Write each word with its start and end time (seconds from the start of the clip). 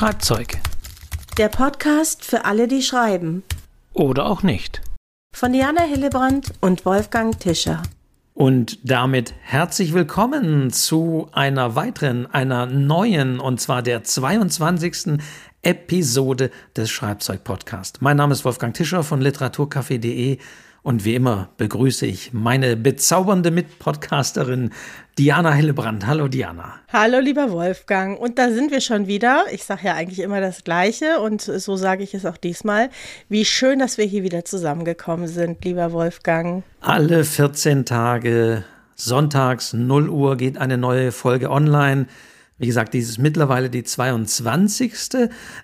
Schreibzeug. 0.00 0.56
Der 1.36 1.50
Podcast 1.50 2.24
für 2.24 2.46
alle, 2.46 2.68
die 2.68 2.80
schreiben. 2.80 3.42
Oder 3.92 4.24
auch 4.24 4.42
nicht. 4.42 4.80
Von 5.36 5.52
Diana 5.52 5.82
Hillebrand 5.82 6.54
und 6.62 6.86
Wolfgang 6.86 7.38
Tischer. 7.38 7.82
Und 8.32 8.78
damit 8.82 9.34
herzlich 9.42 9.92
willkommen 9.92 10.70
zu 10.70 11.28
einer 11.32 11.76
weiteren, 11.76 12.24
einer 12.32 12.64
neuen, 12.64 13.40
und 13.40 13.60
zwar 13.60 13.82
der 13.82 14.02
22. 14.02 15.18
Episode 15.60 16.50
des 16.74 16.88
Schreibzeug-Podcasts. 16.88 18.00
Mein 18.00 18.16
Name 18.16 18.32
ist 18.32 18.46
Wolfgang 18.46 18.72
Tischer 18.72 19.02
von 19.02 19.20
literaturcafé.de 19.20 20.38
und 20.82 21.04
wie 21.04 21.14
immer 21.14 21.50
begrüße 21.58 22.06
ich 22.06 22.32
meine 22.32 22.76
bezaubernde 22.76 23.50
Mitpodcasterin 23.50 24.70
Diana 25.18 25.52
Hillebrand. 25.52 26.06
Hallo 26.06 26.28
Diana. 26.28 26.74
Hallo 26.90 27.18
lieber 27.18 27.50
Wolfgang. 27.50 28.18
Und 28.18 28.38
da 28.38 28.50
sind 28.50 28.70
wir 28.70 28.80
schon 28.80 29.06
wieder. 29.06 29.44
Ich 29.52 29.64
sage 29.64 29.88
ja 29.88 29.94
eigentlich 29.94 30.20
immer 30.20 30.40
das 30.40 30.64
Gleiche 30.64 31.20
und 31.20 31.42
so 31.42 31.76
sage 31.76 32.02
ich 32.02 32.14
es 32.14 32.24
auch 32.24 32.38
diesmal. 32.38 32.88
Wie 33.28 33.44
schön, 33.44 33.78
dass 33.78 33.98
wir 33.98 34.06
hier 34.06 34.22
wieder 34.22 34.44
zusammengekommen 34.44 35.28
sind, 35.28 35.62
lieber 35.64 35.92
Wolfgang. 35.92 36.64
Alle 36.80 37.24
14 37.24 37.84
Tage, 37.84 38.64
sonntags 38.94 39.74
0 39.74 40.08
Uhr 40.08 40.36
geht 40.36 40.56
eine 40.56 40.78
neue 40.78 41.12
Folge 41.12 41.50
online. 41.50 42.06
Wie 42.56 42.66
gesagt, 42.66 42.94
dies 42.94 43.08
ist 43.08 43.18
mittlerweile 43.18 43.68
die 43.68 43.84
22. 43.84 44.92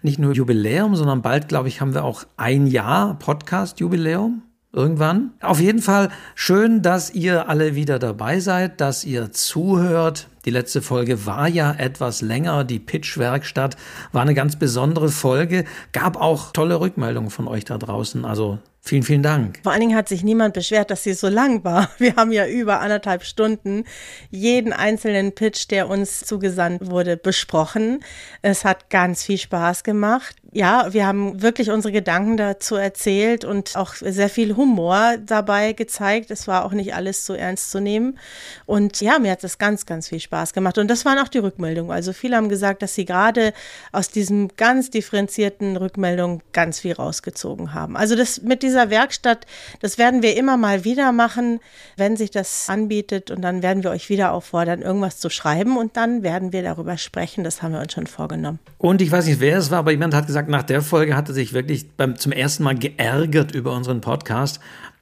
Nicht 0.03 0.19
nur 0.19 0.33
Jubiläum, 0.33 0.97
sondern 0.97 1.23
bald, 1.23 1.49
glaube 1.49 1.69
ich, 1.69 1.81
haben 1.81 1.95
wir 1.95 2.05
auch 2.05 2.25
ein 2.37 2.67
Jahr 2.67 3.19
Podcast-Jubiläum 3.19 4.43
irgendwann. 4.77 5.33
Auf 5.41 5.59
jeden 5.59 5.81
Fall 5.81 6.11
schön, 6.35 6.83
dass 6.83 7.11
ihr 7.13 7.49
alle 7.49 7.75
wieder 7.75 7.99
dabei 7.99 8.39
seid, 8.41 8.81
dass 8.81 9.05
ihr 9.05 9.33
zuhört. 9.33 10.29
Die 10.45 10.51
letzte 10.51 10.83
Folge 10.83 11.27
war 11.27 11.49
ja 11.49 11.73
etwas 11.73 12.21
länger. 12.21 12.63
Die 12.63 12.79
Pitch-Werkstatt 12.79 13.77
war 14.13 14.23
eine 14.23 14.35
ganz 14.35 14.57
besondere 14.57 15.09
Folge. 15.09 15.65
Gab 15.93 16.21
auch 16.21 16.53
tolle 16.53 16.79
Rückmeldungen 16.79 17.31
von 17.31 17.49
euch 17.49 17.65
da 17.65 17.79
draußen. 17.79 18.25
Also 18.25 18.59
Vielen, 18.87 19.03
vielen 19.03 19.23
Dank. 19.25 19.59
Vor 19.65 19.73
allen 19.73 19.81
Dingen 19.81 19.97
hat 19.97 20.09
sich 20.09 20.23
niemand 20.23 20.55
beschwert, 20.55 20.93
dass 20.93 21.03
sie 21.03 21.15
so 21.15 21.27
lang 21.27 21.65
war. 21.65 21.91
Wir 21.99 22.15
haben 22.15 22.31
ja 22.31 22.47
über 22.47 22.79
anderthalb 22.79 23.25
Stunden 23.25 23.83
jeden 24.31 24.73
einzelnen 24.73 25.33
Pitch, 25.33 25.69
der 25.73 25.89
uns 25.89 26.21
zugesandt 26.21 26.89
wurde, 26.89 27.17
besprochen. 27.17 28.05
Es 28.43 28.65
hat 28.65 28.89
ganz 28.89 29.25
viel 29.25 29.39
Spaß 29.39 29.83
gemacht. 29.83 30.37
Ja, 30.57 30.95
wir 30.95 31.07
haben 31.07 31.43
wirklich 31.43 31.69
unsere 31.69 31.93
Gedanken 31.93 32.39
dazu 32.39 32.77
erzählt 32.77 33.45
und 33.45 33.77
auch 33.77 33.93
sehr 33.93 34.31
viel 34.31 34.57
Humor 34.57 35.17
dabei 35.19 35.75
gezeigt. 35.75 36.31
Es 36.31 36.49
war 36.49 36.65
auch 36.65 36.73
nicht 36.73 36.95
alles 36.95 37.27
so 37.27 37.35
ernst 37.35 37.71
zu 37.71 37.79
nehmen. 37.79 38.19
Und 38.65 39.03
ja, 39.03 39.19
mir 39.19 39.33
hat 39.33 39.45
es 39.45 39.59
ganz, 39.59 39.85
ganz 39.85 40.09
viel 40.09 40.19
Spaß 40.19 40.55
gemacht. 40.55 40.79
Und 40.79 40.89
das 40.89 41.05
waren 41.05 41.19
auch 41.19 41.29
die 41.29 41.41
Rückmeldungen. 41.41 41.93
Also 41.93 42.15
viele 42.15 42.37
haben 42.37 42.49
gesagt, 42.49 42.81
dass 42.81 42.95
sie 42.95 43.05
gerade 43.05 43.53
aus 43.93 44.09
diesem 44.09 44.49
ganz 44.57 44.89
differenzierten 44.89 45.77
Rückmeldungen 45.77 46.41
ganz 46.55 46.81
viel 46.81 46.95
rausgezogen 46.95 47.75
haben. 47.75 47.95
Also 47.95 48.17
das 48.17 48.41
mit 48.41 48.63
dieser 48.63 48.89
Werkstatt, 48.89 49.45
das 49.81 49.99
werden 49.99 50.23
wir 50.23 50.39
immer 50.39 50.57
mal 50.57 50.85
wieder 50.85 51.13
machen, 51.13 51.61
wenn 51.99 52.17
sich 52.17 52.31
das 52.31 52.71
anbietet. 52.71 53.31
Und 53.31 53.43
dann 53.43 53.63
werden 53.63 53.83
wir 53.83 53.91
euch 53.91 54.09
wieder 54.09 54.33
auffordern, 54.33 54.81
irgendwas 54.81 55.19
zu 55.19 55.29
schreiben. 55.29 55.77
Und 55.77 55.99
dann 55.99 56.23
werden 56.23 56.55
wir 56.55 56.63
darüber 56.63 56.97
sprechen. 56.97 57.45
Das 57.45 57.61
haben 57.61 57.75
wir 57.75 57.81
uns 57.81 57.93
schon 57.93 58.07
vorgenommen. 58.07 58.59
Und 58.79 59.03
ich 59.03 59.13
weiß 59.13 59.27
nicht, 59.27 59.41
wer 59.41 59.59
es 59.59 59.71
war, 59.71 59.81
aber 59.81 59.91
jemand 59.91 60.15
hat 60.15 60.27
gesagt, 60.27 60.46
gesagt, 60.47 60.51
nach 60.51 60.63
der 60.63 60.83
Folge 60.83 61.17
hat 61.17 61.29
er 61.29 61.35
sich 61.35 61.53
wirklich 61.53 61.91
beim, 61.97 62.17
zum 62.17 62.33
ersten 62.33 62.63
Mal 62.63 62.77
geärgert 62.77 63.53
über 63.53 63.73
unseren 63.73 64.01
Podcast. 64.01 64.61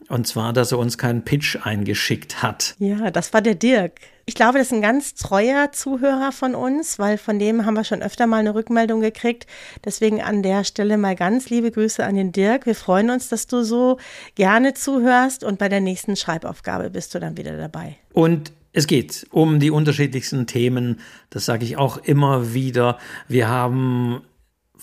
Und 0.09 0.27
zwar, 0.27 0.53
dass 0.53 0.71
er 0.71 0.79
uns 0.79 0.99
keinen 0.99 1.25
Pitch 1.25 1.57
eingeschickt 1.63 2.43
hat. 2.43 2.75
Ja, 2.79 3.11
das 3.11 3.33
war 3.33 3.41
der 3.41 3.55
Dirk. 3.55 4.01
Ich 4.27 4.35
glaube, 4.35 4.59
das 4.59 4.69
ist 4.69 4.73
ein 4.73 4.83
ganz 4.83 5.15
treuer 5.15 5.73
Zuhörer 5.73 6.31
von 6.31 6.55
uns, 6.55 6.99
weil 6.99 7.17
von 7.17 7.39
dem 7.39 7.65
haben 7.65 7.75
wir 7.75 7.85
schon 7.85 8.03
öfter 8.03 8.27
mal 8.27 8.39
eine 8.39 8.55
Rückmeldung 8.55 9.01
gekriegt. 9.01 9.47
Deswegen 9.83 10.23
an 10.23 10.43
der 10.43 10.65
Stelle 10.65 10.99
mal 10.99 11.15
ganz 11.17 11.49
liebe 11.49 11.71
Grüße 11.71 12.05
an 12.05 12.17
den 12.17 12.33
Dirk. 12.33 12.67
Wir 12.67 12.75
freuen 12.75 13.11
uns, 13.11 13.29
dass 13.29 13.47
du 13.47 13.63
so 13.65 13.99
gerne 14.35 14.75
zuhörst 14.75 15.43
und 15.43 15.59
bei 15.59 15.71
der 15.71 15.81
nächsten 15.81 16.17
Schreibaufgabe 16.17 16.91
bist 16.91 17.15
du 17.15 17.19
dann 17.21 17.39
wieder 17.39 17.57
dabei. 17.57 17.97
Und 18.13 18.53
es 18.75 18.87
geht 18.87 19.27
um 19.31 19.59
die 19.59 19.71
unterschiedlichsten 19.71 20.47
Themen. 20.47 21.01
Das 21.31 21.47
sage 21.47 21.65
ich 21.65 21.79
auch 21.79 21.97
immer 21.97 22.53
wieder. 22.53 22.99
Wir 23.27 23.49
haben 23.49 24.21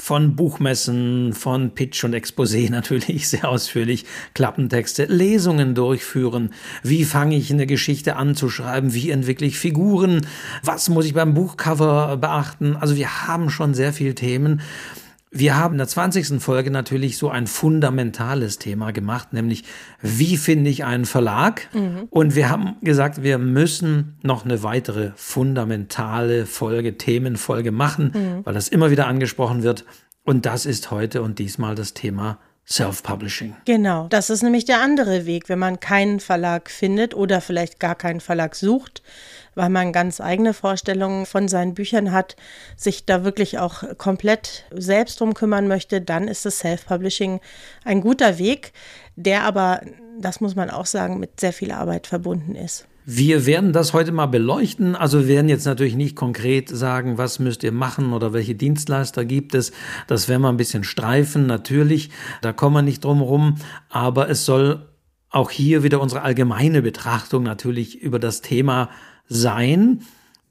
von 0.01 0.35
Buchmessen, 0.35 1.31
von 1.31 1.75
Pitch 1.75 2.03
und 2.03 2.15
Exposé 2.15 2.71
natürlich 2.71 3.29
sehr 3.29 3.47
ausführlich, 3.47 4.05
Klappentexte, 4.33 5.05
Lesungen 5.05 5.75
durchführen. 5.75 6.53
Wie 6.81 7.05
fange 7.05 7.35
ich 7.35 7.51
eine 7.51 7.67
Geschichte 7.67 8.15
an 8.15 8.33
zu 8.33 8.49
schreiben? 8.49 8.95
Wie 8.95 9.11
entwickle 9.11 9.45
ich 9.45 9.59
Figuren? 9.59 10.25
Was 10.63 10.89
muss 10.89 11.05
ich 11.05 11.13
beim 11.13 11.35
Buchcover 11.35 12.17
beachten? 12.17 12.75
Also 12.75 12.95
wir 12.95 13.27
haben 13.27 13.51
schon 13.51 13.75
sehr 13.75 13.93
viele 13.93 14.15
Themen. 14.15 14.61
Wir 15.33 15.55
haben 15.55 15.75
in 15.75 15.77
der 15.77 15.87
20. 15.87 16.41
Folge 16.41 16.71
natürlich 16.71 17.17
so 17.17 17.29
ein 17.29 17.47
fundamentales 17.47 18.59
Thema 18.59 18.91
gemacht, 18.91 19.31
nämlich 19.31 19.63
wie 20.01 20.35
finde 20.35 20.69
ich 20.69 20.83
einen 20.83 21.05
Verlag? 21.05 21.73
Mhm. 21.73 22.07
Und 22.09 22.35
wir 22.35 22.49
haben 22.49 22.75
gesagt, 22.81 23.23
wir 23.23 23.37
müssen 23.37 24.19
noch 24.23 24.43
eine 24.43 24.61
weitere 24.61 25.11
fundamentale 25.15 26.45
Folge, 26.45 26.97
Themenfolge 26.97 27.71
machen, 27.71 28.11
mhm. 28.13 28.45
weil 28.45 28.53
das 28.53 28.67
immer 28.67 28.91
wieder 28.91 29.07
angesprochen 29.07 29.63
wird. 29.63 29.85
Und 30.25 30.45
das 30.45 30.65
ist 30.65 30.91
heute 30.91 31.21
und 31.21 31.39
diesmal 31.39 31.75
das 31.75 31.93
Thema 31.93 32.37
Self-Publishing. 32.67 33.55
Genau, 33.63 34.07
das 34.09 34.29
ist 34.29 34.43
nämlich 34.43 34.65
der 34.65 34.81
andere 34.81 35.25
Weg, 35.25 35.47
wenn 35.47 35.59
man 35.59 35.79
keinen 35.79 36.19
Verlag 36.19 36.69
findet 36.69 37.13
oder 37.13 37.39
vielleicht 37.39 37.79
gar 37.79 37.95
keinen 37.95 38.19
Verlag 38.19 38.53
sucht 38.53 39.01
weil 39.55 39.69
man 39.69 39.93
ganz 39.93 40.21
eigene 40.21 40.53
Vorstellungen 40.53 41.25
von 41.25 41.47
seinen 41.47 41.73
Büchern 41.73 42.11
hat, 42.11 42.35
sich 42.75 43.05
da 43.05 43.23
wirklich 43.23 43.59
auch 43.59 43.83
komplett 43.97 44.65
selbst 44.71 45.19
drum 45.19 45.33
kümmern 45.33 45.67
möchte, 45.67 46.01
dann 46.01 46.27
ist 46.27 46.45
das 46.45 46.59
Self-Publishing 46.59 47.39
ein 47.83 48.01
guter 48.01 48.37
Weg, 48.37 48.73
der 49.15 49.43
aber, 49.43 49.81
das 50.19 50.41
muss 50.41 50.55
man 50.55 50.69
auch 50.69 50.85
sagen, 50.85 51.19
mit 51.19 51.39
sehr 51.39 51.53
viel 51.53 51.71
Arbeit 51.71 52.07
verbunden 52.07 52.55
ist. 52.55 52.87
Wir 53.03 53.47
werden 53.47 53.73
das 53.73 53.93
heute 53.93 54.11
mal 54.11 54.27
beleuchten. 54.27 54.95
Also 54.95 55.21
wir 55.21 55.27
werden 55.27 55.49
jetzt 55.49 55.65
natürlich 55.65 55.95
nicht 55.95 56.15
konkret 56.15 56.69
sagen, 56.69 57.17
was 57.17 57.39
müsst 57.39 57.63
ihr 57.63 57.71
machen 57.71 58.13
oder 58.13 58.31
welche 58.31 58.53
Dienstleister 58.53 59.25
gibt 59.25 59.55
es. 59.55 59.71
Das 60.05 60.29
werden 60.29 60.43
wir 60.43 60.49
ein 60.49 60.57
bisschen 60.57 60.83
streifen, 60.83 61.47
natürlich. 61.47 62.11
Da 62.43 62.53
kommen 62.53 62.75
wir 62.75 62.81
nicht 62.83 63.03
drum 63.03 63.21
rum. 63.21 63.55
Aber 63.89 64.29
es 64.29 64.45
soll 64.45 64.87
auch 65.31 65.49
hier 65.49 65.81
wieder 65.81 65.99
unsere 65.99 66.21
allgemeine 66.21 66.83
Betrachtung 66.83 67.41
natürlich 67.41 67.99
über 67.99 68.19
das 68.19 68.41
Thema 68.41 68.89
sein. 69.31 70.01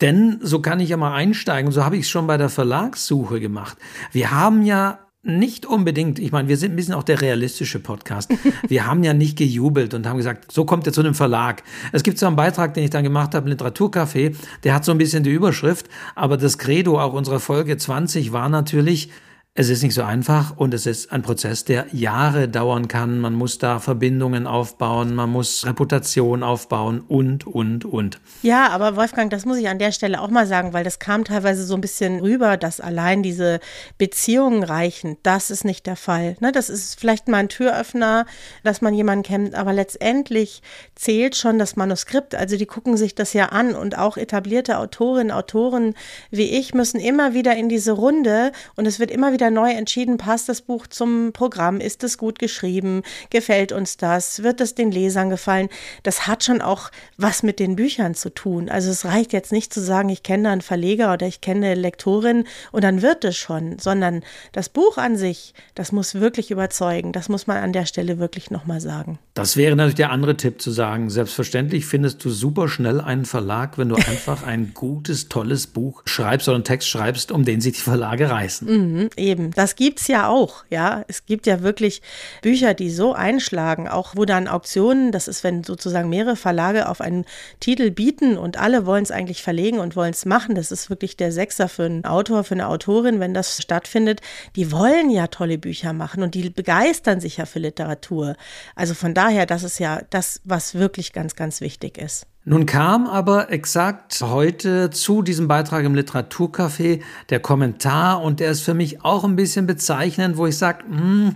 Denn 0.01 0.39
so 0.41 0.61
kann 0.61 0.81
ich 0.81 0.89
ja 0.89 0.97
mal 0.97 1.15
einsteigen, 1.15 1.71
so 1.71 1.85
habe 1.85 1.97
ich 1.97 2.03
es 2.03 2.11
schon 2.11 2.27
bei 2.27 2.39
der 2.39 2.49
Verlagssuche 2.49 3.39
gemacht. 3.39 3.77
Wir 4.13 4.31
haben 4.31 4.65
ja 4.65 4.99
nicht 5.23 5.67
unbedingt, 5.67 6.19
ich 6.19 6.33
meine, 6.33 6.49
wir 6.49 6.57
sind 6.57 6.73
ein 6.73 6.77
bisschen 6.77 6.95
auch 6.95 7.03
der 7.03 7.21
realistische 7.21 7.79
Podcast. 7.79 8.33
Wir 8.69 8.87
haben 8.87 9.05
ja 9.05 9.13
nicht 9.13 9.37
gejubelt 9.37 9.93
und 9.93 10.07
haben 10.07 10.17
gesagt, 10.17 10.51
so 10.51 10.65
kommt 10.65 10.87
ihr 10.87 10.95
zu 10.95 11.03
einem 11.03 11.13
Verlag. 11.13 11.63
Es 11.93 12.03
gibt 12.03 12.19
so 12.19 12.27
einen 12.27 12.37
Beitrag, 12.37 12.73
den 12.73 12.85
ich 12.85 12.91
dann 12.91 13.05
gemacht 13.05 13.35
habe, 13.35 13.51
Literaturcafé, 13.51 14.35
der 14.65 14.75
hat 14.75 14.87
so 14.87 14.93
ein 14.93 14.99
bisschen 14.99 15.23
die 15.23 15.31
Überschrift, 15.31 15.91
aber 16.15 16.39
das 16.39 16.57
Credo 16.57 16.99
auch 16.99 17.13
unserer 17.13 17.39
Folge 17.39 17.77
20 17.77 18.33
war 18.33 18.49
natürlich, 18.49 19.11
es 19.55 19.69
ist 19.69 19.83
nicht 19.83 19.95
so 19.95 20.05
einfach 20.05 20.57
und 20.57 20.73
es 20.75 20.87
ist 20.87 21.11
ein 21.11 21.23
Prozess, 21.23 21.65
der 21.65 21.87
Jahre 21.91 22.49
dauern 22.49 22.87
kann. 22.87 23.19
Man 23.19 23.35
muss 23.35 23.59
da 23.59 23.81
Verbindungen 23.81 24.47
aufbauen, 24.47 25.13
man 25.13 25.29
muss 25.29 25.67
Reputation 25.67 26.45
aufbauen 26.45 27.01
und, 27.01 27.49
und, 27.49 27.85
und. 27.85 28.21
Ja, 28.43 28.69
aber 28.69 28.95
Wolfgang, 28.95 29.29
das 29.29 29.47
muss 29.47 29.59
ich 29.59 29.69
an 29.69 29.81
der 29.81 29.91
Stelle 29.91 30.21
auch 30.21 30.31
mal 30.31 30.47
sagen, 30.47 30.73
weil 30.73 30.85
das 30.85 31.01
kam 31.01 31.25
teilweise 31.25 31.65
so 31.65 31.75
ein 31.75 31.81
bisschen 31.81 32.21
rüber, 32.21 32.57
dass 32.57 32.81
allein 32.81 33.25
diese 33.25 33.59
Beziehungen 33.99 34.63
reichen. 34.63 35.17
Das 35.25 35.51
ist 35.51 35.65
nicht 35.65 35.85
der 35.85 35.97
Fall. 35.97 36.37
Ne, 36.39 36.53
das 36.53 36.71
ist 36.71 37.01
vielleicht 37.01 37.27
mal 37.27 37.39
ein 37.39 37.49
Türöffner, 37.49 38.27
dass 38.63 38.83
man 38.83 38.95
jemanden 38.95 39.25
kennt, 39.25 39.57
aber 39.57 39.73
letztendlich 39.73 40.63
zählt 40.95 41.35
schon 41.35 41.59
das 41.59 41.75
Manuskript. 41.75 42.37
Also 42.37 42.57
die 42.57 42.67
gucken 42.67 42.97
sich 42.97 43.17
das 43.17 43.33
ja 43.33 43.47
an 43.47 43.75
und 43.75 43.99
auch 43.99 44.17
etablierte 44.17 44.79
Autorinnen, 44.79 45.33
Autoren 45.33 45.95
wie 46.31 46.57
ich 46.57 46.73
müssen 46.73 47.01
immer 47.01 47.35
wieder 47.35 47.57
in 47.57 47.69
diese 47.69 47.91
Runde 47.93 48.53
und 48.77 48.87
es 48.87 49.01
wird 49.01 49.11
immer 49.11 49.33
wieder 49.33 49.40
wieder 49.41 49.51
neu 49.51 49.71
entschieden, 49.71 50.19
passt 50.19 50.51
das 50.51 50.61
Buch 50.61 50.87
zum 50.87 51.33
Programm, 51.33 51.81
ist 51.81 52.05
es 52.05 52.19
gut 52.19 52.39
geschrieben, 52.39 53.03
gefällt 53.31 53.73
uns 53.73 53.97
das, 53.97 54.43
wird 54.43 54.61
es 54.61 54.75
den 54.75 54.91
Lesern 54.91 55.31
gefallen. 55.31 55.71
Das 56.03 56.27
hat 56.27 56.45
schon 56.45 56.61
auch 56.61 56.91
was 57.17 57.43
mit 57.43 57.59
den 57.59 57.75
Büchern 57.75 58.15
zu 58.15 58.29
tun. 58.33 58.69
Also 58.69 58.91
es 58.91 59.07
reicht 59.07 59.33
jetzt 59.33 59.51
nicht 59.51 59.73
zu 59.73 59.81
sagen, 59.81 60.11
ich 60.11 60.23
kenne 60.23 60.51
einen 60.51 60.61
Verleger 60.61 61.15
oder 61.15 61.27
ich 61.27 61.41
kenne 61.41 61.67
eine 61.67 61.81
Lektorin 61.81 62.45
und 62.71 62.85
dann 62.85 63.01
wird 63.01 63.25
es 63.25 63.37
schon, 63.37 63.79
sondern 63.79 64.23
das 64.53 64.69
Buch 64.69 64.99
an 64.99 65.17
sich, 65.17 65.55
das 65.75 65.91
muss 65.91 66.17
wirklich 66.17 66.51
überzeugen. 66.51 67.13
Das 67.13 67.31
muss 67.31 67.47
man 67.47 67.57
an 67.57 67.73
der 67.73 67.87
Stelle 67.87 68.19
wirklich 68.19 68.51
nochmal 68.51 68.81
sagen. 68.83 69.19
Das 69.33 69.57
wäre 69.57 69.75
natürlich 69.75 69.95
der 69.95 70.11
andere 70.11 70.37
Tipp 70.37 70.61
zu 70.61 70.71
sagen. 70.71 71.09
Selbstverständlich 71.09 71.87
findest 71.87 72.23
du 72.25 72.31
super 72.31 72.69
schnell 72.69 73.01
einen 73.01 73.25
Verlag, 73.25 73.79
wenn 73.79 73.89
du 73.89 73.97
einfach 73.97 74.43
ein 74.43 74.73
gutes, 74.75 75.29
tolles 75.29 75.67
Buch 75.67 76.03
schreibst 76.05 76.49
oder 76.49 76.57
einen 76.57 76.65
Text 76.65 76.89
schreibst, 76.89 77.33
um 77.33 77.47
den 77.47 77.63
sich 77.63 77.77
die 77.77 77.81
Verlage 77.81 78.29
reißen. 78.29 78.69
Mhm, 78.69 79.11
Eben, 79.31 79.53
das 79.53 79.77
gibt's 79.77 80.09
ja 80.09 80.27
auch, 80.29 80.65
ja. 80.71 81.05
Es 81.07 81.25
gibt 81.25 81.47
ja 81.47 81.63
wirklich 81.63 82.03
Bücher, 82.43 82.75
die 82.75 82.91
so 82.91 83.13
einschlagen, 83.13 83.87
auch 83.87 84.17
wo 84.17 84.25
dann 84.25 84.49
Auktionen, 84.49 85.13
das 85.13 85.29
ist, 85.29 85.45
wenn 85.45 85.63
sozusagen 85.63 86.09
mehrere 86.09 86.35
Verlage 86.35 86.89
auf 86.89 87.01
einen 87.01 87.25
Titel 87.61 87.93
bieten 87.93 88.37
und 88.37 88.59
alle 88.59 88.87
wollen 88.87 89.05
es 89.05 89.13
eigentlich 89.13 89.41
verlegen 89.41 89.79
und 89.79 89.95
wollen 89.95 90.11
es 90.11 90.27
machen. 90.27 90.57
Das 90.57 90.73
ist 90.73 90.91
wirklich 90.91 91.17
der 91.17 91.31
Sechser 91.31 91.69
für 91.69 91.85
einen 91.85 92.05
Autor, 92.05 92.43
für 92.43 92.55
eine 92.55 92.67
Autorin, 92.67 93.21
wenn 93.21 93.33
das 93.33 93.63
stattfindet. 93.63 94.21
Die 94.57 94.73
wollen 94.73 95.11
ja 95.11 95.29
tolle 95.29 95.59
Bücher 95.59 95.93
machen 95.93 96.25
und 96.25 96.35
die 96.35 96.51
begeistern 96.51 97.21
sich 97.21 97.37
ja 97.37 97.47
für 97.47 97.61
Literatur. 97.61 98.35
Also 98.75 98.95
von 98.95 99.15
daher, 99.15 99.47
das 99.47 99.63
ist 99.63 99.79
ja 99.79 100.03
das, 100.11 100.41
was 100.43 100.75
wirklich 100.75 101.13
ganz, 101.13 101.37
ganz 101.37 101.61
wichtig 101.61 101.99
ist. 101.99 102.27
Nun 102.45 102.65
kam 102.65 103.07
aber 103.07 103.53
exakt 103.53 104.23
heute 104.23 104.91
zu 104.91 105.21
diesem 105.21 105.47
Beitrag 105.47 105.85
im 105.85 105.95
Literaturcafé 105.95 107.03
der 107.29 107.41
Kommentar 107.41 108.23
und 108.23 108.41
der 108.41 108.51
ist 108.51 108.63
für 108.63 108.73
mich 108.73 109.05
auch 109.05 109.25
ein 109.25 109.37
bisschen 109.37 109.67
bezeichnend, 109.67 110.39
wo 110.39 110.47
ich 110.47 110.57
sage, 110.57 110.85
hm, 110.89 111.35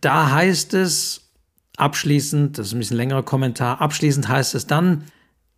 da 0.00 0.30
heißt 0.30 0.72
es 0.72 1.30
abschließend, 1.76 2.58
das 2.58 2.68
ist 2.68 2.72
ein 2.72 2.78
bisschen 2.78 2.96
längerer 2.96 3.22
Kommentar, 3.22 3.82
abschließend 3.82 4.28
heißt 4.28 4.54
es 4.54 4.66
dann, 4.66 5.04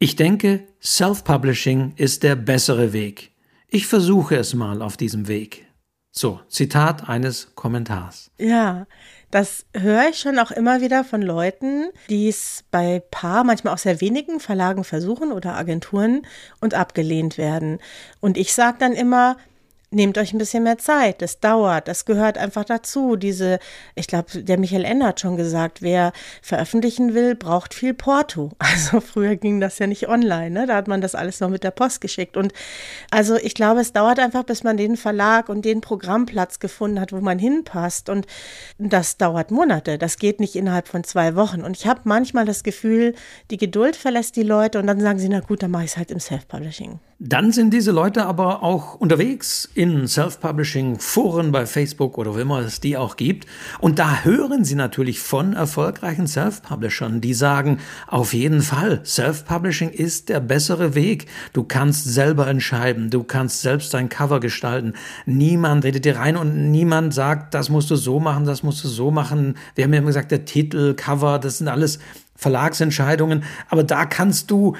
ich 0.01 0.17
denke, 0.17 0.67
Self-Publishing 0.83 1.93
ist 1.97 2.25
der 2.25 2.35
bessere 2.35 2.93
Weg. 2.93 3.31
Ich 3.69 3.87
versuche 3.87 4.37
es 4.37 4.55
mal 4.55 4.83
auf 4.83 4.97
diesem 4.97 5.29
Weg. 5.29 5.70
So, 6.13 6.41
Zitat 6.49 7.09
eines 7.09 7.55
Kommentars. 7.55 8.33
Ja, 8.37 8.87
das 9.31 9.65
höre 9.73 10.09
ich 10.11 10.19
schon 10.19 10.41
auch 10.41 10.51
immer 10.51 10.81
wieder 10.81 11.05
von 11.05 11.23
Leuten, 11.23 11.91
die 12.09 12.29
es 12.29 12.65
bei 12.73 13.01
paar, 13.13 13.45
manchmal 13.45 13.75
auch 13.75 13.79
sehr 13.79 14.01
wenigen 14.01 14.41
Verlagen 14.41 14.83
versuchen 14.83 15.31
oder 15.31 15.55
Agenturen 15.55 16.27
und 16.61 16.75
abgelehnt 16.75 17.39
werden. 17.39 17.79
Und 18.19 18.37
ich 18.37 18.55
sage 18.55 18.79
dann 18.81 18.93
immer, 18.93 19.37
nehmt 19.91 20.19
euch 20.19 20.33
ein 20.33 20.39
bisschen 20.39 20.63
mehr 20.63 20.79
Zeit. 20.79 21.21
Das 21.21 21.41
dauert. 21.41 21.89
Das 21.89 22.05
gehört 22.05 22.39
einfach 22.39 22.65
dazu. 22.65 23.17
Diese, 23.17 23.59
ich 23.95 24.07
glaube, 24.07 24.43
der 24.43 24.59
Michael 24.59 24.85
Ender 24.85 25.07
hat 25.07 25.21
schon 25.21 25.37
gesagt, 25.37 25.83
wer 25.83 26.13
veröffentlichen 26.43 27.15
will, 27.15 27.35
braucht 27.35 27.75
viel 27.75 27.95
Porto. 27.95 28.51
Also 28.71 29.01
früher 29.01 29.35
ging 29.35 29.61
das 29.61 29.81
ja 29.81 29.89
nicht 29.89 30.09
online. 30.09 30.51
Ne? 30.51 30.67
Da 30.67 30.77
hat 30.77 30.87
man 30.87 31.01
das 31.01 31.17
alles 31.17 31.41
noch 31.41 31.49
mit 31.49 31.65
der 31.65 31.73
Post 31.73 32.01
geschickt. 32.01 32.37
Und 32.37 32.53
also 33.11 33.37
ich 33.37 33.55
glaube, 33.55 33.81
es 33.81 33.93
dauert 33.93 34.21
einfach, 34.21 34.45
bis 34.45 34.63
man 34.63 34.77
den 34.77 34.97
Verlag 34.97 35.49
und 35.49 35.65
den 35.65 35.81
Programmplatz 35.81 36.61
gefunden 36.61 37.01
hat, 37.01 37.13
wo 37.13 37.21
man 37.21 37.39
hinpasst. 37.39 38.09
Und 38.09 38.27
das 38.79 39.17
dauert 39.17 39.51
Monate. 39.51 39.99
Das 39.99 40.19
geht 40.19 40.39
nicht 40.39 40.55
innerhalb 40.55 40.87
von 40.87 41.03
zwei 41.03 41.35
Wochen. 41.35 41.63
Und 41.63 41.77
ich 41.77 41.87
habe 41.89 42.03
manchmal 42.05 42.45
das 42.45 42.63
Gefühl, 42.63 43.15
die 43.51 43.57
Geduld 43.57 43.97
verlässt 43.97 44.37
die 44.37 44.45
Leute 44.45 44.79
und 44.79 44.87
dann 44.87 45.01
sagen 45.01 45.19
sie, 45.19 45.29
na 45.29 45.41
gut, 45.41 45.63
dann 45.63 45.73
mache 45.73 45.85
ich 45.85 45.91
es 45.91 45.97
halt 45.97 46.13
im 46.13 46.21
Self-Publishing. 46.21 47.01
Dann 47.23 47.53
sind 47.53 47.75
diese 47.75 47.91
Leute 47.91 48.25
aber 48.25 48.63
auch 48.63 48.95
unterwegs 48.95 49.69
in 49.75 50.09
Self-Publishing-Foren 50.09 51.53
bei 51.53 51.67
Facebook 51.67 52.17
oder 52.17 52.33
wo 52.33 52.39
immer 52.39 52.61
es 52.61 52.81
die 52.81 52.97
auch 52.97 53.17
gibt. 53.17 53.47
Und 53.79 53.99
da 53.99 54.23
hören 54.23 54.65
sie 54.65 54.75
natürlich 54.75 55.21
von 55.21 55.53
erfolgreichen 55.53 56.27
Self-Publishern, 56.27 57.21
die 57.21 57.35
sagen, 57.35 57.77
auf 58.07 58.33
jeden 58.33 58.63
Fall, 58.63 59.03
Self-Publishing 59.05 59.91
ist 59.91 60.31
der 60.31 60.41
bessere 60.41 60.95
Weg. 60.95 61.27
Du 61.53 61.63
kannst 61.63 62.07
selber 62.07 62.47
entscheiden, 62.47 63.11
du 63.11 63.23
kannst 63.23 63.61
selbst 63.61 63.93
dein 63.93 64.09
Cover 64.09 64.41
gestalten. 64.41 64.95
Niemand 65.27 65.85
redet 65.85 66.07
dir 66.07 66.17
rein 66.17 66.39
und 66.39 66.71
niemand 66.71 67.13
sagt, 67.13 67.53
das 67.53 67.69
musst 67.69 67.91
du 67.91 67.97
so 67.97 68.19
machen, 68.19 68.47
das 68.47 68.63
musst 68.63 68.83
du 68.83 68.89
so 68.89 69.11
machen. 69.11 69.59
Wir 69.75 69.85
haben 69.85 69.93
ja 69.93 69.99
immer 69.99 70.07
gesagt, 70.07 70.31
der 70.31 70.47
Titel, 70.47 70.95
Cover, 70.95 71.39
das 71.39 71.59
sind 71.59 71.69
alles 71.69 71.99
Verlagsentscheidungen. 72.35 73.45
Aber 73.69 73.85
da 73.85 74.07
kannst 74.07 74.51
du 74.51 74.75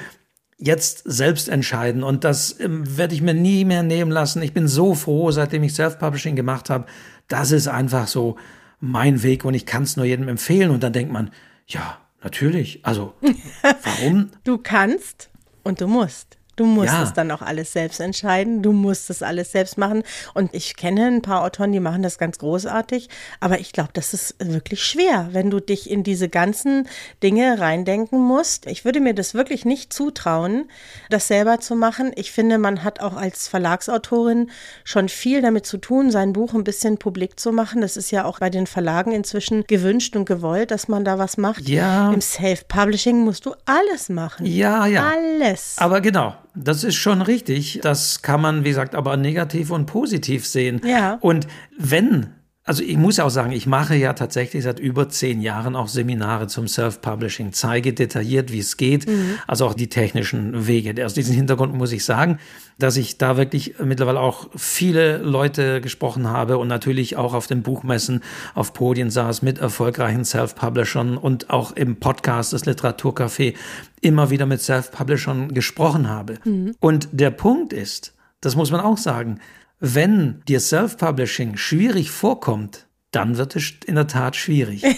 jetzt 0.61 1.01
selbst 1.05 1.49
entscheiden. 1.49 2.03
Und 2.03 2.23
das 2.23 2.57
ähm, 2.59 2.97
werde 2.97 3.15
ich 3.15 3.21
mir 3.21 3.33
nie 3.33 3.65
mehr 3.65 3.83
nehmen 3.83 4.11
lassen. 4.11 4.41
Ich 4.41 4.53
bin 4.53 4.67
so 4.67 4.93
froh, 4.93 5.31
seitdem 5.31 5.63
ich 5.63 5.73
Self-Publishing 5.73 6.35
gemacht 6.35 6.69
habe. 6.69 6.85
Das 7.27 7.51
ist 7.51 7.67
einfach 7.67 8.07
so 8.07 8.37
mein 8.79 9.23
Weg 9.23 9.43
und 9.43 9.53
ich 9.53 9.65
kann 9.65 9.83
es 9.83 9.97
nur 9.97 10.05
jedem 10.05 10.29
empfehlen. 10.29 10.69
Und 10.71 10.83
dann 10.83 10.93
denkt 10.93 11.11
man, 11.11 11.31
ja, 11.67 11.97
natürlich. 12.23 12.79
Also, 12.83 13.13
warum? 13.83 14.29
du 14.43 14.59
kannst 14.59 15.29
und 15.63 15.81
du 15.81 15.87
musst. 15.87 16.37
Du 16.57 16.65
musst 16.65 16.93
ja. 16.93 17.03
es 17.03 17.13
dann 17.13 17.31
auch 17.31 17.41
alles 17.41 17.71
selbst 17.71 17.99
entscheiden. 17.99 18.61
Du 18.61 18.73
musst 18.73 19.09
es 19.09 19.23
alles 19.23 19.51
selbst 19.51 19.77
machen. 19.77 20.03
Und 20.33 20.53
ich 20.53 20.75
kenne 20.75 21.07
ein 21.07 21.21
paar 21.21 21.43
Autoren, 21.43 21.71
die 21.71 21.79
machen 21.79 22.03
das 22.03 22.17
ganz 22.17 22.37
großartig. 22.39 23.09
Aber 23.39 23.59
ich 23.59 23.71
glaube, 23.71 23.91
das 23.93 24.13
ist 24.13 24.35
wirklich 24.39 24.83
schwer, 24.83 25.29
wenn 25.31 25.49
du 25.49 25.59
dich 25.59 25.89
in 25.89 26.03
diese 26.03 26.27
ganzen 26.27 26.87
Dinge 27.23 27.59
reindenken 27.59 28.19
musst. 28.19 28.65
Ich 28.67 28.83
würde 28.83 28.99
mir 28.99 29.13
das 29.13 29.33
wirklich 29.33 29.63
nicht 29.63 29.93
zutrauen, 29.93 30.69
das 31.09 31.27
selber 31.27 31.61
zu 31.61 31.75
machen. 31.75 32.11
Ich 32.15 32.31
finde, 32.31 32.57
man 32.57 32.83
hat 32.83 32.99
auch 32.99 33.15
als 33.15 33.47
Verlagsautorin 33.47 34.51
schon 34.83 35.07
viel 35.07 35.41
damit 35.41 35.65
zu 35.65 35.77
tun, 35.77 36.11
sein 36.11 36.33
Buch 36.33 36.53
ein 36.53 36.65
bisschen 36.65 36.97
publik 36.97 37.39
zu 37.39 37.53
machen. 37.53 37.81
Das 37.81 37.95
ist 37.95 38.11
ja 38.11 38.25
auch 38.25 38.39
bei 38.39 38.49
den 38.49 38.67
Verlagen 38.67 39.13
inzwischen 39.13 39.63
gewünscht 39.67 40.15
und 40.17 40.25
gewollt, 40.25 40.71
dass 40.71 40.89
man 40.89 41.05
da 41.05 41.17
was 41.17 41.37
macht. 41.37 41.69
Ja. 41.69 42.11
Im 42.11 42.21
Self-Publishing 42.21 43.23
musst 43.23 43.45
du 43.45 43.55
alles 43.65 44.09
machen. 44.09 44.45
Ja, 44.45 44.85
ja. 44.85 45.11
Alles. 45.15 45.75
Aber 45.77 46.01
genau 46.01 46.35
das 46.55 46.83
ist 46.83 46.95
schon 46.95 47.21
richtig. 47.21 47.79
Das 47.81 48.21
kann 48.21 48.41
man, 48.41 48.63
wie 48.63 48.69
gesagt, 48.69 48.95
aber 48.95 49.17
negativ 49.17 49.71
und 49.71 49.85
positiv 49.85 50.45
sehen. 50.45 50.81
Ja. 50.85 51.17
Und 51.21 51.47
wenn 51.77 52.27
also 52.63 52.83
ich 52.83 52.95
muss 52.95 53.19
auch 53.19 53.29
sagen, 53.29 53.51
ich 53.51 53.65
mache 53.65 53.95
ja 53.95 54.13
tatsächlich 54.13 54.63
seit 54.63 54.79
über 54.79 55.09
zehn 55.09 55.41
Jahren 55.41 55.75
auch 55.75 55.87
Seminare 55.87 56.45
zum 56.45 56.67
Self-Publishing, 56.67 57.53
zeige 57.53 57.91
detailliert, 57.91 58.51
wie 58.51 58.59
es 58.59 58.77
geht, 58.77 59.07
mhm. 59.07 59.39
also 59.47 59.65
auch 59.65 59.73
die 59.73 59.89
technischen 59.89 60.67
Wege. 60.67 61.03
Aus 61.03 61.15
diesem 61.15 61.35
Hintergrund 61.35 61.73
muss 61.73 61.91
ich 61.91 62.05
sagen, 62.05 62.37
dass 62.77 62.97
ich 62.97 63.17
da 63.17 63.35
wirklich 63.35 63.75
mittlerweile 63.83 64.19
auch 64.19 64.47
viele 64.55 65.17
Leute 65.17 65.81
gesprochen 65.81 66.27
habe 66.27 66.59
und 66.59 66.67
natürlich 66.67 67.17
auch 67.17 67.33
auf 67.33 67.47
den 67.47 67.63
Buchmessen 67.63 68.21
auf 68.53 68.73
Podien 68.73 69.09
saß 69.09 69.41
mit 69.41 69.57
erfolgreichen 69.57 70.23
Self-Publishern 70.23 71.17
und 71.17 71.49
auch 71.49 71.71
im 71.71 71.95
Podcast 71.95 72.53
des 72.53 72.65
Literaturcafé 72.65 73.55
immer 74.01 74.29
wieder 74.29 74.45
mit 74.45 74.61
Self-Publishern 74.61 75.51
gesprochen 75.55 76.07
habe. 76.07 76.37
Mhm. 76.45 76.75
Und 76.79 77.09
der 77.11 77.31
Punkt 77.31 77.73
ist, 77.73 78.13
das 78.39 78.55
muss 78.55 78.71
man 78.71 78.81
auch 78.81 78.97
sagen, 78.97 79.39
wenn 79.81 80.41
dir 80.47 80.59
Self-Publishing 80.59 81.57
schwierig 81.57 82.11
vorkommt, 82.11 82.87
dann 83.11 83.37
wird 83.37 83.55
es 83.57 83.73
in 83.85 83.95
der 83.95 84.07
Tat 84.07 84.37
schwierig. 84.37 84.83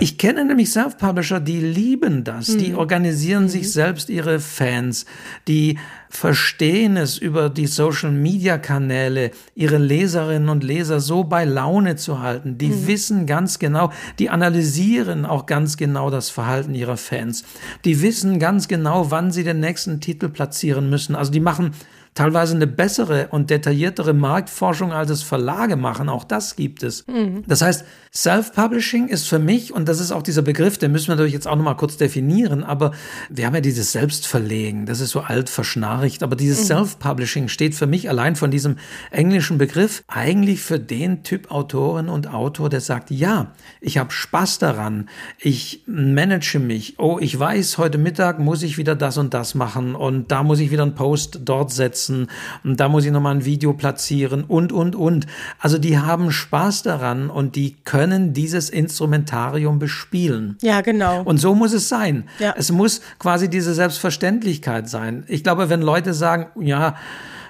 Ich 0.00 0.18
kenne 0.18 0.44
nämlich 0.44 0.70
Self-Publisher, 0.70 1.38
die 1.38 1.60
lieben 1.60 2.24
das. 2.24 2.48
Mhm. 2.48 2.58
Die 2.58 2.74
organisieren 2.74 3.44
mhm. 3.44 3.48
sich 3.48 3.72
selbst 3.72 4.10
ihre 4.10 4.40
Fans. 4.40 5.06
Die 5.46 5.78
verstehen 6.08 6.96
es 6.96 7.18
über 7.18 7.48
die 7.48 7.68
Social-Media-Kanäle, 7.68 9.30
ihre 9.54 9.78
Leserinnen 9.78 10.48
und 10.48 10.64
Leser 10.64 10.98
so 10.98 11.22
bei 11.22 11.44
Laune 11.44 11.94
zu 11.94 12.20
halten. 12.20 12.58
Die 12.58 12.70
mhm. 12.70 12.86
wissen 12.88 13.26
ganz 13.26 13.60
genau, 13.60 13.92
die 14.18 14.28
analysieren 14.28 15.24
auch 15.24 15.46
ganz 15.46 15.76
genau 15.76 16.10
das 16.10 16.30
Verhalten 16.30 16.74
ihrer 16.74 16.96
Fans. 16.96 17.44
Die 17.84 18.02
wissen 18.02 18.40
ganz 18.40 18.66
genau, 18.66 19.12
wann 19.12 19.30
sie 19.30 19.44
den 19.44 19.60
nächsten 19.60 20.00
Titel 20.00 20.30
platzieren 20.30 20.90
müssen. 20.90 21.14
Also 21.14 21.30
die 21.30 21.38
machen 21.38 21.72
teilweise 22.14 22.54
eine 22.54 22.66
bessere 22.66 23.28
und 23.30 23.48
detailliertere 23.48 24.12
Marktforschung, 24.12 24.92
als 24.92 25.10
es 25.10 25.22
Verlage 25.22 25.76
machen. 25.76 26.10
Auch 26.10 26.24
das 26.24 26.56
gibt 26.56 26.82
es. 26.82 27.06
Mhm. 27.06 27.42
Das 27.46 27.62
heißt, 27.62 27.86
Self-Publishing 28.14 29.08
ist 29.08 29.26
für 29.26 29.38
mich, 29.38 29.72
und 29.72 29.88
das 29.88 29.98
ist 29.98 30.12
auch 30.12 30.22
dieser 30.22 30.42
Begriff, 30.42 30.76
den 30.76 30.92
müssen 30.92 31.08
wir 31.08 31.14
natürlich 31.14 31.32
jetzt 31.32 31.48
auch 31.48 31.56
nochmal 31.56 31.76
kurz 31.76 31.96
definieren, 31.96 32.64
aber 32.64 32.92
wir 33.30 33.46
haben 33.46 33.54
ja 33.54 33.62
dieses 33.62 33.92
Selbstverlegen, 33.92 34.84
das 34.84 35.00
ist 35.00 35.10
so 35.10 35.20
alt 35.20 35.48
verschnarcht, 35.48 36.22
aber 36.22 36.36
dieses 36.36 36.60
mhm. 36.62 36.66
Self-Publishing 36.66 37.48
steht 37.48 37.74
für 37.74 37.86
mich 37.86 38.10
allein 38.10 38.36
von 38.36 38.50
diesem 38.50 38.76
englischen 39.10 39.56
Begriff 39.56 40.04
eigentlich 40.08 40.60
für 40.60 40.78
den 40.78 41.22
Typ 41.22 41.50
Autorin 41.50 42.10
und 42.10 42.28
Autor, 42.28 42.68
der 42.68 42.82
sagt, 42.82 43.10
ja, 43.10 43.52
ich 43.80 43.96
habe 43.96 44.12
Spaß 44.12 44.58
daran, 44.58 45.08
ich 45.38 45.82
manage 45.86 46.58
mich, 46.58 46.98
oh, 46.98 47.18
ich 47.18 47.38
weiß, 47.38 47.78
heute 47.78 47.96
Mittag 47.96 48.38
muss 48.38 48.62
ich 48.62 48.76
wieder 48.76 48.94
das 48.94 49.16
und 49.16 49.32
das 49.32 49.54
machen 49.54 49.94
und 49.94 50.30
da 50.30 50.42
muss 50.42 50.60
ich 50.60 50.70
wieder 50.70 50.82
einen 50.82 50.94
Post 50.94 51.40
dort 51.44 51.70
setzen 51.70 52.01
setzen 52.02 52.28
und 52.64 52.80
da 52.80 52.88
muss 52.88 53.04
ich 53.04 53.12
nochmal 53.12 53.34
ein 53.34 53.44
Video 53.44 53.72
platzieren 53.72 54.44
und, 54.44 54.72
und, 54.72 54.94
und. 54.94 55.26
Also 55.58 55.78
die 55.78 55.98
haben 55.98 56.30
Spaß 56.30 56.82
daran 56.82 57.30
und 57.30 57.56
die 57.56 57.76
können 57.84 58.32
dieses 58.32 58.70
Instrumentarium 58.70 59.78
bespielen. 59.78 60.56
Ja, 60.62 60.80
genau. 60.80 61.22
Und 61.22 61.38
so 61.38 61.54
muss 61.54 61.72
es 61.72 61.88
sein. 61.88 62.24
Ja. 62.38 62.54
Es 62.56 62.72
muss 62.72 63.00
quasi 63.18 63.48
diese 63.48 63.74
Selbstverständlichkeit 63.74 64.88
sein. 64.88 65.24
Ich 65.28 65.42
glaube, 65.42 65.70
wenn 65.70 65.82
Leute 65.82 66.14
sagen, 66.14 66.46
ja, 66.60 66.96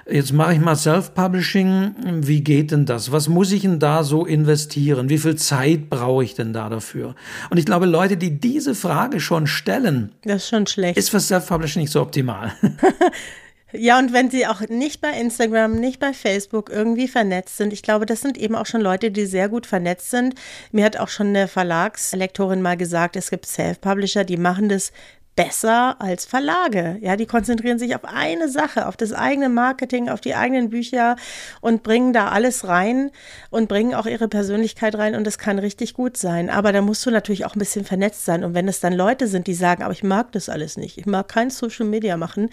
Jetzt 0.05 0.33
mache 0.33 0.51
ich 0.51 0.59
mal 0.59 0.75
Self-Publishing. 0.75 1.95
Wie 2.27 2.41
geht 2.41 2.71
denn 2.71 2.85
das? 2.85 3.13
Was 3.13 3.29
muss 3.29 3.53
ich 3.53 3.61
denn 3.61 3.79
da 3.79 4.03
so 4.03 4.25
investieren? 4.25 5.07
Wie 5.07 5.17
viel 5.17 5.37
Zeit 5.37 5.89
brauche 5.89 6.25
ich 6.25 6.35
denn 6.35 6.51
da 6.51 6.67
dafür? 6.67 7.15
Und 7.49 7.57
ich 7.57 7.65
glaube, 7.65 7.85
Leute, 7.85 8.17
die 8.17 8.37
diese 8.37 8.75
Frage 8.75 9.21
schon 9.21 9.47
stellen, 9.47 10.11
das 10.25 10.43
ist 10.43 10.49
schon 10.49 10.67
schlecht. 10.67 10.97
Ist 10.97 11.09
für 11.09 11.21
Self-Publishing 11.21 11.83
nicht 11.83 11.93
so 11.93 12.01
optimal. 12.01 12.51
Ja, 13.75 13.97
und 13.97 14.13
wenn 14.13 14.29
sie 14.29 14.45
auch 14.45 14.61
nicht 14.61 15.01
bei 15.01 15.09
Instagram, 15.09 15.75
nicht 15.79 15.99
bei 15.99 16.13
Facebook 16.13 16.69
irgendwie 16.69 17.07
vernetzt 17.07 17.57
sind, 17.57 17.73
ich 17.73 17.81
glaube, 17.81 18.05
das 18.05 18.21
sind 18.21 18.37
eben 18.37 18.55
auch 18.55 18.67
schon 18.67 18.81
Leute, 18.81 19.09
die 19.09 19.25
sehr 19.25 19.49
gut 19.49 19.65
vernetzt 19.65 20.11
sind. 20.11 20.35
Mir 20.71 20.85
hat 20.85 20.97
auch 20.97 21.07
schon 21.07 21.27
eine 21.27 21.47
Verlagslektorin 21.47 22.61
mal 22.61 22.77
gesagt, 22.77 23.15
es 23.15 23.31
gibt 23.31 23.47
Self-Publisher, 23.47 24.25
die 24.25 24.37
machen 24.37 24.69
das 24.69 24.91
besser 25.35 25.95
als 25.99 26.25
Verlage. 26.25 26.97
Ja, 27.01 27.15
die 27.15 27.25
konzentrieren 27.25 27.79
sich 27.79 27.95
auf 27.95 28.05
eine 28.05 28.49
Sache, 28.49 28.87
auf 28.87 28.97
das 28.97 29.13
eigene 29.13 29.49
Marketing, 29.49 30.09
auf 30.09 30.21
die 30.21 30.35
eigenen 30.35 30.69
Bücher 30.69 31.15
und 31.61 31.83
bringen 31.83 32.13
da 32.13 32.29
alles 32.29 32.67
rein 32.67 33.11
und 33.49 33.67
bringen 33.67 33.95
auch 33.95 34.05
ihre 34.05 34.27
Persönlichkeit 34.27 34.95
rein 34.95 35.15
und 35.15 35.25
das 35.25 35.37
kann 35.37 35.59
richtig 35.59 35.93
gut 35.93 36.17
sein. 36.17 36.49
Aber 36.49 36.71
da 36.71 36.81
musst 36.81 37.05
du 37.05 37.11
natürlich 37.11 37.45
auch 37.45 37.55
ein 37.55 37.59
bisschen 37.59 37.85
vernetzt 37.85 38.25
sein. 38.25 38.43
Und 38.43 38.53
wenn 38.53 38.67
es 38.67 38.79
dann 38.79 38.93
Leute 38.93 39.27
sind, 39.27 39.47
die 39.47 39.55
sagen, 39.55 39.83
aber 39.83 39.93
ich 39.93 40.03
mag 40.03 40.31
das 40.33 40.49
alles 40.49 40.77
nicht, 40.77 40.97
ich 40.97 41.05
mag 41.05 41.27
kein 41.27 41.49
Social 41.49 41.87
Media 41.87 42.17
machen, 42.17 42.49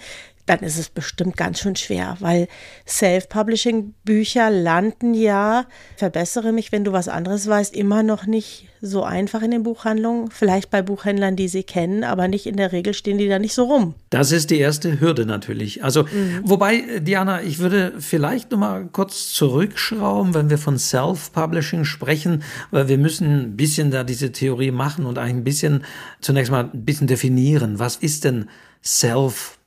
dann 0.47 0.61
ist 0.61 0.79
es 0.79 0.89
bestimmt 0.89 1.37
ganz 1.37 1.61
schön 1.61 1.77
schwer, 1.77 2.17
weil 2.21 2.49
Self-Publishing-Bücher 2.87 4.51
landen 4.51 5.15
ja, 5.15 5.67
verbessere 5.97 6.53
mich, 6.53 6.73
wenn 6.73 6.85
du 6.85 6.93
was 6.93 7.09
anderes 7.09 7.47
weißt, 7.47 7.75
immer 7.75 8.03
noch 8.03 8.27
nicht 8.27 8.69
so 8.83 9.05
einfach 9.05 9.43
in 9.43 9.51
den 9.51 9.63
Buchhandlungen. 9.63 10.31
Vielleicht 10.31 10.71
bei 10.71 10.83
Buchhändlern, 10.83 11.37
die 11.37 11.49
sie 11.49 11.63
kennen, 11.63 12.03
aber 12.03 12.29
nicht 12.29 12.47
in 12.47 12.57
der 12.57 12.73
Regel 12.73 12.95
stehen 12.95 13.19
die 13.19 13.29
da 13.29 13.39
nicht 13.39 13.55
so 13.55 13.65
rum. 13.65 13.95
Das 14.09 14.33
ist 14.33 14.51
die 14.51 14.59
erste 14.59 15.01
Hürde 15.01 15.27
natürlich. 15.27 15.85
Also, 15.85 16.05
mhm. 16.05 16.41
wobei, 16.45 17.01
Diana, 17.01 17.43
ich 17.43 17.59
würde 17.59 17.93
vielleicht 17.99 18.51
noch 18.51 18.59
mal 18.59 18.89
kurz 18.91 19.33
zurückschrauben, 19.33 20.35
wenn 20.35 20.51
wir 20.51 20.59
von 20.59 20.79
Self-Publishing 20.79 21.85
sprechen, 21.85 22.43
weil 22.71 22.89
wir 22.89 22.99
müssen 22.99 23.43
ein 23.43 23.57
bisschen 23.57 23.91
da 23.91 24.03
diese 24.03 24.33
Theorie 24.33 24.71
machen 24.71 25.07
und 25.07 25.19
eigentlich 25.19 25.35
ein 25.35 25.45
bisschen 25.45 25.85
zunächst 26.21 26.51
mal 26.51 26.71
ein 26.73 26.85
bisschen 26.85 27.07
definieren. 27.07 27.79
Was 27.79 27.97
ist 27.97 28.25
denn 28.25 28.49
Self-Publishing 28.83 29.60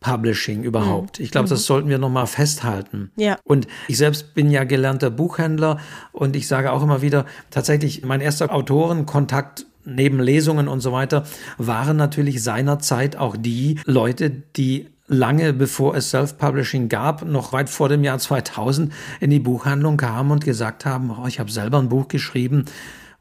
überhaupt. 0.64 1.20
Mhm. 1.20 1.26
Ich 1.26 1.32
glaube, 1.32 1.50
das 1.50 1.62
mhm. 1.62 1.66
sollten 1.66 1.90
wir 1.90 1.98
nochmal 1.98 2.28
festhalten. 2.28 3.12
Ja. 3.16 3.38
Und 3.44 3.68
ich 3.88 3.98
selbst 3.98 4.34
bin 4.34 4.52
ja 4.52 4.64
gelernter 4.64 5.10
Buchhändler 5.10 5.80
und 6.12 6.36
ich 6.36 6.48
sage 6.48 6.72
auch 6.72 6.84
immer 6.84 7.02
wieder, 7.02 7.26
tatsächlich 7.50 8.04
mein 8.06 8.22
erster 8.22 8.54
Autorenkontakt 8.54 9.66
neben 9.86 10.20
Lesungen 10.20 10.68
und 10.68 10.80
so 10.80 10.92
weiter 10.92 11.26
waren 11.58 11.98
natürlich 11.98 12.42
seinerzeit 12.42 13.16
auch 13.18 13.36
die 13.38 13.80
Leute, 13.86 14.30
die 14.30 14.88
lange 15.08 15.54
bevor 15.54 15.96
es 15.96 16.10
Self-Publishing 16.10 16.90
gab, 16.90 17.26
noch 17.26 17.54
weit 17.54 17.70
vor 17.70 17.90
dem 17.90 18.04
Jahr 18.04 18.20
2000 18.20 18.94
in 19.20 19.30
die 19.30 19.40
Buchhandlung 19.40 19.98
kamen 19.98 20.32
und 20.32 20.46
gesagt 20.46 20.86
haben, 20.86 21.12
oh, 21.12 21.28
ich 21.28 21.40
habe 21.40 21.52
selber 21.52 21.80
ein 21.80 21.90
Buch 21.90 22.08
geschrieben, 22.08 22.66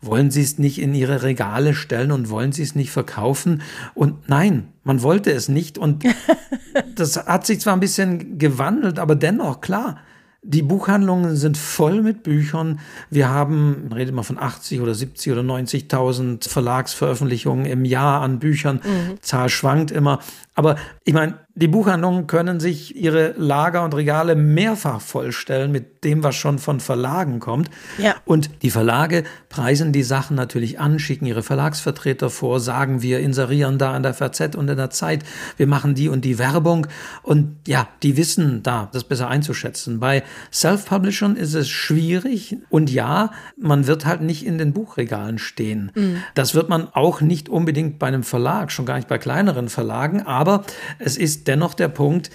wollen 0.02 0.30
Sie 0.30 0.42
es 0.42 0.58
nicht 0.58 0.80
in 0.80 0.94
Ihre 0.94 1.22
Regale 1.22 1.74
stellen 1.74 2.12
und 2.12 2.28
wollen 2.28 2.52
Sie 2.52 2.62
es 2.62 2.74
nicht 2.74 2.90
verkaufen? 2.90 3.62
Und 3.94 4.28
nein, 4.28 4.68
man 4.84 5.02
wollte 5.02 5.32
es 5.32 5.48
nicht. 5.48 5.78
Und 5.78 6.04
das 6.96 7.16
hat 7.16 7.46
sich 7.46 7.60
zwar 7.60 7.74
ein 7.74 7.80
bisschen 7.80 8.38
gewandelt, 8.38 8.98
aber 8.98 9.14
dennoch, 9.14 9.60
klar, 9.60 9.98
die 10.44 10.62
Buchhandlungen 10.62 11.36
sind 11.36 11.56
voll 11.56 12.02
mit 12.02 12.24
Büchern. 12.24 12.80
Wir 13.10 13.28
haben, 13.28 13.84
man 13.88 13.92
redet 13.92 14.12
mal 14.12 14.24
von 14.24 14.38
80 14.38 14.80
oder 14.80 14.92
70 14.92 15.32
oder 15.32 15.42
90.000 15.42 16.48
Verlagsveröffentlichungen 16.48 17.64
im 17.64 17.84
Jahr 17.84 18.22
an 18.22 18.40
Büchern. 18.40 18.80
Mhm. 18.82 19.22
Zahl 19.22 19.48
schwankt 19.48 19.92
immer. 19.92 20.18
Aber 20.54 20.76
ich 21.04 21.14
meine, 21.14 21.38
die 21.54 21.68
Buchhandlungen 21.68 22.26
können 22.26 22.60
sich 22.60 22.96
ihre 22.96 23.34
Lager 23.36 23.84
und 23.84 23.94
Regale 23.94 24.34
mehrfach 24.36 25.02
vollstellen 25.02 25.70
mit 25.70 26.02
dem, 26.02 26.22
was 26.22 26.34
schon 26.34 26.58
von 26.58 26.80
Verlagen 26.80 27.40
kommt. 27.40 27.70
Ja. 27.98 28.14
Und 28.24 28.62
die 28.62 28.70
Verlage 28.70 29.24
preisen 29.50 29.92
die 29.92 30.02
Sachen 30.02 30.34
natürlich 30.34 30.80
an, 30.80 30.98
schicken 30.98 31.26
ihre 31.26 31.42
Verlagsvertreter 31.42 32.30
vor, 32.30 32.58
sagen 32.58 33.02
wir 33.02 33.20
inserieren 33.20 33.76
da 33.76 33.92
an 33.92 34.02
der 34.02 34.14
FAZ 34.14 34.56
und 34.56 34.68
in 34.68 34.78
der 34.78 34.88
Zeit, 34.90 35.24
wir 35.58 35.66
machen 35.66 35.94
die 35.94 36.08
und 36.08 36.24
die 36.24 36.38
Werbung. 36.38 36.86
Und 37.22 37.56
ja, 37.66 37.88
die 38.02 38.16
wissen 38.16 38.62
da, 38.62 38.88
das 38.92 39.04
besser 39.04 39.28
einzuschätzen. 39.28 40.00
Bei 40.00 40.22
Self-Publishern 40.52 41.36
ist 41.36 41.54
es 41.54 41.68
schwierig. 41.68 42.56
Und 42.70 42.90
ja, 42.90 43.30
man 43.60 43.86
wird 43.86 44.06
halt 44.06 44.22
nicht 44.22 44.46
in 44.46 44.56
den 44.56 44.72
Buchregalen 44.72 45.38
stehen. 45.38 45.92
Mhm. 45.94 46.22
Das 46.34 46.54
wird 46.54 46.70
man 46.70 46.88
auch 46.92 47.20
nicht 47.20 47.50
unbedingt 47.50 47.98
bei 47.98 48.06
einem 48.06 48.22
Verlag, 48.22 48.72
schon 48.72 48.86
gar 48.86 48.96
nicht 48.96 49.08
bei 49.08 49.18
kleineren 49.18 49.68
Verlagen. 49.68 50.22
Aber 50.22 50.41
es 50.98 51.16
ist 51.16 51.48
dennoch 51.48 51.74
der 51.74 51.88
Punkt, 51.88 52.30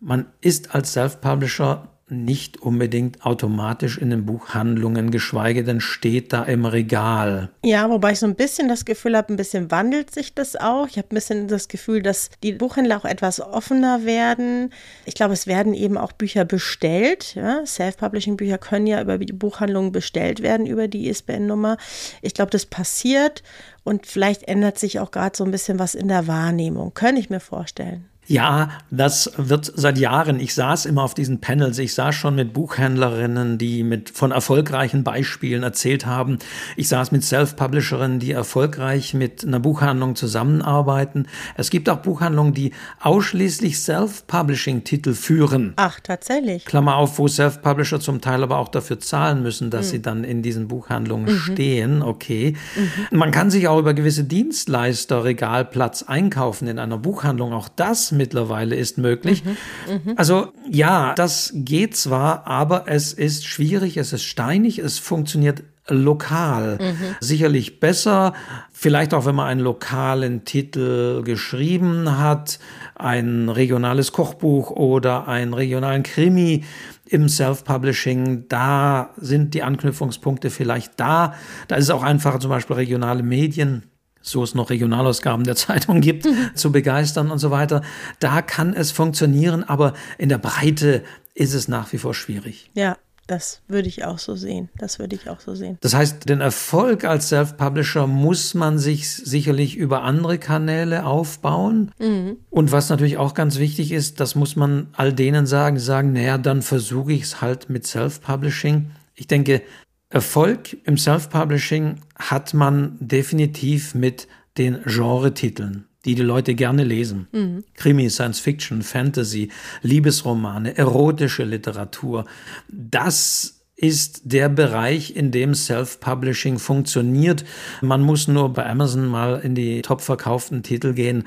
man 0.00 0.26
ist 0.40 0.74
als 0.74 0.92
Self-Publisher 0.92 1.95
nicht 2.08 2.62
unbedingt 2.62 3.26
automatisch 3.26 3.98
in 3.98 4.10
den 4.10 4.26
Buchhandlungen, 4.26 5.10
geschweige 5.10 5.64
denn 5.64 5.80
steht 5.80 6.32
da 6.32 6.44
im 6.44 6.64
Regal. 6.64 7.50
Ja, 7.64 7.90
wobei 7.90 8.12
ich 8.12 8.20
so 8.20 8.26
ein 8.26 8.36
bisschen 8.36 8.68
das 8.68 8.84
Gefühl 8.84 9.16
habe, 9.16 9.32
ein 9.32 9.36
bisschen 9.36 9.72
wandelt 9.72 10.14
sich 10.14 10.32
das 10.32 10.54
auch. 10.54 10.86
Ich 10.86 10.98
habe 10.98 11.08
ein 11.08 11.16
bisschen 11.16 11.48
das 11.48 11.66
Gefühl, 11.66 12.02
dass 12.02 12.30
die 12.44 12.52
Buchhändler 12.52 12.98
auch 12.98 13.04
etwas 13.04 13.40
offener 13.40 14.04
werden. 14.04 14.72
Ich 15.04 15.14
glaube, 15.14 15.34
es 15.34 15.48
werden 15.48 15.74
eben 15.74 15.98
auch 15.98 16.12
Bücher 16.12 16.44
bestellt. 16.44 17.34
Ja? 17.34 17.66
Self-Publishing-Bücher 17.66 18.58
können 18.58 18.86
ja 18.86 19.00
über 19.02 19.18
die 19.18 19.32
Buchhandlungen 19.32 19.90
bestellt 19.90 20.42
werden, 20.42 20.66
über 20.66 20.86
die 20.86 21.08
ISBN-Nummer. 21.08 21.76
Ich 22.22 22.34
glaube, 22.34 22.52
das 22.52 22.66
passiert 22.66 23.42
und 23.82 24.06
vielleicht 24.06 24.44
ändert 24.44 24.78
sich 24.78 25.00
auch 25.00 25.10
gerade 25.10 25.36
so 25.36 25.44
ein 25.44 25.50
bisschen 25.50 25.80
was 25.80 25.96
in 25.96 26.06
der 26.06 26.28
Wahrnehmung. 26.28 26.94
Könnte 26.94 27.20
ich 27.20 27.30
mir 27.30 27.40
vorstellen. 27.40 28.08
Ja, 28.26 28.70
das 28.90 29.30
wird 29.36 29.72
seit 29.74 29.98
Jahren. 29.98 30.40
Ich 30.40 30.54
saß 30.54 30.86
immer 30.86 31.04
auf 31.04 31.14
diesen 31.14 31.40
Panels. 31.40 31.78
Ich 31.78 31.94
saß 31.94 32.14
schon 32.14 32.34
mit 32.34 32.52
Buchhändlerinnen, 32.52 33.56
die 33.58 33.84
mit 33.84 34.10
von 34.10 34.32
erfolgreichen 34.32 35.04
Beispielen 35.04 35.62
erzählt 35.62 36.06
haben. 36.06 36.38
Ich 36.76 36.88
saß 36.88 37.12
mit 37.12 37.22
Self-Publisherinnen, 37.22 38.18
die 38.18 38.32
erfolgreich 38.32 39.14
mit 39.14 39.44
einer 39.44 39.60
Buchhandlung 39.60 40.16
zusammenarbeiten. 40.16 41.26
Es 41.56 41.70
gibt 41.70 41.88
auch 41.88 41.98
Buchhandlungen, 41.98 42.52
die 42.52 42.72
ausschließlich 43.00 43.80
Self-Publishing-Titel 43.80 45.14
führen. 45.14 45.74
Ach, 45.76 46.00
tatsächlich. 46.00 46.64
Klammer 46.64 46.96
auf, 46.96 47.18
wo 47.18 47.28
Self-Publisher 47.28 48.00
zum 48.00 48.20
Teil 48.20 48.42
aber 48.42 48.58
auch 48.58 48.68
dafür 48.68 48.98
zahlen 48.98 49.42
müssen, 49.42 49.70
dass 49.70 49.86
mhm. 49.86 49.90
sie 49.90 50.02
dann 50.02 50.24
in 50.24 50.42
diesen 50.42 50.66
Buchhandlungen 50.66 51.32
mhm. 51.32 51.38
stehen. 51.38 52.02
Okay. 52.02 52.56
Mhm. 52.74 53.18
Man 53.18 53.30
kann 53.30 53.50
sich 53.50 53.68
auch 53.68 53.78
über 53.78 53.94
gewisse 53.94 54.24
Dienstleister 54.24 55.22
Regalplatz 55.22 56.02
einkaufen 56.02 56.66
in 56.66 56.80
einer 56.80 56.98
Buchhandlung. 56.98 57.52
Auch 57.52 57.68
das 57.68 58.15
mittlerweile 58.16 58.76
ist 58.76 58.98
möglich. 58.98 59.44
Mhm, 59.44 60.12
mh. 60.12 60.12
Also 60.16 60.52
ja, 60.70 61.14
das 61.14 61.52
geht 61.54 61.96
zwar, 61.96 62.46
aber 62.46 62.84
es 62.86 63.12
ist 63.12 63.46
schwierig, 63.46 63.96
es 63.96 64.12
ist 64.12 64.24
steinig, 64.24 64.78
es 64.78 64.98
funktioniert 64.98 65.62
lokal. 65.88 66.78
Mhm. 66.80 67.16
Sicherlich 67.20 67.80
besser, 67.80 68.32
vielleicht 68.72 69.14
auch 69.14 69.24
wenn 69.24 69.34
man 69.34 69.46
einen 69.46 69.60
lokalen 69.60 70.44
Titel 70.44 71.22
geschrieben 71.22 72.18
hat, 72.18 72.58
ein 72.94 73.48
regionales 73.48 74.12
Kochbuch 74.12 74.70
oder 74.70 75.28
einen 75.28 75.54
regionalen 75.54 76.02
Krimi 76.02 76.64
im 77.06 77.28
Self-Publishing, 77.28 78.48
da 78.48 79.10
sind 79.16 79.54
die 79.54 79.62
Anknüpfungspunkte 79.62 80.50
vielleicht 80.50 80.94
da. 80.96 81.34
Da 81.68 81.76
ist 81.76 81.84
es 81.84 81.90
auch 81.90 82.02
einfacher, 82.02 82.40
zum 82.40 82.50
Beispiel 82.50 82.76
regionale 82.76 83.22
Medien 83.22 83.84
so 84.26 84.42
es 84.42 84.54
noch 84.54 84.70
Regionalausgaben 84.70 85.44
der 85.44 85.56
Zeitung 85.56 86.00
gibt, 86.00 86.26
zu 86.54 86.72
begeistern 86.72 87.30
und 87.30 87.38
so 87.38 87.50
weiter. 87.50 87.82
Da 88.18 88.42
kann 88.42 88.74
es 88.74 88.90
funktionieren, 88.90 89.64
aber 89.64 89.94
in 90.18 90.28
der 90.28 90.38
Breite 90.38 91.02
ist 91.34 91.54
es 91.54 91.68
nach 91.68 91.92
wie 91.92 91.98
vor 91.98 92.14
schwierig. 92.14 92.70
Ja. 92.74 92.96
Das 93.26 93.60
würde 93.66 93.88
ich 93.88 94.04
auch 94.04 94.20
so 94.20 94.36
sehen. 94.36 94.68
Das 94.78 95.00
würde 95.00 95.16
ich 95.16 95.28
auch 95.28 95.40
so 95.40 95.56
sehen. 95.56 95.78
Das 95.80 95.94
heißt, 95.94 96.28
den 96.28 96.40
Erfolg 96.40 97.04
als 97.04 97.28
Self-Publisher 97.30 98.06
muss 98.06 98.54
man 98.54 98.78
sich 98.78 99.10
sicherlich 99.10 99.76
über 99.76 100.02
andere 100.02 100.38
Kanäle 100.38 101.04
aufbauen. 101.04 101.90
Mhm. 101.98 102.36
Und 102.50 102.70
was 102.70 102.88
natürlich 102.88 103.16
auch 103.16 103.34
ganz 103.34 103.58
wichtig 103.58 103.90
ist, 103.90 104.20
das 104.20 104.36
muss 104.36 104.54
man 104.54 104.88
all 104.92 105.12
denen 105.12 105.46
sagen, 105.46 105.74
die 105.74 105.82
sagen, 105.82 106.12
naja, 106.12 106.38
dann 106.38 106.62
versuche 106.62 107.14
ich 107.14 107.22
es 107.22 107.40
halt 107.40 107.68
mit 107.68 107.84
Self-Publishing. 107.84 108.92
Ich 109.16 109.26
denke, 109.26 109.62
Erfolg 110.08 110.76
im 110.84 110.96
Self-Publishing 110.96 111.96
hat 112.16 112.54
man 112.54 112.96
definitiv 113.00 113.94
mit 113.94 114.28
den 114.56 114.82
Genre-Titeln, 114.84 115.86
die 116.04 116.14
die 116.14 116.22
Leute 116.22 116.54
gerne 116.54 116.84
lesen. 116.84 117.26
Mhm. 117.32 117.64
Krimi, 117.74 118.08
Science 118.08 118.38
Fiction, 118.38 118.82
Fantasy, 118.82 119.50
Liebesromane, 119.82 120.78
erotische 120.78 121.44
Literatur. 121.44 122.24
Das 122.68 123.56
ist 123.74 124.22
der 124.24 124.48
Bereich, 124.48 125.14
in 125.16 125.30
dem 125.32 125.54
Self-Publishing 125.54 126.58
funktioniert. 126.58 127.44
Man 127.82 128.02
muss 128.02 128.26
nur 128.26 128.52
bei 128.52 128.64
Amazon 128.64 129.06
mal 129.06 129.40
in 129.40 129.54
die 129.54 129.82
top 129.82 130.00
verkauften 130.00 130.62
Titel 130.62 130.94
gehen. 130.94 131.24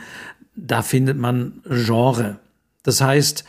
Da 0.55 0.81
findet 0.81 1.17
man 1.17 1.61
Genre. 1.69 2.39
Das 2.83 3.01
heißt, 3.01 3.43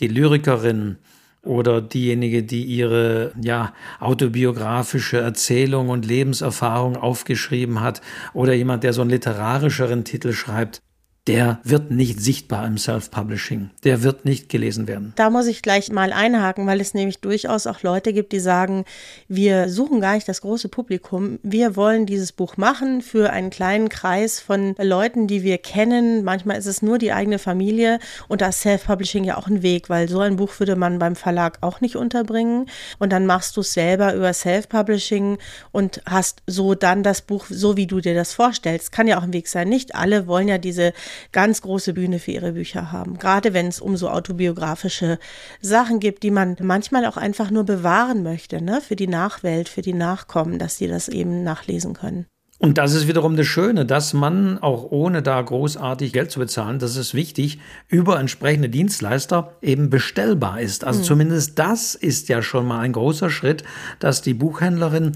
die 0.00 0.08
Lyrikerin, 0.08 0.98
oder 1.44 1.80
diejenige, 1.80 2.42
die 2.42 2.64
ihre 2.64 3.32
ja, 3.40 3.72
autobiografische 4.00 5.18
Erzählung 5.18 5.88
und 5.88 6.06
Lebenserfahrung 6.06 6.96
aufgeschrieben 6.96 7.80
hat 7.80 8.00
oder 8.32 8.52
jemand, 8.52 8.84
der 8.84 8.92
so 8.92 9.02
einen 9.02 9.10
literarischeren 9.10 10.04
Titel 10.04 10.32
schreibt 10.32 10.82
der 11.26 11.58
wird 11.64 11.90
nicht 11.90 12.20
sichtbar 12.20 12.66
im 12.66 12.76
Self-Publishing. 12.76 13.70
Der 13.82 14.02
wird 14.02 14.26
nicht 14.26 14.50
gelesen 14.50 14.86
werden. 14.86 15.14
Da 15.16 15.30
muss 15.30 15.46
ich 15.46 15.62
gleich 15.62 15.90
mal 15.90 16.12
einhaken, 16.12 16.66
weil 16.66 16.82
es 16.82 16.92
nämlich 16.92 17.20
durchaus 17.20 17.66
auch 17.66 17.82
Leute 17.82 18.12
gibt, 18.12 18.32
die 18.32 18.40
sagen, 18.40 18.84
wir 19.26 19.70
suchen 19.70 20.00
gar 20.00 20.14
nicht 20.14 20.28
das 20.28 20.42
große 20.42 20.68
Publikum. 20.68 21.38
Wir 21.42 21.76
wollen 21.76 22.04
dieses 22.04 22.32
Buch 22.32 22.58
machen 22.58 23.00
für 23.00 23.30
einen 23.30 23.48
kleinen 23.48 23.88
Kreis 23.88 24.38
von 24.38 24.74
Leuten, 24.78 25.26
die 25.26 25.42
wir 25.42 25.56
kennen. 25.56 26.24
Manchmal 26.24 26.58
ist 26.58 26.66
es 26.66 26.82
nur 26.82 26.98
die 26.98 27.12
eigene 27.12 27.38
Familie 27.38 28.00
und 28.28 28.42
da 28.42 28.48
ist 28.48 28.60
Self-Publishing 28.60 29.24
ja 29.24 29.38
auch 29.38 29.46
ein 29.46 29.62
Weg, 29.62 29.88
weil 29.88 30.10
so 30.10 30.20
ein 30.20 30.36
Buch 30.36 30.58
würde 30.58 30.76
man 30.76 30.98
beim 30.98 31.16
Verlag 31.16 31.58
auch 31.62 31.80
nicht 31.80 31.96
unterbringen. 31.96 32.66
Und 32.98 33.12
dann 33.14 33.24
machst 33.24 33.56
du 33.56 33.62
es 33.62 33.72
selber 33.72 34.14
über 34.14 34.34
Self-Publishing 34.34 35.38
und 35.72 36.02
hast 36.04 36.42
so 36.46 36.74
dann 36.74 37.02
das 37.02 37.22
Buch, 37.22 37.46
so 37.48 37.78
wie 37.78 37.86
du 37.86 38.00
dir 38.00 38.14
das 38.14 38.34
vorstellst. 38.34 38.92
Kann 38.92 39.08
ja 39.08 39.18
auch 39.18 39.22
ein 39.22 39.32
Weg 39.32 39.48
sein. 39.48 39.70
Nicht 39.70 39.94
alle 39.94 40.26
wollen 40.26 40.48
ja 40.48 40.58
diese 40.58 40.92
ganz 41.32 41.62
große 41.62 41.94
Bühne 41.94 42.18
für 42.18 42.32
ihre 42.32 42.52
Bücher 42.52 42.92
haben. 42.92 43.18
Gerade 43.18 43.54
wenn 43.54 43.66
es 43.68 43.80
um 43.80 43.96
so 43.96 44.08
autobiografische 44.08 45.18
Sachen 45.60 46.00
gibt, 46.00 46.22
die 46.22 46.30
man 46.30 46.56
manchmal 46.60 47.06
auch 47.06 47.16
einfach 47.16 47.50
nur 47.50 47.64
bewahren 47.64 48.22
möchte, 48.22 48.62
ne? 48.62 48.80
für 48.80 48.96
die 48.96 49.08
Nachwelt, 49.08 49.68
für 49.68 49.82
die 49.82 49.92
Nachkommen, 49.92 50.58
dass 50.58 50.76
sie 50.76 50.88
das 50.88 51.08
eben 51.08 51.42
nachlesen 51.42 51.94
können. 51.94 52.26
Und 52.58 52.78
das 52.78 52.94
ist 52.94 53.08
wiederum 53.08 53.36
das 53.36 53.46
Schöne, 53.46 53.84
dass 53.84 54.14
man 54.14 54.58
auch 54.58 54.90
ohne 54.90 55.22
da 55.22 55.42
großartig 55.42 56.12
Geld 56.12 56.30
zu 56.30 56.38
bezahlen, 56.38 56.78
das 56.78 56.96
ist 56.96 57.12
wichtig, 57.12 57.58
über 57.88 58.18
entsprechende 58.18 58.68
Dienstleister 58.68 59.56
eben 59.60 59.90
bestellbar 59.90 60.60
ist. 60.60 60.84
Also 60.84 61.00
mhm. 61.00 61.04
zumindest 61.04 61.58
das 61.58 61.94
ist 61.94 62.28
ja 62.28 62.42
schon 62.42 62.66
mal 62.66 62.80
ein 62.80 62.92
großer 62.92 63.28
Schritt, 63.28 63.64
dass 63.98 64.22
die 64.22 64.34
Buchhändlerin 64.34 65.12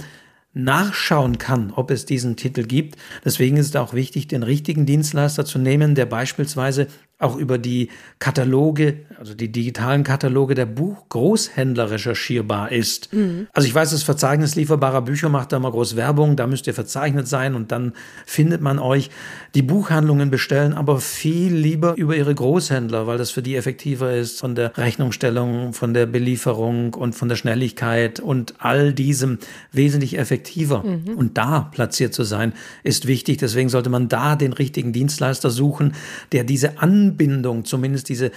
nachschauen 0.54 1.38
kann, 1.38 1.72
ob 1.74 1.90
es 1.90 2.04
diesen 2.06 2.36
Titel 2.36 2.64
gibt. 2.64 2.96
Deswegen 3.24 3.56
ist 3.56 3.68
es 3.68 3.76
auch 3.76 3.94
wichtig, 3.94 4.28
den 4.28 4.42
richtigen 4.42 4.86
Dienstleister 4.86 5.44
zu 5.44 5.58
nehmen, 5.58 5.94
der 5.94 6.06
beispielsweise 6.06 6.88
auch 7.20 7.36
über 7.36 7.58
die 7.58 7.88
Kataloge, 8.20 9.00
also 9.18 9.34
die 9.34 9.50
digitalen 9.50 10.04
Kataloge 10.04 10.54
der 10.54 10.66
Buchgroßhändler 10.66 11.90
recherchierbar 11.90 12.70
ist. 12.70 13.12
Mhm. 13.12 13.48
Also 13.52 13.66
ich 13.66 13.74
weiß, 13.74 13.90
das 13.90 14.04
Verzeichnis 14.04 14.54
lieferbarer 14.54 15.02
Bücher 15.02 15.28
macht 15.28 15.50
da 15.50 15.58
mal 15.58 15.72
groß 15.72 15.96
Werbung, 15.96 16.36
da 16.36 16.46
müsst 16.46 16.68
ihr 16.68 16.74
verzeichnet 16.74 17.26
sein 17.26 17.56
und 17.56 17.72
dann 17.72 17.92
findet 18.24 18.60
man 18.60 18.78
euch. 18.78 19.10
Die 19.56 19.62
Buchhandlungen 19.62 20.30
bestellen 20.30 20.74
aber 20.74 21.00
viel 21.00 21.52
lieber 21.52 21.96
über 21.96 22.16
ihre 22.16 22.32
Großhändler, 22.32 23.08
weil 23.08 23.18
das 23.18 23.32
für 23.32 23.42
die 23.42 23.56
effektiver 23.56 24.14
ist 24.14 24.38
von 24.38 24.54
der 24.54 24.78
Rechnungsstellung, 24.78 25.72
von 25.72 25.94
der 25.94 26.06
Belieferung 26.06 26.94
und 26.94 27.16
von 27.16 27.28
der 27.28 27.36
Schnelligkeit 27.36 28.20
und 28.20 28.54
all 28.60 28.92
diesem 28.92 29.38
wesentlich 29.72 30.18
effektiver. 30.18 30.84
Mhm. 30.84 31.16
Und 31.16 31.36
da 31.36 31.62
platziert 31.72 32.14
zu 32.14 32.22
sein, 32.22 32.52
ist 32.84 33.08
wichtig. 33.08 33.38
Deswegen 33.38 33.70
sollte 33.70 33.90
man 33.90 34.08
da 34.08 34.36
den 34.36 34.52
richtigen 34.52 34.92
Dienstleister 34.92 35.50
suchen, 35.50 35.94
der 36.30 36.44
diese 36.44 36.78
Anwendung 36.78 37.07
Anbindung, 37.10 37.64
zumindest 37.64 38.08
diese 38.08 38.30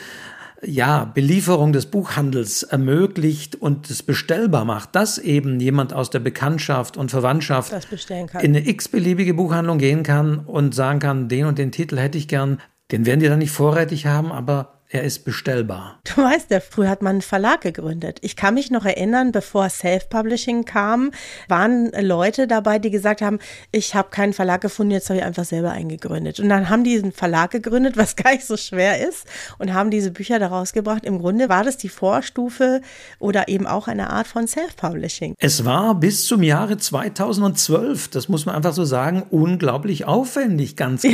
ja, 0.63 1.05
Belieferung 1.05 1.73
des 1.73 1.87
Buchhandels 1.87 2.63
ermöglicht 2.63 3.55
und 3.55 3.89
es 3.89 4.03
bestellbar 4.03 4.63
macht, 4.63 4.95
dass 4.95 5.17
eben 5.17 5.59
jemand 5.59 5.93
aus 5.93 6.11
der 6.11 6.19
Bekanntschaft 6.19 6.97
und 6.97 7.09
Verwandtschaft 7.09 7.73
in 8.41 8.55
eine 8.55 8.67
x-beliebige 8.67 9.33
Buchhandlung 9.33 9.79
gehen 9.79 10.03
kann 10.03 10.39
und 10.39 10.75
sagen 10.75 10.99
kann, 10.99 11.29
den 11.29 11.45
und 11.45 11.57
den 11.57 11.71
Titel 11.71 11.97
hätte 11.97 12.17
ich 12.17 12.27
gern. 12.27 12.59
Den 12.91 13.05
werden 13.05 13.21
die 13.21 13.27
dann 13.27 13.39
nicht 13.39 13.51
vorrätig 13.51 14.05
haben, 14.05 14.31
aber 14.31 14.80
er 14.93 15.03
ist 15.03 15.23
bestellbar. 15.23 15.99
Du 16.03 16.21
weißt 16.21 16.51
ja, 16.51 16.59
früher 16.59 16.89
hat 16.89 17.01
man 17.01 17.11
einen 17.11 17.21
Verlag 17.21 17.61
gegründet. 17.61 18.17
Ich 18.21 18.35
kann 18.35 18.55
mich 18.55 18.71
noch 18.71 18.83
erinnern, 18.83 19.31
bevor 19.31 19.69
Self-Publishing 19.69 20.65
kam, 20.65 21.11
waren 21.47 21.91
Leute 22.01 22.45
dabei, 22.45 22.77
die 22.77 22.91
gesagt 22.91 23.21
haben, 23.21 23.39
ich 23.71 23.95
habe 23.95 24.09
keinen 24.09 24.33
Verlag 24.33 24.59
gefunden, 24.59 24.91
jetzt 24.91 25.09
habe 25.09 25.19
ich 25.19 25.25
einfach 25.25 25.45
selber 25.45 25.71
eingegründet. 25.71 26.41
Und 26.41 26.49
dann 26.49 26.67
haben 26.67 26.83
die 26.83 26.99
einen 26.99 27.13
Verlag 27.13 27.51
gegründet, 27.51 27.95
was 27.95 28.15
gar 28.17 28.33
nicht 28.33 28.45
so 28.45 28.57
schwer 28.57 29.07
ist, 29.07 29.25
und 29.59 29.73
haben 29.73 29.91
diese 29.91 30.11
Bücher 30.11 30.39
daraus 30.39 30.73
gebracht. 30.73 31.05
Im 31.05 31.19
Grunde 31.19 31.47
war 31.47 31.63
das 31.63 31.77
die 31.77 31.89
Vorstufe 31.89 32.81
oder 33.17 33.47
eben 33.47 33.67
auch 33.67 33.87
eine 33.87 34.09
Art 34.09 34.27
von 34.27 34.45
Self-Publishing. 34.45 35.35
Es 35.39 35.63
war 35.63 35.95
bis 35.95 36.25
zum 36.25 36.43
Jahre 36.43 36.77
2012, 36.77 38.09
das 38.09 38.27
muss 38.27 38.45
man 38.45 38.55
einfach 38.55 38.73
so 38.73 38.83
sagen, 38.83 39.23
unglaublich 39.29 40.03
aufwendig, 40.03 40.75
ganz 40.75 41.03
klar. 41.03 41.13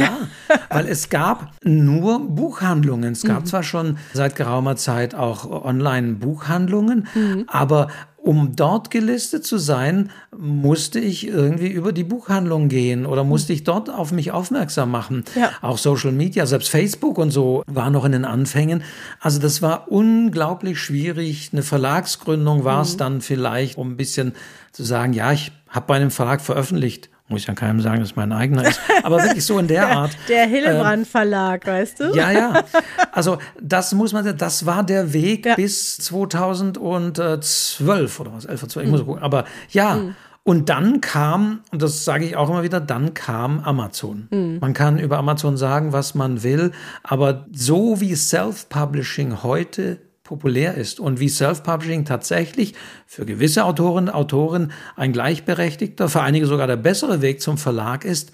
Ja. 0.50 0.60
Weil 0.70 0.88
es 0.88 1.10
gab 1.10 1.52
nur 1.64 2.28
Buchhandlungen. 2.28 3.12
Es 3.12 3.22
gab 3.22 3.42
mhm. 3.42 3.46
zwar 3.46 3.64
schon 3.68 3.98
seit 4.14 4.36
geraumer 4.36 4.76
Zeit 4.76 5.14
auch 5.14 5.50
Online-Buchhandlungen, 5.50 7.08
mhm. 7.14 7.44
aber 7.48 7.88
um 8.28 8.58
dort 8.58 8.92
gelistet 8.92 9.46
zu 9.46 9.58
sein, 9.58 10.12
musste 10.38 11.00
ich 11.00 11.26
irgendwie 11.26 11.70
über 11.70 11.94
die 11.94 12.04
Buchhandlung 12.04 12.68
gehen 12.68 13.06
oder 13.06 13.24
musste 13.24 13.54
ich 13.54 13.64
dort 13.64 13.90
auf 13.90 14.12
mich 14.12 14.32
aufmerksam 14.32 14.92
machen. 14.92 15.24
Ja. 15.36 15.52
Auch 15.62 15.78
Social 15.78 16.12
Media, 16.12 16.46
selbst 16.46 16.68
Facebook 16.68 17.18
und 17.18 17.32
so 17.32 17.64
war 17.68 17.90
noch 17.90 18.04
in 18.04 18.12
den 18.12 18.26
Anfängen. 18.26 18.84
Also 19.22 19.40
das 19.40 19.62
war 19.62 19.90
unglaublich 19.90 20.78
schwierig. 20.78 21.52
Eine 21.54 21.64
Verlagsgründung 21.64 22.66
war 22.66 22.82
es 22.82 22.96
mhm. 22.96 22.98
dann 22.98 23.22
vielleicht, 23.22 23.78
um 23.78 23.92
ein 23.92 23.98
bisschen 23.98 24.34
zu 24.74 24.84
sagen, 24.84 25.14
ja, 25.14 25.32
ich 25.32 25.54
habe 25.70 25.86
bei 25.88 25.96
einem 25.96 26.12
Verlag 26.12 26.42
veröffentlicht 26.42 27.10
muss 27.30 27.42
ich 27.42 27.48
ja 27.48 27.54
keinem 27.54 27.82
sagen, 27.82 28.00
dass 28.00 28.16
mein 28.16 28.32
eigener 28.32 28.66
ist, 28.68 28.80
aber 29.04 29.22
wirklich 29.22 29.46
so 29.46 29.60
in 29.60 29.68
der 29.68 29.88
Art. 29.98 30.18
Der 30.30 30.46
Hillebrand 30.46 31.06
Verlag, 31.08 31.68
ähm, 31.68 31.74
weißt 31.74 32.00
du? 32.00 32.16
Ja, 32.16 32.32
ja. 32.32 32.64
Also 33.12 33.38
das 33.62 33.94
muss 33.94 34.14
man, 34.14 34.24
sagen, 34.24 34.38
das 34.38 34.66
war 34.66 34.84
der 34.84 35.12
Weg 35.14 35.46
ja. 35.46 35.56
bis 35.56 35.98
2012 35.98 38.20
oder 38.20 38.34
was, 38.34 38.46
11 38.46 38.64
oder 38.64 38.72
12, 38.72 38.86
ich 38.86 38.92
muss 38.92 39.06
gucken. 39.06 39.22
Aber 39.22 39.44
ja, 39.70 39.96
mhm. 39.96 40.16
und 40.44 40.70
dann 40.70 41.02
kam, 41.02 41.60
und 41.72 41.82
das 41.82 42.06
sage 42.06 42.24
ich 42.24 42.38
auch 42.38 42.50
immer 42.50 42.64
wieder, 42.64 42.80
dann 42.80 43.14
kam 43.14 43.60
Amazon. 43.60 44.30
Mhm. 44.32 44.60
Man 44.62 44.74
kann 44.74 44.98
über 44.98 45.18
Amazon 45.18 45.58
sagen, 45.58 45.92
was 45.92 46.16
man 46.16 46.44
will, 46.44 46.72
aber 47.04 47.46
so 47.52 48.00
wie 48.00 48.16
Self-Publishing 48.16 49.44
heute 49.44 50.00
populär 50.28 50.76
ist 50.76 51.00
und 51.00 51.20
wie 51.20 51.30
Self-Publishing 51.30 52.06
tatsächlich 52.06 52.76
für 53.06 53.26
gewisse 53.26 53.64
Autorinnen 53.64 54.10
und 54.10 54.16
Autoren 54.16 54.72
ein 54.96 55.14
gleichberechtigter, 55.14 56.10
für 56.10 56.22
einige 56.22 56.46
sogar 56.46 56.68
der 56.68 56.76
bessere 56.76 57.22
Weg 57.22 57.42
zum 57.42 57.58
Verlag 57.58 58.06
ist, 58.06 58.34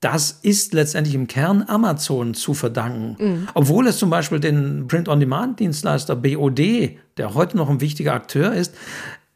das 0.00 0.38
ist 0.42 0.74
letztendlich 0.74 1.14
im 1.14 1.26
Kern 1.26 1.64
Amazon 1.66 2.34
zu 2.34 2.54
verdanken. 2.54 3.16
Mhm. 3.18 3.48
Obwohl 3.54 3.86
es 3.86 3.98
zum 3.98 4.10
Beispiel 4.10 4.38
den 4.38 4.86
Print-on-Demand-Dienstleister 4.86 6.14
BOD, 6.14 6.98
der 7.16 7.34
heute 7.34 7.56
noch 7.56 7.68
ein 7.68 7.80
wichtiger 7.80 8.12
Akteur 8.12 8.52
ist, 8.52 8.74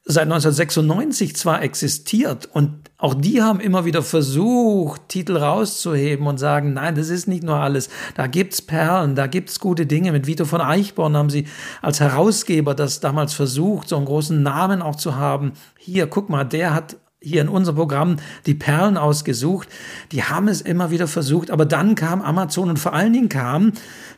seit 0.05 0.25
1996 0.25 1.35
zwar 1.37 1.63
existiert 1.63 2.47
und 2.47 2.88
auch 3.01 3.15
die 3.15 3.41
haben 3.41 3.61
immer 3.61 3.85
wieder 3.85 4.03
versucht, 4.03 5.09
Titel 5.09 5.37
rauszuheben 5.37 6.27
und 6.27 6.39
sagen, 6.39 6.73
nein, 6.73 6.97
das 6.97 7.11
ist 7.11 7.29
nicht 7.29 7.45
nur 7.45 7.55
alles. 7.55 7.89
Da 8.17 8.27
gibt's 8.27 8.61
Perlen, 8.61 9.15
da 9.15 9.29
gibt's 9.29 9.61
gute 9.61 9.87
Dinge. 9.87 10.11
Mit 10.11 10.27
Vito 10.27 10.45
von 10.45 10.61
Eichborn 10.61 11.17
haben 11.17 11.31
sie 11.31 11.47
als 11.81 12.01
Herausgeber 12.01 12.75
das 12.75 12.99
damals 12.99 13.35
versucht, 13.35 13.89
so 13.89 13.97
einen 13.97 14.05
großen 14.05 14.43
Namen 14.43 14.83
auch 14.83 14.97
zu 14.97 15.15
haben. 15.15 15.53
Hier, 15.79 16.09
guck 16.09 16.29
mal, 16.29 16.43
der 16.43 16.75
hat 16.75 16.97
hier 17.21 17.41
in 17.41 17.49
unserem 17.49 17.77
Programm 17.77 18.17
die 18.47 18.55
Perlen 18.55 18.97
ausgesucht. 18.97 19.69
Die 20.11 20.25
haben 20.25 20.49
es 20.49 20.61
immer 20.61 20.91
wieder 20.91 21.07
versucht, 21.07 21.53
aber 21.53 21.67
dann 21.67 21.95
kam 21.95 22.21
Amazon 22.21 22.69
und 22.69 22.81
vor 22.81 22.95
allen 22.95 23.13
Dingen 23.13 23.29
kam 23.29 23.75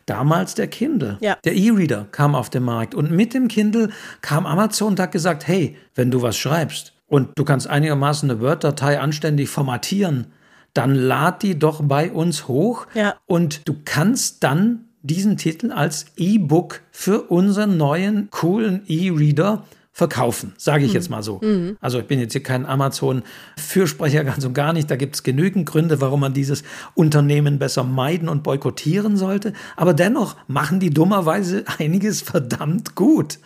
damals 0.07 0.55
der 0.55 0.69
Kindle. 0.69 1.19
Ja. 1.21 1.37
Der 1.45 1.55
E-Reader 1.55 2.09
kam 2.12 2.35
auf 2.35 2.49
den 2.49 2.62
Markt 2.62 2.95
und 2.95 3.11
mit 3.11 3.35
dem 3.35 3.49
Kindle 3.49 3.90
kam 4.23 4.47
Amazon 4.47 4.88
und 4.93 5.01
hat 5.01 5.12
gesagt, 5.12 5.47
hey, 5.47 5.77
wenn 5.95 6.11
du 6.11 6.23
was 6.23 6.38
schreibst 6.38 6.95
und 7.11 7.31
du 7.35 7.44
kannst 7.44 7.66
einigermaßen 7.66 8.31
eine 8.31 8.40
Word-Datei 8.40 9.01
anständig 9.01 9.51
formatieren, 9.51 10.29
dann 10.73 10.94
lad 10.94 11.42
die 11.42 11.59
doch 11.59 11.83
bei 11.83 12.11
uns 12.11 12.46
hoch 12.49 12.87
ja. 12.94 13.16
und 13.27 13.68
du 13.68 13.75
kannst 13.85 14.44
dann 14.44 14.87
diesen 15.03 15.37
Titel 15.37 15.73
als 15.73 16.07
E-Book 16.16 16.83
für 16.92 17.23
unseren 17.23 17.77
neuen 17.77 18.31
coolen 18.31 18.85
E-Reader 18.87 19.64
verkaufen, 20.01 20.55
sage 20.57 20.83
ich 20.83 20.93
mhm. 20.93 20.95
jetzt 20.95 21.11
mal 21.11 21.23
so. 21.23 21.41
Mhm. 21.43 21.77
Also 21.83 21.99
ich 21.99 22.07
bin 22.07 22.19
jetzt 22.19 22.33
hier 22.33 22.43
kein 22.43 22.65
Amazon-Fürsprecher 22.65 24.25
ganz 24.25 24.47
und 24.47 24.55
gar 24.55 24.73
nicht. 24.73 24.91
Da 24.91 24.97
gibt 24.97 25.15
es 25.15 25.23
genügend 25.23 25.67
Gründe, 25.67 26.01
warum 26.01 26.21
man 26.21 26.33
dieses 26.33 26.63
Unternehmen 26.95 27.59
besser 27.59 27.85
meiden 27.85 28.27
und 28.31 28.43
boykottieren 28.43 29.19
sollte. 29.19 29.53
Aber 29.77 29.93
dennoch 29.93 30.37
machen 30.47 30.81
die 30.81 30.89
dummerweise 30.89 31.65
einiges 31.79 32.23
verdammt 32.23 32.95
gut. 32.95 33.41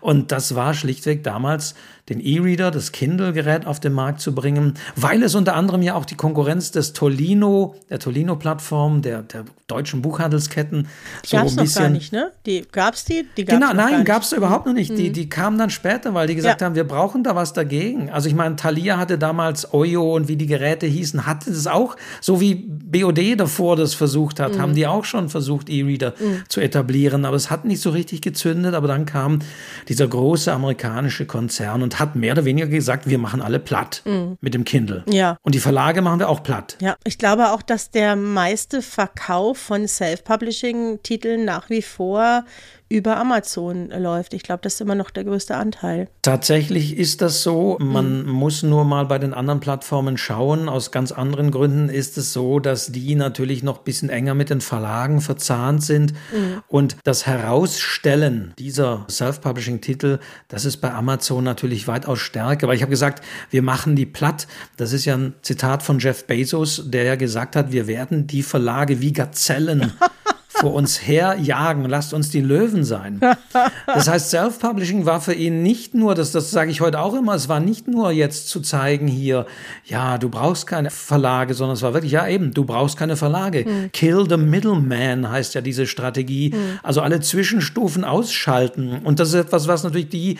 Und 0.00 0.32
das 0.32 0.54
war 0.54 0.72
schlichtweg 0.72 1.24
damals 1.24 1.74
den 2.08 2.20
E-Reader, 2.20 2.70
das 2.70 2.92
Kindle-Gerät 2.92 3.66
auf 3.66 3.80
den 3.80 3.92
Markt 3.92 4.20
zu 4.20 4.34
bringen, 4.34 4.74
weil 4.96 5.22
es 5.22 5.34
unter 5.34 5.54
anderem 5.54 5.82
ja 5.82 5.94
auch 5.94 6.04
die 6.04 6.14
Konkurrenz 6.14 6.70
des 6.70 6.92
Tolino, 6.92 7.74
der 7.90 7.98
Tolino-Plattform, 7.98 9.02
der, 9.02 9.22
der 9.22 9.44
deutschen 9.66 10.00
Buchhandelsketten 10.00 10.88
so 11.24 11.36
gab's 11.36 11.52
ein 11.52 11.62
bisschen. 11.62 11.82
Noch 11.82 11.88
gar 11.88 11.90
nicht, 11.90 12.12
ne? 12.12 12.32
Die 12.46 12.64
gab's 12.70 13.04
die? 13.04 13.26
die 13.36 13.44
gab's 13.44 13.60
genau, 13.60 13.74
nein, 13.74 14.04
gab 14.04 14.22
es 14.22 14.32
überhaupt 14.32 14.66
noch 14.66 14.72
nicht. 14.72 14.90
Mhm. 14.90 14.96
Die, 14.96 15.12
die 15.12 15.28
kamen 15.28 15.58
dann 15.58 15.70
später, 15.70 15.97
weil 16.04 16.26
die 16.26 16.34
gesagt 16.34 16.60
ja. 16.60 16.66
haben, 16.66 16.74
wir 16.74 16.84
brauchen 16.84 17.22
da 17.22 17.34
was 17.34 17.52
dagegen. 17.52 18.10
Also 18.10 18.28
ich 18.28 18.34
meine, 18.34 18.56
Thalia 18.56 18.96
hatte 18.96 19.18
damals 19.18 19.72
Oyo 19.72 20.14
und 20.14 20.28
wie 20.28 20.36
die 20.36 20.46
Geräte 20.46 20.86
hießen, 20.86 21.26
hatte 21.26 21.50
es 21.50 21.66
auch, 21.66 21.96
so 22.20 22.40
wie 22.40 22.54
BOD 22.54 23.38
davor 23.38 23.76
das 23.76 23.94
versucht 23.94 24.40
hat, 24.40 24.54
mhm. 24.54 24.60
haben 24.60 24.74
die 24.74 24.86
auch 24.86 25.04
schon 25.04 25.28
versucht, 25.28 25.68
E-Reader 25.68 26.14
mhm. 26.18 26.42
zu 26.48 26.60
etablieren. 26.60 27.24
Aber 27.24 27.36
es 27.36 27.50
hat 27.50 27.64
nicht 27.64 27.80
so 27.80 27.90
richtig 27.90 28.22
gezündet. 28.22 28.74
Aber 28.74 28.88
dann 28.88 29.06
kam 29.06 29.40
dieser 29.88 30.08
große 30.08 30.52
amerikanische 30.52 31.26
Konzern 31.26 31.82
und 31.82 31.98
hat 31.98 32.16
mehr 32.16 32.32
oder 32.32 32.44
weniger 32.44 32.66
gesagt, 32.66 33.08
wir 33.08 33.18
machen 33.18 33.42
alle 33.42 33.58
platt 33.58 34.02
mhm. 34.04 34.38
mit 34.40 34.54
dem 34.54 34.64
Kindle. 34.64 35.04
Ja. 35.08 35.36
Und 35.42 35.54
die 35.54 35.60
Verlage 35.60 36.02
machen 36.02 36.20
wir 36.20 36.28
auch 36.28 36.42
platt. 36.42 36.76
Ja, 36.80 36.96
ich 37.04 37.18
glaube 37.18 37.50
auch, 37.50 37.62
dass 37.62 37.90
der 37.90 38.16
meiste 38.16 38.82
Verkauf 38.82 39.58
von 39.58 39.86
Self-Publishing-Titeln 39.86 41.44
nach 41.44 41.70
wie 41.70 41.82
vor 41.82 42.44
über 42.90 43.18
Amazon 43.18 43.90
läuft. 43.90 44.32
Ich 44.32 44.42
glaube, 44.42 44.60
das 44.62 44.74
ist 44.74 44.80
immer 44.80 44.94
noch 44.94 45.10
der 45.10 45.24
größte 45.24 45.54
Anteil. 45.56 46.08
Tatsächlich 46.22 46.96
ist 46.96 47.20
das 47.20 47.42
so. 47.42 47.76
Man 47.80 48.24
mhm. 48.24 48.30
muss 48.30 48.62
nur 48.62 48.84
mal 48.84 49.04
bei 49.04 49.18
den 49.18 49.34
anderen 49.34 49.60
Plattformen 49.60 50.16
schauen. 50.16 50.68
Aus 50.68 50.90
ganz 50.90 51.12
anderen 51.12 51.50
Gründen 51.50 51.90
ist 51.90 52.16
es 52.16 52.32
so, 52.32 52.60
dass 52.60 52.90
die 52.90 53.14
natürlich 53.14 53.62
noch 53.62 53.78
ein 53.78 53.84
bisschen 53.84 54.08
enger 54.08 54.34
mit 54.34 54.48
den 54.48 54.62
Verlagen 54.62 55.20
verzahnt 55.20 55.82
sind. 55.82 56.12
Mhm. 56.12 56.62
Und 56.66 56.96
das 57.04 57.26
Herausstellen 57.26 58.54
dieser 58.58 59.04
Self-Publishing-Titel, 59.10 60.18
das 60.48 60.64
ist 60.64 60.78
bei 60.78 60.92
Amazon 60.92 61.44
natürlich 61.44 61.88
weitaus 61.88 62.20
stärker. 62.20 62.68
Weil 62.68 62.76
ich 62.76 62.82
habe 62.82 62.90
gesagt, 62.90 63.22
wir 63.50 63.62
machen 63.62 63.96
die 63.96 64.06
platt. 64.06 64.46
Das 64.78 64.94
ist 64.94 65.04
ja 65.04 65.14
ein 65.14 65.34
Zitat 65.42 65.82
von 65.82 65.98
Jeff 65.98 66.26
Bezos, 66.26 66.84
der 66.86 67.04
ja 67.04 67.16
gesagt 67.16 67.54
hat, 67.54 67.70
wir 67.70 67.86
werden 67.86 68.26
die 68.26 68.42
Verlage 68.42 69.02
wie 69.02 69.12
Gazellen 69.12 69.92
vor 70.60 70.74
uns 70.74 71.06
herjagen. 71.06 71.84
Lasst 71.84 72.12
uns 72.12 72.30
die 72.30 72.40
Löwen 72.40 72.84
sein. 72.84 73.20
Das 73.86 74.08
heißt, 74.08 74.30
Self-Publishing 74.30 75.06
war 75.06 75.20
für 75.20 75.34
ihn 75.34 75.62
nicht 75.62 75.94
nur, 75.94 76.14
das, 76.14 76.32
das 76.32 76.50
sage 76.50 76.70
ich 76.70 76.80
heute 76.80 77.00
auch 77.00 77.14
immer, 77.14 77.34
es 77.34 77.48
war 77.48 77.60
nicht 77.60 77.88
nur 77.88 78.10
jetzt 78.10 78.48
zu 78.48 78.60
zeigen 78.60 79.06
hier, 79.06 79.46
ja, 79.84 80.18
du 80.18 80.28
brauchst 80.28 80.66
keine 80.66 80.90
Verlage, 80.90 81.54
sondern 81.54 81.74
es 81.74 81.82
war 81.82 81.94
wirklich, 81.94 82.12
ja 82.12 82.26
eben, 82.26 82.52
du 82.52 82.64
brauchst 82.64 82.96
keine 82.96 83.16
Verlage. 83.16 83.64
Mhm. 83.64 83.92
Kill 83.92 84.26
the 84.28 84.36
middleman 84.36 85.30
heißt 85.30 85.54
ja 85.54 85.60
diese 85.60 85.86
Strategie. 85.86 86.50
Mhm. 86.54 86.78
Also 86.82 87.00
alle 87.00 87.20
Zwischenstufen 87.20 88.04
ausschalten. 88.04 89.00
Und 89.04 89.20
das 89.20 89.28
ist 89.28 89.34
etwas, 89.34 89.68
was 89.68 89.84
natürlich 89.84 90.08
die 90.08 90.38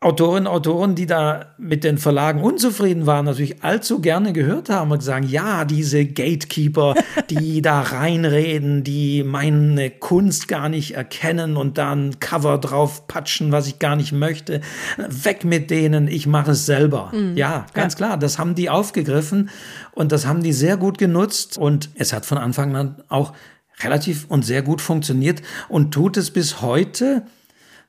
Autorinnen 0.00 0.46
und 0.46 0.52
Autoren, 0.54 0.94
die 0.94 1.06
da 1.06 1.46
mit 1.58 1.82
den 1.82 1.98
Verlagen 1.98 2.40
unzufrieden 2.40 3.06
waren, 3.06 3.24
natürlich 3.24 3.64
allzu 3.64 4.00
gerne 4.00 4.32
gehört 4.32 4.70
haben 4.70 4.92
und 4.92 5.02
sagen, 5.02 5.26
ja, 5.26 5.64
diese 5.64 6.06
Gatekeeper, 6.06 6.94
die 7.30 7.62
da 7.62 7.80
reinreden, 7.80 8.84
die 8.84 9.24
meine 9.24 9.90
Kunst 9.90 10.46
gar 10.46 10.68
nicht 10.68 10.94
erkennen 10.94 11.56
und 11.56 11.78
da 11.78 11.96
ein 11.96 12.20
Cover 12.20 12.58
drauf 12.58 13.08
patschen, 13.08 13.50
was 13.50 13.66
ich 13.66 13.80
gar 13.80 13.96
nicht 13.96 14.12
möchte, 14.12 14.60
weg 14.96 15.44
mit 15.44 15.68
denen, 15.68 16.06
ich 16.06 16.28
mache 16.28 16.52
es 16.52 16.64
selber. 16.64 17.10
Mhm. 17.12 17.36
Ja, 17.36 17.66
ganz 17.74 17.94
ja. 17.94 17.96
klar, 17.96 18.18
das 18.18 18.38
haben 18.38 18.54
die 18.54 18.70
aufgegriffen 18.70 19.50
und 19.90 20.12
das 20.12 20.26
haben 20.26 20.44
die 20.44 20.52
sehr 20.52 20.76
gut 20.76 20.98
genutzt 20.98 21.58
und 21.58 21.90
es 21.96 22.12
hat 22.12 22.24
von 22.24 22.38
Anfang 22.38 22.76
an 22.76 23.02
auch 23.08 23.32
relativ 23.80 24.26
und 24.28 24.44
sehr 24.44 24.62
gut 24.62 24.80
funktioniert 24.80 25.42
und 25.68 25.92
tut 25.92 26.16
es 26.16 26.30
bis 26.30 26.62
heute. 26.62 27.24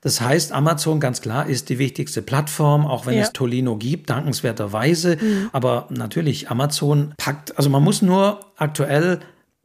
Das 0.02 0.22
heißt, 0.22 0.54
Amazon 0.54 1.00
ganz 1.00 1.22
klar 1.22 1.48
ist 1.48 1.70
die 1.70 1.78
wichtigste 1.78 2.22
Plattform, 2.22 2.86
auch 2.86 3.06
wenn 3.06 3.16
ja. 3.16 3.24
es 3.24 3.34
Tolino 3.34 3.76
gibt, 3.76 4.10
dankenswerterweise. 4.10 5.18
Mhm. 5.20 5.50
Aber 5.52 5.88
natürlich, 5.90 6.50
Amazon 6.50 7.14
packt, 7.18 7.58
also 7.58 7.70
man 7.70 7.84
muss 7.84 8.02
nur 8.02 8.40
aktuell, 8.56 9.20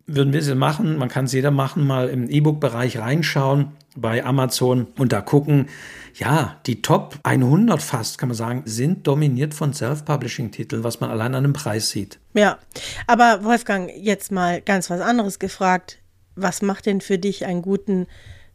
würden 0.06 0.32
wir 0.32 0.42
sie 0.42 0.54
machen, 0.54 0.96
man 0.96 1.08
kann 1.08 1.26
es 1.26 1.32
jeder 1.32 1.50
machen, 1.50 1.86
mal 1.86 2.08
im 2.08 2.28
E-Book-Bereich 2.28 2.98
reinschauen 2.98 3.68
bei 3.96 4.24
Amazon 4.24 4.88
und 4.98 5.12
da 5.12 5.20
gucken, 5.20 5.68
ja, 6.14 6.56
die 6.66 6.82
Top 6.82 7.18
100 7.22 7.80
fast, 7.80 8.18
kann 8.18 8.28
man 8.28 8.36
sagen, 8.36 8.62
sind 8.66 9.06
dominiert 9.06 9.54
von 9.54 9.72
Self-Publishing-Titeln, 9.72 10.84
was 10.84 11.00
man 11.00 11.10
allein 11.10 11.34
an 11.34 11.44
dem 11.44 11.52
Preis 11.52 11.90
sieht. 11.90 12.18
Ja, 12.34 12.58
aber 13.06 13.44
Wolfgang, 13.44 13.90
jetzt 13.96 14.30
mal 14.30 14.60
ganz 14.60 14.90
was 14.90 15.00
anderes 15.00 15.38
gefragt. 15.38 15.98
Was 16.36 16.62
macht 16.62 16.86
denn 16.86 17.00
für 17.00 17.18
dich 17.18 17.46
einen 17.46 17.62
guten 17.62 18.06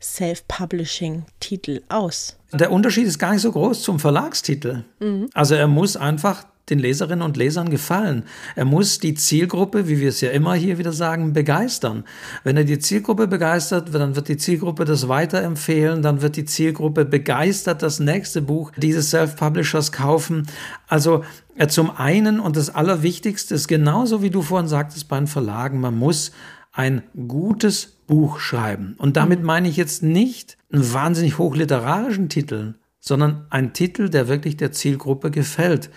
Self-Publishing-Titel 0.01 1.81
aus? 1.89 2.37
Der 2.53 2.71
Unterschied 2.71 3.05
ist 3.05 3.19
gar 3.19 3.33
nicht 3.33 3.41
so 3.41 3.51
groß 3.51 3.83
zum 3.83 3.99
Verlagstitel. 3.99 4.83
Mhm. 4.99 5.29
Also 5.33 5.55
er 5.55 5.67
muss 5.67 5.97
einfach 5.97 6.45
den 6.69 6.79
Leserinnen 6.79 7.23
und 7.23 7.37
Lesern 7.37 7.69
gefallen. 7.69 8.23
Er 8.55 8.65
muss 8.65 8.99
die 8.99 9.13
Zielgruppe, 9.13 9.87
wie 9.87 9.99
wir 9.99 10.09
es 10.09 10.21
ja 10.21 10.29
immer 10.29 10.53
hier 10.53 10.77
wieder 10.77 10.91
sagen, 10.91 11.33
begeistern. 11.33 12.03
Wenn 12.43 12.57
er 12.57 12.63
die 12.63 12.79
Zielgruppe 12.79 13.27
begeistert, 13.27 13.93
dann 13.93 14.15
wird 14.15 14.27
die 14.27 14.37
Zielgruppe 14.37 14.85
das 14.85 15.07
weiterempfehlen, 15.07 16.01
dann 16.01 16.21
wird 16.21 16.35
die 16.35 16.45
Zielgruppe 16.45 17.05
begeistert 17.05 17.81
das 17.81 17.99
nächste 17.99 18.41
Buch 18.41 18.71
dieses 18.77 19.09
Self-Publishers 19.09 19.91
kaufen. 19.91 20.47
Also 20.87 21.23
äh, 21.55 21.67
zum 21.67 21.91
einen 21.95 22.39
und 22.39 22.55
das 22.55 22.73
Allerwichtigste 22.73 23.55
ist 23.55 23.67
genauso 23.67 24.21
wie 24.21 24.29
du 24.29 24.41
vorhin 24.41 24.67
sagtest 24.67 25.07
bei 25.07 25.17
den 25.17 25.27
Verlagen, 25.27 25.79
man 25.79 25.97
muss 25.97 26.31
ein 26.71 27.03
gutes 27.27 27.98
Buch 28.09 28.39
schreiben. 28.39 28.95
Und 28.97 29.15
damit 29.17 29.39
mhm. 29.39 29.45
meine 29.45 29.69
ich 29.69 29.77
jetzt 29.77 30.03
nicht 30.03 30.57
einen 30.73 30.93
wahnsinnig 30.93 31.37
hochliterarischen 31.37 32.27
Titel, 32.27 32.73
sondern 32.99 33.45
einen 33.51 33.71
Titel, 33.71 34.09
der 34.09 34.27
wirklich 34.27 34.57
der 34.57 34.71
Zielgruppe 34.71 35.31
gefällt. 35.31 35.91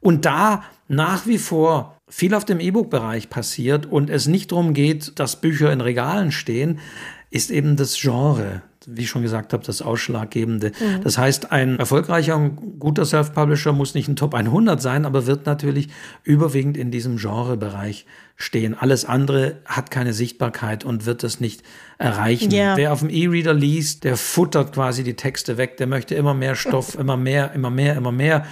Und 0.00 0.24
da 0.24 0.64
nach 0.88 1.26
wie 1.26 1.38
vor 1.38 1.98
viel 2.08 2.34
auf 2.34 2.46
dem 2.46 2.58
E-Book-Bereich 2.58 3.28
passiert 3.28 3.84
und 3.84 4.08
es 4.08 4.26
nicht 4.26 4.50
darum 4.50 4.72
geht, 4.72 5.20
dass 5.20 5.40
Bücher 5.40 5.70
in 5.70 5.82
Regalen 5.82 6.32
stehen, 6.32 6.80
ist 7.30 7.50
eben 7.50 7.76
das 7.76 8.00
Genre 8.00 8.62
wie 8.86 9.02
ich 9.02 9.10
schon 9.10 9.22
gesagt 9.22 9.52
habe, 9.52 9.64
das 9.64 9.82
Ausschlaggebende. 9.82 10.72
Mhm. 10.80 11.02
Das 11.02 11.18
heißt, 11.18 11.52
ein 11.52 11.78
erfolgreicher 11.78 12.36
und 12.36 12.78
guter 12.78 13.04
Self-Publisher 13.04 13.72
muss 13.72 13.94
nicht 13.94 14.08
ein 14.08 14.16
Top 14.16 14.34
100 14.34 14.80
sein, 14.80 15.04
aber 15.04 15.26
wird 15.26 15.46
natürlich 15.46 15.88
überwiegend 16.24 16.76
in 16.76 16.90
diesem 16.90 17.16
Genrebereich 17.16 18.06
stehen. 18.36 18.74
Alles 18.74 19.04
andere 19.04 19.58
hat 19.66 19.90
keine 19.90 20.12
Sichtbarkeit 20.12 20.84
und 20.84 21.04
wird 21.04 21.22
das 21.22 21.40
nicht 21.40 21.62
erreichen. 21.98 22.52
Yeah. 22.52 22.76
Wer 22.76 22.92
auf 22.92 23.00
dem 23.00 23.10
E-Reader 23.10 23.52
liest, 23.52 24.04
der 24.04 24.16
futtert 24.16 24.72
quasi 24.72 25.04
die 25.04 25.14
Texte 25.14 25.58
weg, 25.58 25.76
der 25.76 25.86
möchte 25.86 26.14
immer 26.14 26.32
mehr 26.32 26.54
Stoff, 26.54 26.94
immer 26.98 27.16
mehr, 27.16 27.52
immer 27.52 27.70
mehr, 27.70 27.96
immer 27.96 28.12
mehr. 28.12 28.46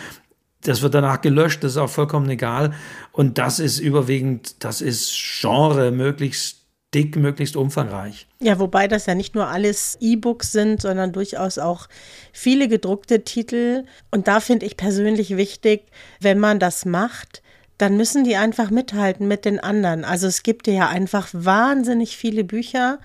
Das 0.63 0.83
wird 0.83 0.95
danach 0.95 1.21
gelöscht, 1.21 1.65
das 1.65 1.73
ist 1.73 1.79
auch 1.79 1.89
vollkommen 1.89 2.29
egal. 2.29 2.75
Und 3.13 3.39
das 3.39 3.61
ist 3.61 3.79
überwiegend, 3.79 4.63
das 4.65 4.81
ist 4.81 5.17
Genre, 5.41 5.91
möglichst 5.91 6.58
dick, 6.95 7.17
möglichst 7.17 7.57
umfangreich. 7.57 8.27
Ja, 8.41 8.59
wobei 8.59 8.89
das 8.89 9.07
ja 9.07 9.15
nicht 9.15 9.35
nur 9.35 9.49
alles 9.49 9.99
E-Books 10.01 10.53
sind, 10.53 10.81
sondern 10.81 11.13
durchaus 11.13 11.59
auch 11.59 11.89
viele 12.33 12.69
gedruckte 12.69 13.25
Titel. 13.25 13.85
Und 14.11 14.29
da 14.29 14.41
finde 14.41 14.67
ich 14.67 14.77
persönlich 14.77 15.37
wichtig, 15.37 15.83
wenn 16.21 16.39
man 16.39 16.59
das 16.59 16.85
macht, 16.85 17.43
dann 17.77 17.97
müssen 17.97 18.25
die 18.25 18.37
einfach 18.37 18.71
mithalten 18.71 19.29
mit 19.29 19.45
den 19.45 19.61
anderen. 19.61 20.05
Also 20.05 20.27
es 20.27 20.43
gibt 20.43 20.67
ja 20.67 20.89
einfach 20.89 21.29
wahnsinnig 21.33 22.17
viele 22.17 22.43
Bücher 22.43 22.99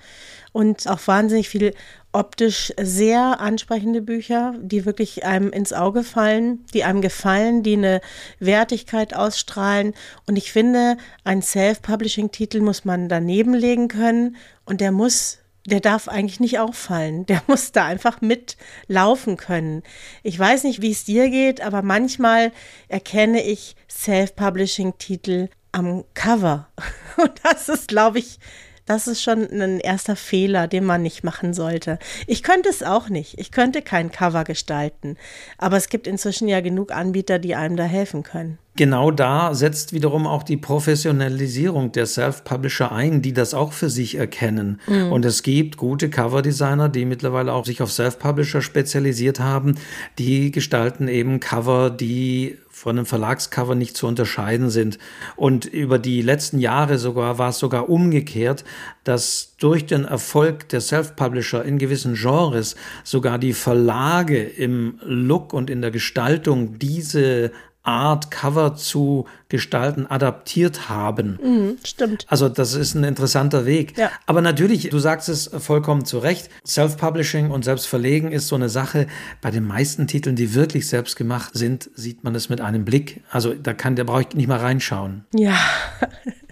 und 0.52 0.88
auch 0.88 1.06
wahnsinnig 1.06 1.48
viele 1.48 1.72
optisch 2.14 2.72
sehr 2.80 3.40
ansprechende 3.40 4.00
Bücher, 4.00 4.54
die 4.60 4.86
wirklich 4.86 5.24
einem 5.24 5.50
ins 5.50 5.72
Auge 5.72 6.04
fallen, 6.04 6.64
die 6.72 6.84
einem 6.84 7.00
gefallen, 7.02 7.62
die 7.62 7.74
eine 7.74 8.00
Wertigkeit 8.38 9.14
ausstrahlen. 9.14 9.94
Und 10.26 10.36
ich 10.36 10.52
finde, 10.52 10.96
ein 11.24 11.42
Self-Publishing-Titel 11.42 12.60
muss 12.60 12.84
man 12.84 13.08
daneben 13.08 13.52
legen 13.52 13.88
können 13.88 14.36
und 14.64 14.80
der 14.80 14.92
muss 14.92 15.38
der 15.66 15.80
darf 15.80 16.08
eigentlich 16.08 16.40
nicht 16.40 16.58
auffallen. 16.58 17.24
Der 17.24 17.42
muss 17.46 17.72
da 17.72 17.86
einfach 17.86 18.20
mitlaufen 18.20 19.36
können. 19.36 19.82
Ich 20.22 20.38
weiß 20.38 20.64
nicht, 20.64 20.82
wie 20.82 20.90
es 20.90 21.04
dir 21.04 21.30
geht, 21.30 21.62
aber 21.62 21.82
manchmal 21.82 22.52
erkenne 22.88 23.42
ich 23.42 23.74
Self-Publishing-Titel 23.88 25.48
am 25.72 26.04
Cover. 26.14 26.68
Und 27.16 27.32
das 27.42 27.68
ist, 27.68 27.88
glaube 27.88 28.18
ich, 28.18 28.38
das 28.86 29.06
ist 29.06 29.22
schon 29.22 29.50
ein 29.50 29.80
erster 29.80 30.16
Fehler, 30.16 30.68
den 30.68 30.84
man 30.84 31.02
nicht 31.02 31.24
machen 31.24 31.54
sollte. 31.54 31.98
Ich 32.26 32.42
könnte 32.42 32.68
es 32.68 32.82
auch 32.82 33.08
nicht. 33.08 33.38
Ich 33.38 33.50
könnte 33.50 33.82
kein 33.82 34.10
Cover 34.10 34.44
gestalten. 34.44 35.16
Aber 35.58 35.76
es 35.76 35.88
gibt 35.88 36.06
inzwischen 36.06 36.48
ja 36.48 36.60
genug 36.60 36.92
Anbieter, 36.92 37.38
die 37.38 37.54
einem 37.54 37.76
da 37.76 37.84
helfen 37.84 38.22
können. 38.22 38.58
Genau 38.76 39.12
da 39.12 39.54
setzt 39.54 39.92
wiederum 39.92 40.26
auch 40.26 40.42
die 40.42 40.56
Professionalisierung 40.56 41.92
der 41.92 42.06
Self-Publisher 42.06 42.90
ein, 42.90 43.22
die 43.22 43.32
das 43.32 43.54
auch 43.54 43.72
für 43.72 43.88
sich 43.88 44.16
erkennen. 44.16 44.80
Mhm. 44.88 45.12
Und 45.12 45.24
es 45.24 45.44
gibt 45.44 45.76
gute 45.76 46.10
Cover-Designer, 46.10 46.88
die 46.88 47.04
mittlerweile 47.04 47.52
auch 47.52 47.64
sich 47.64 47.82
auf 47.82 47.92
Self-Publisher 47.92 48.62
spezialisiert 48.62 49.38
haben. 49.38 49.76
Die 50.18 50.50
gestalten 50.50 51.06
eben 51.06 51.38
Cover, 51.38 51.88
die 51.88 52.58
von 52.68 52.98
einem 52.98 53.06
Verlagscover 53.06 53.76
nicht 53.76 53.96
zu 53.96 54.08
unterscheiden 54.08 54.68
sind. 54.68 54.98
Und 55.36 55.66
über 55.66 56.00
die 56.00 56.22
letzten 56.22 56.58
Jahre 56.58 56.98
sogar 56.98 57.38
war 57.38 57.50
es 57.50 57.60
sogar 57.60 57.88
umgekehrt, 57.88 58.64
dass 59.04 59.54
durch 59.58 59.86
den 59.86 60.04
Erfolg 60.04 60.68
der 60.70 60.80
Self-Publisher 60.80 61.64
in 61.64 61.78
gewissen 61.78 62.14
Genres 62.14 62.74
sogar 63.04 63.38
die 63.38 63.52
Verlage 63.52 64.42
im 64.42 64.98
Look 65.04 65.52
und 65.52 65.70
in 65.70 65.80
der 65.80 65.92
Gestaltung 65.92 66.80
diese 66.80 67.52
Art 67.84 68.30
Cover 68.30 68.74
zu 68.74 69.26
gestalten, 69.48 70.06
adaptiert 70.08 70.88
haben. 70.88 71.38
Mhm, 71.42 71.76
stimmt. 71.84 72.26
Also 72.28 72.48
das 72.48 72.74
ist 72.74 72.94
ein 72.94 73.04
interessanter 73.04 73.66
Weg. 73.66 73.96
Ja. 73.96 74.10
Aber 74.26 74.40
natürlich, 74.40 74.88
du 74.88 74.98
sagst 74.98 75.28
es 75.28 75.50
vollkommen 75.58 76.04
zu 76.04 76.18
Recht, 76.18 76.48
Self-Publishing 76.66 77.50
und 77.50 77.64
Selbstverlegen 77.64 78.32
ist 78.32 78.48
so 78.48 78.56
eine 78.56 78.70
Sache. 78.70 79.06
Bei 79.42 79.50
den 79.50 79.66
meisten 79.66 80.06
Titeln, 80.06 80.34
die 80.34 80.54
wirklich 80.54 80.88
selbst 80.88 81.16
gemacht 81.16 81.50
sind, 81.54 81.90
sieht 81.94 82.24
man 82.24 82.34
es 82.34 82.48
mit 82.48 82.62
einem 82.62 82.84
Blick. 82.84 83.22
Also 83.30 83.54
da 83.54 83.74
kann, 83.74 83.96
da 83.96 84.04
brauche 84.04 84.22
ich 84.22 84.34
nicht 84.34 84.48
mal 84.48 84.58
reinschauen. 84.58 85.24
Ja. 85.34 85.56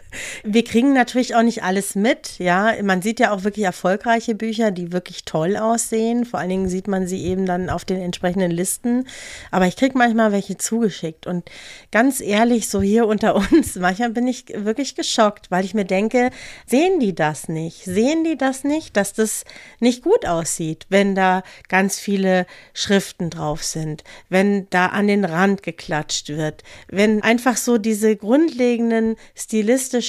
Wir 0.44 0.64
kriegen 0.64 0.92
natürlich 0.92 1.34
auch 1.34 1.42
nicht 1.42 1.62
alles 1.62 1.94
mit, 1.94 2.38
ja. 2.38 2.74
Man 2.82 3.02
sieht 3.02 3.20
ja 3.20 3.32
auch 3.32 3.44
wirklich 3.44 3.64
erfolgreiche 3.64 4.34
Bücher, 4.34 4.70
die 4.70 4.92
wirklich 4.92 5.24
toll 5.24 5.56
aussehen. 5.56 6.24
Vor 6.24 6.40
allen 6.40 6.50
Dingen 6.50 6.68
sieht 6.68 6.88
man 6.88 7.06
sie 7.06 7.24
eben 7.24 7.46
dann 7.46 7.70
auf 7.70 7.84
den 7.84 8.00
entsprechenden 8.00 8.50
Listen. 8.50 9.06
Aber 9.50 9.66
ich 9.66 9.76
kriege 9.76 9.96
manchmal 9.96 10.32
welche 10.32 10.58
zugeschickt. 10.58 11.26
Und 11.26 11.50
ganz 11.90 12.20
ehrlich, 12.20 12.68
so 12.68 12.82
hier 12.82 13.06
unter 13.06 13.34
uns, 13.34 13.74
manchmal 13.76 14.10
bin 14.10 14.26
ich 14.26 14.44
wirklich 14.54 14.94
geschockt, 14.94 15.50
weil 15.50 15.64
ich 15.64 15.74
mir 15.74 15.86
denke, 15.86 16.30
sehen 16.66 17.00
die 17.00 17.14
das 17.14 17.48
nicht? 17.48 17.84
Sehen 17.84 18.24
die 18.24 18.36
das 18.36 18.64
nicht, 18.64 18.96
dass 18.96 19.14
das 19.14 19.44
nicht 19.80 20.02
gut 20.02 20.26
aussieht, 20.26 20.86
wenn 20.90 21.14
da 21.14 21.42
ganz 21.68 21.98
viele 21.98 22.46
Schriften 22.74 23.30
drauf 23.30 23.64
sind, 23.64 24.04
wenn 24.28 24.68
da 24.70 24.86
an 24.86 25.06
den 25.06 25.24
Rand 25.24 25.62
geklatscht 25.62 26.28
wird, 26.28 26.62
wenn 26.88 27.22
einfach 27.22 27.56
so 27.56 27.78
diese 27.78 28.16
grundlegenden 28.16 29.16
stilistischen 29.34 30.01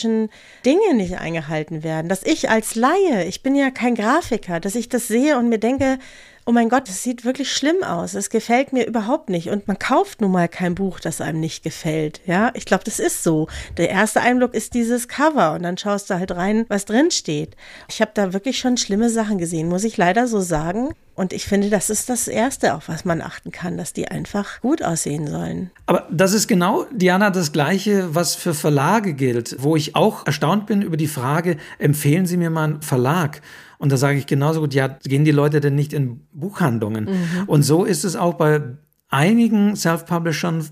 Dinge 0.66 0.94
nicht 0.94 1.18
eingehalten 1.18 1.84
werden, 1.84 2.10
dass 2.10 2.24
ich 2.24 2.50
als 2.50 2.76
Laie, 2.76 3.26
ich 3.26 3.44
bin 3.44 3.56
ja 3.56 3.72
kein 3.72 3.96
Grafiker, 3.96 4.60
dass 4.60 4.76
ich 4.76 4.90
das 4.90 5.08
sehe 5.08 5.38
und 5.38 5.50
mir 5.50 5.60
denke, 5.60 6.00
oh 6.46 6.52
mein 6.52 6.70
Gott, 6.70 6.88
das 6.88 7.04
sieht 7.04 7.26
wirklich 7.26 7.52
schlimm 7.52 7.84
aus. 7.84 8.14
Es 8.14 8.30
gefällt 8.30 8.74
mir 8.74 8.86
überhaupt 8.86 9.30
nicht. 9.30 9.50
Und 9.50 9.68
man 9.68 9.80
kauft 9.80 10.22
nun 10.22 10.32
mal 10.32 10.48
kein 10.48 10.76
Buch, 10.76 11.00
das 11.00 11.22
einem 11.22 11.40
nicht 11.40 11.64
gefällt. 11.64 12.22
Ja, 12.26 12.52
ich 12.54 12.66
glaube, 12.66 12.84
das 12.84 13.00
ist 13.00 13.24
so. 13.24 13.48
Der 13.78 13.90
erste 13.90 14.22
Eindruck 14.22 14.54
ist 14.54 14.74
dieses 14.74 15.08
Cover 15.08 15.54
und 15.54 15.64
dann 15.64 15.78
schaust 15.78 16.10
du 16.10 16.16
halt 16.16 16.32
rein, 16.32 16.66
was 16.68 16.86
drin 16.86 17.12
steht. 17.12 17.56
Ich 17.90 18.02
habe 18.02 18.12
da 18.14 18.34
wirklich 18.34 18.58
schon 18.58 18.78
schlimme 18.78 19.10
Sachen 19.10 19.38
gesehen, 19.38 19.70
muss 19.70 19.84
ich 19.84 19.98
leider 19.98 20.28
so 20.28 20.40
sagen. 20.40 20.94
Und 21.16 21.32
ich 21.32 21.46
finde, 21.46 21.70
das 21.70 21.92
ist 21.92 22.10
das 22.10 22.28
Erste, 22.28 22.74
auf 22.74 22.90
was 22.90 23.06
man 23.06 23.22
achten 23.22 23.52
kann, 23.52 23.78
dass 23.78 23.94
die 23.94 24.08
einfach 24.08 24.62
gut 24.62 24.84
aussehen 24.84 25.28
sollen. 25.28 25.70
Aber 25.86 26.08
das 26.12 26.34
ist 26.34 26.48
genau, 26.48 26.88
Diana, 26.92 27.30
das 27.30 27.52
Gleiche, 27.52 28.16
was 28.16 28.34
für 28.34 28.56
Verlage 28.56 29.14
gilt, 29.14 29.58
wo 29.60 29.76
ich 29.76 29.96
auch 29.96 30.26
erstaunt 30.26 30.66
bin 30.66 30.82
über 30.82 30.98
die 30.98 31.08
Frage, 31.08 31.58
empfehlen 31.78 32.26
Sie 32.26 32.38
mir 32.38 32.50
mal 32.50 32.64
einen 32.64 32.82
Verlag? 32.82 33.42
Und 33.84 33.92
da 33.92 33.98
sage 33.98 34.18
ich 34.18 34.28
genauso 34.28 34.62
gut, 34.62 34.74
ja, 34.74 34.88
gehen 34.88 35.26
die 35.26 35.32
Leute 35.32 35.60
denn 35.60 35.76
nicht 35.76 35.92
in 35.92 36.22
Buchhandlungen? 36.32 37.04
Mhm. 37.04 37.44
Und 37.48 37.64
so 37.64 37.84
ist 37.84 38.06
es 38.06 38.16
auch 38.16 38.36
bei 38.36 38.62
einigen 39.10 39.76
Self-Publishern 39.76 40.66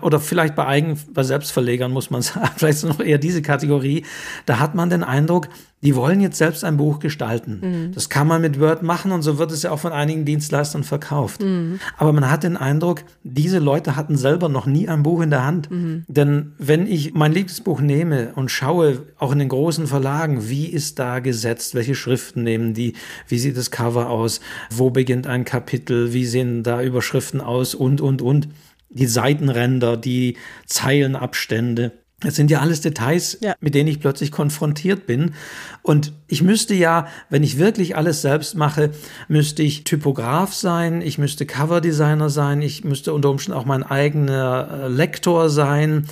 oder 0.00 0.20
vielleicht 0.20 0.54
bei, 0.54 0.64
eigen, 0.64 0.96
bei 1.12 1.24
Selbstverlegern 1.24 1.90
muss 1.90 2.10
man 2.10 2.22
sagen, 2.22 2.50
vielleicht 2.54 2.84
noch 2.84 3.00
eher 3.00 3.18
diese 3.18 3.42
Kategorie, 3.42 4.04
da 4.46 4.60
hat 4.60 4.76
man 4.76 4.90
den 4.90 5.02
Eindruck, 5.02 5.48
die 5.82 5.96
wollen 5.96 6.20
jetzt 6.20 6.38
selbst 6.38 6.64
ein 6.64 6.76
Buch 6.76 7.00
gestalten. 7.00 7.58
Mhm. 7.60 7.92
Das 7.92 8.08
kann 8.08 8.28
man 8.28 8.40
mit 8.40 8.60
Word 8.60 8.82
machen 8.82 9.10
und 9.10 9.22
so 9.22 9.38
wird 9.38 9.50
es 9.50 9.64
ja 9.64 9.72
auch 9.72 9.80
von 9.80 9.92
einigen 9.92 10.24
Dienstleistern 10.24 10.84
verkauft. 10.84 11.42
Mhm. 11.42 11.80
Aber 11.98 12.12
man 12.12 12.30
hat 12.30 12.44
den 12.44 12.56
Eindruck, 12.56 13.02
diese 13.24 13.58
Leute 13.58 13.96
hatten 13.96 14.16
selber 14.16 14.48
noch 14.48 14.66
nie 14.66 14.88
ein 14.88 15.02
Buch 15.02 15.20
in 15.20 15.30
der 15.30 15.44
Hand. 15.44 15.70
Mhm. 15.70 16.04
Denn 16.06 16.52
wenn 16.58 16.86
ich 16.86 17.14
mein 17.14 17.32
Lieblingsbuch 17.32 17.80
nehme 17.80 18.32
und 18.34 18.50
schaue, 18.50 19.02
auch 19.18 19.32
in 19.32 19.40
den 19.40 19.48
großen 19.48 19.88
Verlagen, 19.88 20.48
wie 20.48 20.66
ist 20.66 21.00
da 21.00 21.18
gesetzt, 21.18 21.74
welche 21.74 21.96
Schriften 21.96 22.44
nehmen 22.44 22.74
die, 22.74 22.94
wie 23.26 23.38
sieht 23.38 23.56
das 23.56 23.72
Cover 23.72 24.08
aus, 24.08 24.40
wo 24.70 24.90
beginnt 24.90 25.26
ein 25.26 25.44
Kapitel, 25.44 26.12
wie 26.12 26.26
sehen 26.26 26.62
da 26.62 26.80
Überschriften 26.80 27.40
aus 27.40 27.74
und, 27.74 28.00
und, 28.00 28.22
und. 28.22 28.48
Die 28.94 29.06
Seitenränder, 29.06 29.96
die 29.96 30.36
Zeilenabstände 30.66 31.92
das 32.22 32.36
sind 32.36 32.50
ja 32.50 32.60
alles 32.60 32.80
Details, 32.80 33.38
ja. 33.40 33.54
mit 33.60 33.74
denen 33.74 33.88
ich 33.88 34.00
plötzlich 34.00 34.30
konfrontiert 34.30 35.06
bin. 35.06 35.34
Und 35.82 36.12
ich 36.28 36.42
müsste 36.42 36.74
ja, 36.74 37.06
wenn 37.30 37.42
ich 37.42 37.58
wirklich 37.58 37.96
alles 37.96 38.22
selbst 38.22 38.54
mache, 38.54 38.90
müsste 39.28 39.62
ich 39.62 39.84
Typograf 39.84 40.54
sein, 40.54 41.02
ich 41.02 41.18
müsste 41.18 41.46
Coverdesigner 41.46 42.30
sein, 42.30 42.62
ich 42.62 42.84
müsste 42.84 43.12
unter 43.12 43.30
Umständen 43.30 43.58
auch 43.58 43.64
mein 43.64 43.82
eigener 43.82 44.84
äh, 44.84 44.88
Lektor 44.88 45.50
sein, 45.50 46.06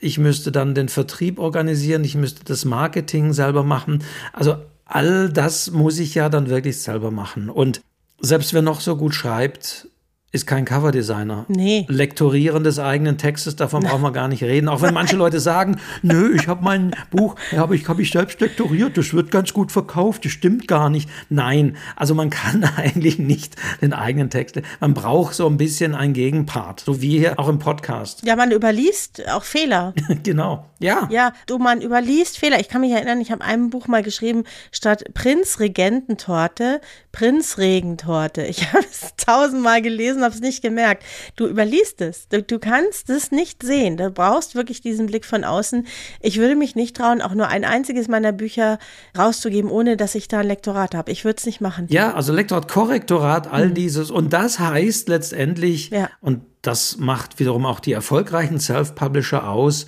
ich 0.00 0.18
müsste 0.18 0.52
dann 0.52 0.74
den 0.74 0.88
Vertrieb 0.88 1.38
organisieren, 1.38 2.04
ich 2.04 2.14
müsste 2.14 2.44
das 2.44 2.64
Marketing 2.64 3.32
selber 3.32 3.64
machen. 3.64 4.02
Also 4.32 4.56
all 4.84 5.30
das 5.30 5.70
muss 5.70 5.98
ich 5.98 6.14
ja 6.14 6.28
dann 6.28 6.48
wirklich 6.48 6.80
selber 6.80 7.10
machen. 7.10 7.50
Und 7.50 7.80
selbst 8.20 8.54
wer 8.54 8.62
noch 8.62 8.80
so 8.80 8.96
gut 8.96 9.14
schreibt, 9.14 9.88
ist 10.32 10.46
kein 10.46 10.64
Coverdesigner. 10.64 11.46
Nee. 11.48 11.86
Lektorieren 11.88 12.64
des 12.64 12.78
eigenen 12.78 13.16
Textes, 13.16 13.56
davon 13.56 13.82
brauchen 13.82 14.02
wir 14.02 14.12
gar 14.12 14.28
nicht 14.28 14.42
reden. 14.42 14.68
Auch 14.68 14.82
wenn 14.82 14.92
manche 14.94 15.16
Leute 15.16 15.40
sagen, 15.40 15.78
nö, 16.02 16.34
ich 16.34 16.48
habe 16.48 16.64
mein 16.64 16.94
Buch, 17.10 17.36
ja, 17.52 17.70
ich 17.70 17.88
habe 17.88 18.02
ich 18.02 18.10
selbst 18.10 18.40
lektoriert, 18.40 18.98
das 18.98 19.14
wird 19.14 19.30
ganz 19.30 19.52
gut 19.52 19.72
verkauft, 19.72 20.24
das 20.24 20.32
stimmt 20.32 20.68
gar 20.68 20.90
nicht. 20.90 21.08
Nein, 21.30 21.76
also 21.94 22.14
man 22.14 22.30
kann 22.30 22.64
eigentlich 22.76 23.18
nicht 23.18 23.56
den 23.80 23.92
eigenen 23.92 24.28
Text, 24.28 24.60
man 24.80 24.94
braucht 24.94 25.34
so 25.34 25.46
ein 25.46 25.56
bisschen 25.56 25.94
einen 25.94 26.12
Gegenpart, 26.12 26.80
so 26.80 27.00
wie 27.00 27.18
hier 27.18 27.38
auch 27.38 27.48
im 27.48 27.58
Podcast. 27.58 28.22
Ja, 28.26 28.36
man 28.36 28.50
überliest 28.50 29.22
auch 29.28 29.44
Fehler. 29.44 29.94
genau, 30.22 30.66
ja. 30.80 31.08
Ja, 31.10 31.32
du, 31.46 31.58
man 31.58 31.80
überliest 31.80 32.38
Fehler. 32.38 32.60
Ich 32.60 32.68
kann 32.68 32.82
mich 32.82 32.92
erinnern, 32.92 33.20
ich 33.20 33.30
habe 33.30 33.42
einem 33.42 33.70
Buch 33.70 33.86
mal 33.86 34.02
geschrieben, 34.02 34.44
statt 34.70 35.04
Prinzregententorte, 35.14 36.80
Prinzregentorte. 37.12 38.44
Ich 38.44 38.72
habe 38.72 38.84
es 38.84 39.14
tausendmal 39.16 39.80
gelesen, 39.80 40.15
habe 40.22 40.34
es 40.34 40.40
nicht 40.40 40.62
gemerkt. 40.62 41.04
Du 41.36 41.46
überliest 41.46 42.00
es. 42.00 42.28
Du, 42.28 42.42
du 42.42 42.58
kannst 42.58 43.10
es 43.10 43.30
nicht 43.30 43.62
sehen. 43.62 43.96
Du 43.96 44.10
brauchst 44.10 44.54
wirklich 44.54 44.80
diesen 44.80 45.06
Blick 45.06 45.24
von 45.24 45.44
außen. 45.44 45.86
Ich 46.20 46.38
würde 46.38 46.56
mich 46.56 46.74
nicht 46.74 46.96
trauen, 46.96 47.22
auch 47.22 47.34
nur 47.34 47.48
ein 47.48 47.64
einziges 47.64 48.08
meiner 48.08 48.32
Bücher 48.32 48.78
rauszugeben, 49.16 49.70
ohne 49.70 49.96
dass 49.96 50.14
ich 50.14 50.28
da 50.28 50.40
ein 50.40 50.46
Lektorat 50.46 50.94
habe. 50.94 51.12
Ich 51.12 51.24
würde 51.24 51.38
es 51.38 51.46
nicht 51.46 51.60
machen. 51.60 51.86
Ja, 51.90 52.14
also 52.14 52.32
Lektorat, 52.32 52.68
Korrektorat, 52.68 53.52
all 53.52 53.68
mhm. 53.68 53.74
dieses. 53.74 54.10
Und 54.10 54.32
das 54.32 54.58
heißt 54.58 55.08
letztendlich, 55.08 55.90
ja. 55.90 56.10
und 56.20 56.42
das 56.62 56.96
macht 56.98 57.38
wiederum 57.38 57.64
auch 57.64 57.80
die 57.80 57.92
erfolgreichen 57.92 58.58
Self-Publisher 58.58 59.48
aus, 59.48 59.86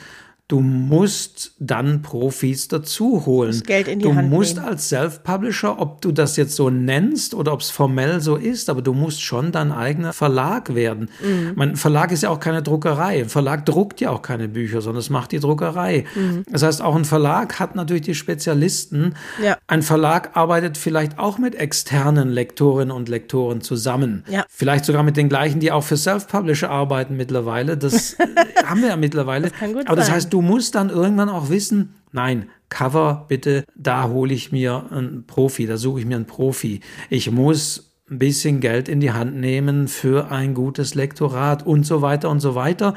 Du 0.49 0.61
musst 0.61 1.53
dann 1.59 2.01
Profis 2.01 2.69
dazu 2.69 3.27
holen. 3.27 3.63
Geld 3.67 3.87
in 3.87 3.99
die 3.99 4.07
du 4.07 4.15
Hand 4.15 4.31
musst 4.31 4.57
nehmen. 4.57 4.69
als 4.69 4.89
Self-Publisher, 4.89 5.79
ob 5.79 6.01
du 6.01 6.11
das 6.11 6.39
jetzt 6.39 6.57
so 6.57 6.71
nennst 6.71 7.35
oder 7.35 7.53
ob 7.53 7.61
es 7.61 7.69
formell 7.69 8.23
so 8.23 8.37
ist, 8.37 8.71
aber 8.71 8.81
du 8.81 8.95
musst 8.95 9.21
schon 9.21 9.53
dein 9.53 9.73
eigener 9.73 10.15
Verlag 10.15 10.75
werden. 10.75 11.11
Mhm. 11.23 11.53
Mein 11.55 11.77
Verlag 11.77 12.13
ist 12.13 12.23
ja 12.23 12.31
auch 12.31 12.41
keine 12.41 12.63
Druckerei. 12.63 13.21
Ein 13.21 13.29
Verlag 13.29 13.67
druckt 13.67 14.01
ja 14.01 14.09
auch 14.09 14.23
keine 14.23 14.49
Bücher, 14.49 14.81
sondern 14.81 15.01
es 15.01 15.11
macht 15.11 15.33
die 15.33 15.39
Druckerei. 15.39 16.07
Mhm. 16.15 16.45
Das 16.51 16.63
heißt, 16.63 16.81
auch 16.81 16.97
ein 16.97 17.05
Verlag 17.05 17.61
hat 17.61 17.77
natürlich 17.77 18.05
die 18.05 18.15
Spezialisten. 18.15 19.17
Ja. 19.45 19.59
Ein 19.67 19.83
Verlag 19.83 20.31
arbeitet 20.35 20.79
vielleicht 20.79 21.19
auch 21.19 21.37
mit 21.37 21.57
externen 21.57 22.31
Lektorinnen 22.31 22.91
und 22.91 23.11
Lektoren 23.11 23.61
zusammen. 23.61 24.25
Ja. 24.31 24.47
Vielleicht 24.49 24.87
sogar 24.87 25.03
mit 25.03 25.19
den 25.19 25.29
gleichen, 25.29 25.61
die 25.61 25.73
auch 25.73 25.85
für 25.85 25.99
Self-Publisher 25.99 26.71
arbeiten 26.71 27.19
mittlerweile. 27.19 27.77
Das 27.77 28.17
haben 28.65 28.81
wir 28.81 28.89
ja 28.89 28.97
mittlerweile. 28.97 29.51
Das 29.51 29.59
kann 29.59 29.75
gut 29.75 29.87
aber 29.87 29.97
das 29.97 30.11
heißt, 30.11 30.33
du 30.33 30.38
du 30.39 30.43
musst 30.43 30.77
dann 30.77 30.89
irgendwann 30.89 31.31
auch 31.31 31.51
wissen, 31.51 31.97
nein, 32.13 32.49
Cover 32.69 33.25
bitte, 33.27 33.65
da 33.75 34.09
hole 34.09 34.33
ich 34.33 34.53
mir 34.53 34.85
einen 34.93 35.25
Profi, 35.27 35.67
da 35.67 35.77
suche 35.77 35.99
ich 35.99 36.07
mir 36.07 36.15
einen 36.15 36.27
Profi. 36.27 36.79
Ich 37.11 37.29
muss 37.33 37.97
ein 38.09 38.21
bisschen 38.21 38.61
Geld 38.61 38.89
in 38.89 39.01
die 39.01 39.11
Hand 39.11 39.35
nehmen 39.35 39.89
für 39.89 40.31
ein 40.31 40.55
gutes 40.55 40.95
Lektorat 40.95 41.67
und 41.67 41.85
so 41.85 42.03
weiter 42.03 42.31
und 42.31 42.39
so 42.39 42.55
weiter. 42.55 42.95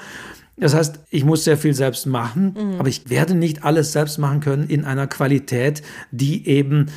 Das 0.55 0.75
heißt, 0.75 0.99
ich 1.09 1.25
muss 1.25 1.43
sehr 1.43 1.57
viel 1.57 1.73
selbst 1.73 2.05
machen, 2.05 2.55
mhm. 2.55 2.79
aber 2.79 2.89
ich 2.89 3.09
werde 3.09 3.33
nicht 3.33 3.63
alles 3.63 3.91
selbst 3.91 4.19
machen 4.19 4.41
können 4.41 4.69
in 4.69 4.85
einer 4.85 5.07
Qualität, 5.07 5.81
die 6.11 6.47
eben 6.47 6.91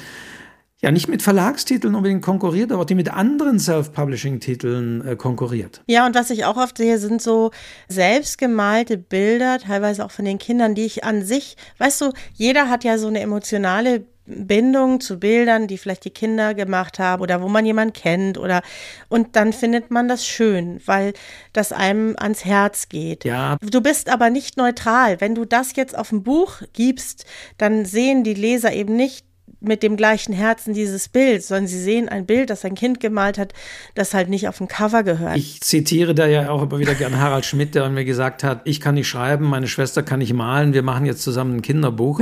ja 0.85 0.91
nicht 0.91 1.09
mit 1.09 1.23
Verlagstiteln 1.23 1.95
unbedingt 1.95 2.23
konkurriert, 2.23 2.71
aber 2.71 2.85
die 2.85 2.95
mit 2.95 3.11
anderen 3.11 3.59
Self-Publishing-Titeln 3.59 5.07
äh, 5.07 5.17
konkurriert. 5.17 5.83
Ja, 5.87 6.07
und 6.07 6.15
was 6.15 6.29
ich 6.29 6.45
auch 6.45 6.59
oft 6.59 6.77
sehe, 6.77 6.99
sind 6.99 7.23
so 7.23 7.53
selbstgemalte 7.89 8.99
Bilder, 8.99 9.59
teilweise 9.59 10.05
auch 10.05 10.11
von 10.11 10.27
den 10.27 10.39
Kindern, 10.39 10.75
die 10.75 10.85
ich 10.85 11.03
an 11.03 11.25
sich, 11.25 11.57
weißt 11.79 12.03
du, 12.03 12.13
jeder 12.35 12.69
hat 12.69 12.85
ja 12.85 12.99
so 12.99 13.07
eine 13.07 13.21
emotionale 13.21 14.05
Bindung 14.27 15.01
zu 15.01 15.19
Bildern, 15.19 15.69
die 15.69 15.79
vielleicht 15.79 16.05
die 16.05 16.11
Kinder 16.11 16.53
gemacht 16.53 16.99
haben 16.99 17.23
oder 17.23 17.43
wo 17.43 17.49
man 17.49 17.65
jemanden 17.65 17.95
kennt 17.95 18.39
oder 18.39 18.63
und 19.09 19.37
dann 19.37 19.53
findet 19.53 19.91
man 19.91 20.09
das 20.09 20.27
schön, 20.27 20.81
weil 20.87 21.13
das 21.53 21.73
einem 21.73 22.15
ans 22.19 22.45
Herz 22.45 22.89
geht. 22.89 23.25
Ja. 23.25 23.57
Du 23.63 23.81
bist 23.83 24.09
aber 24.09 24.31
nicht 24.31 24.57
neutral. 24.57 25.21
Wenn 25.21 25.35
du 25.35 25.45
das 25.45 25.77
jetzt 25.77 25.97
auf 25.97 26.11
ein 26.13 26.23
Buch 26.23 26.63
gibst, 26.73 27.27
dann 27.59 27.85
sehen 27.85 28.25
die 28.25 28.35
Leser 28.35 28.73
eben 28.73 28.97
nicht 28.97 29.27
mit 29.67 29.83
dem 29.83 29.97
gleichen 29.97 30.33
Herzen 30.33 30.75
dieses 30.75 31.09
Bild, 31.09 31.43
sondern 31.45 31.67
sie 31.67 31.81
sehen 31.81 32.09
ein 32.09 32.27
Bild, 32.27 32.51
das 32.51 32.65
ein 32.65 32.75
Kind 32.75 33.01
gemalt 33.01 33.39
hat, 33.39 33.53
das 33.95 34.15
halt 34.15 34.29
nicht 34.29 34.49
auf 34.49 34.59
dem 34.59 34.69
Cover 34.69 35.03
gehört. 35.03 35.37
Ich 35.37 35.61
zitiere 35.61 36.15
da 36.15 36.27
ja 36.27 36.51
auch 36.51 36.63
immer 36.63 36.79
wieder 36.79 36.95
gern 36.95 37.19
Harald 37.21 37.45
Schmidt, 37.45 37.75
der 37.75 37.89
mir 37.91 38.05
gesagt 38.05 38.45
hat, 38.45 38.61
ich 38.65 38.81
kann 38.81 38.95
nicht 38.95 39.09
schreiben, 39.09 39.45
meine 39.47 39.69
Schwester 39.69 40.03
kann 40.03 40.19
nicht 40.21 40.33
malen, 40.33 40.73
wir 40.73 40.83
machen 40.83 41.07
jetzt 41.07 41.23
zusammen 41.23 41.57
ein 41.57 41.63
Kinderbuch. 41.63 42.21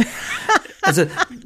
Also 0.84 1.04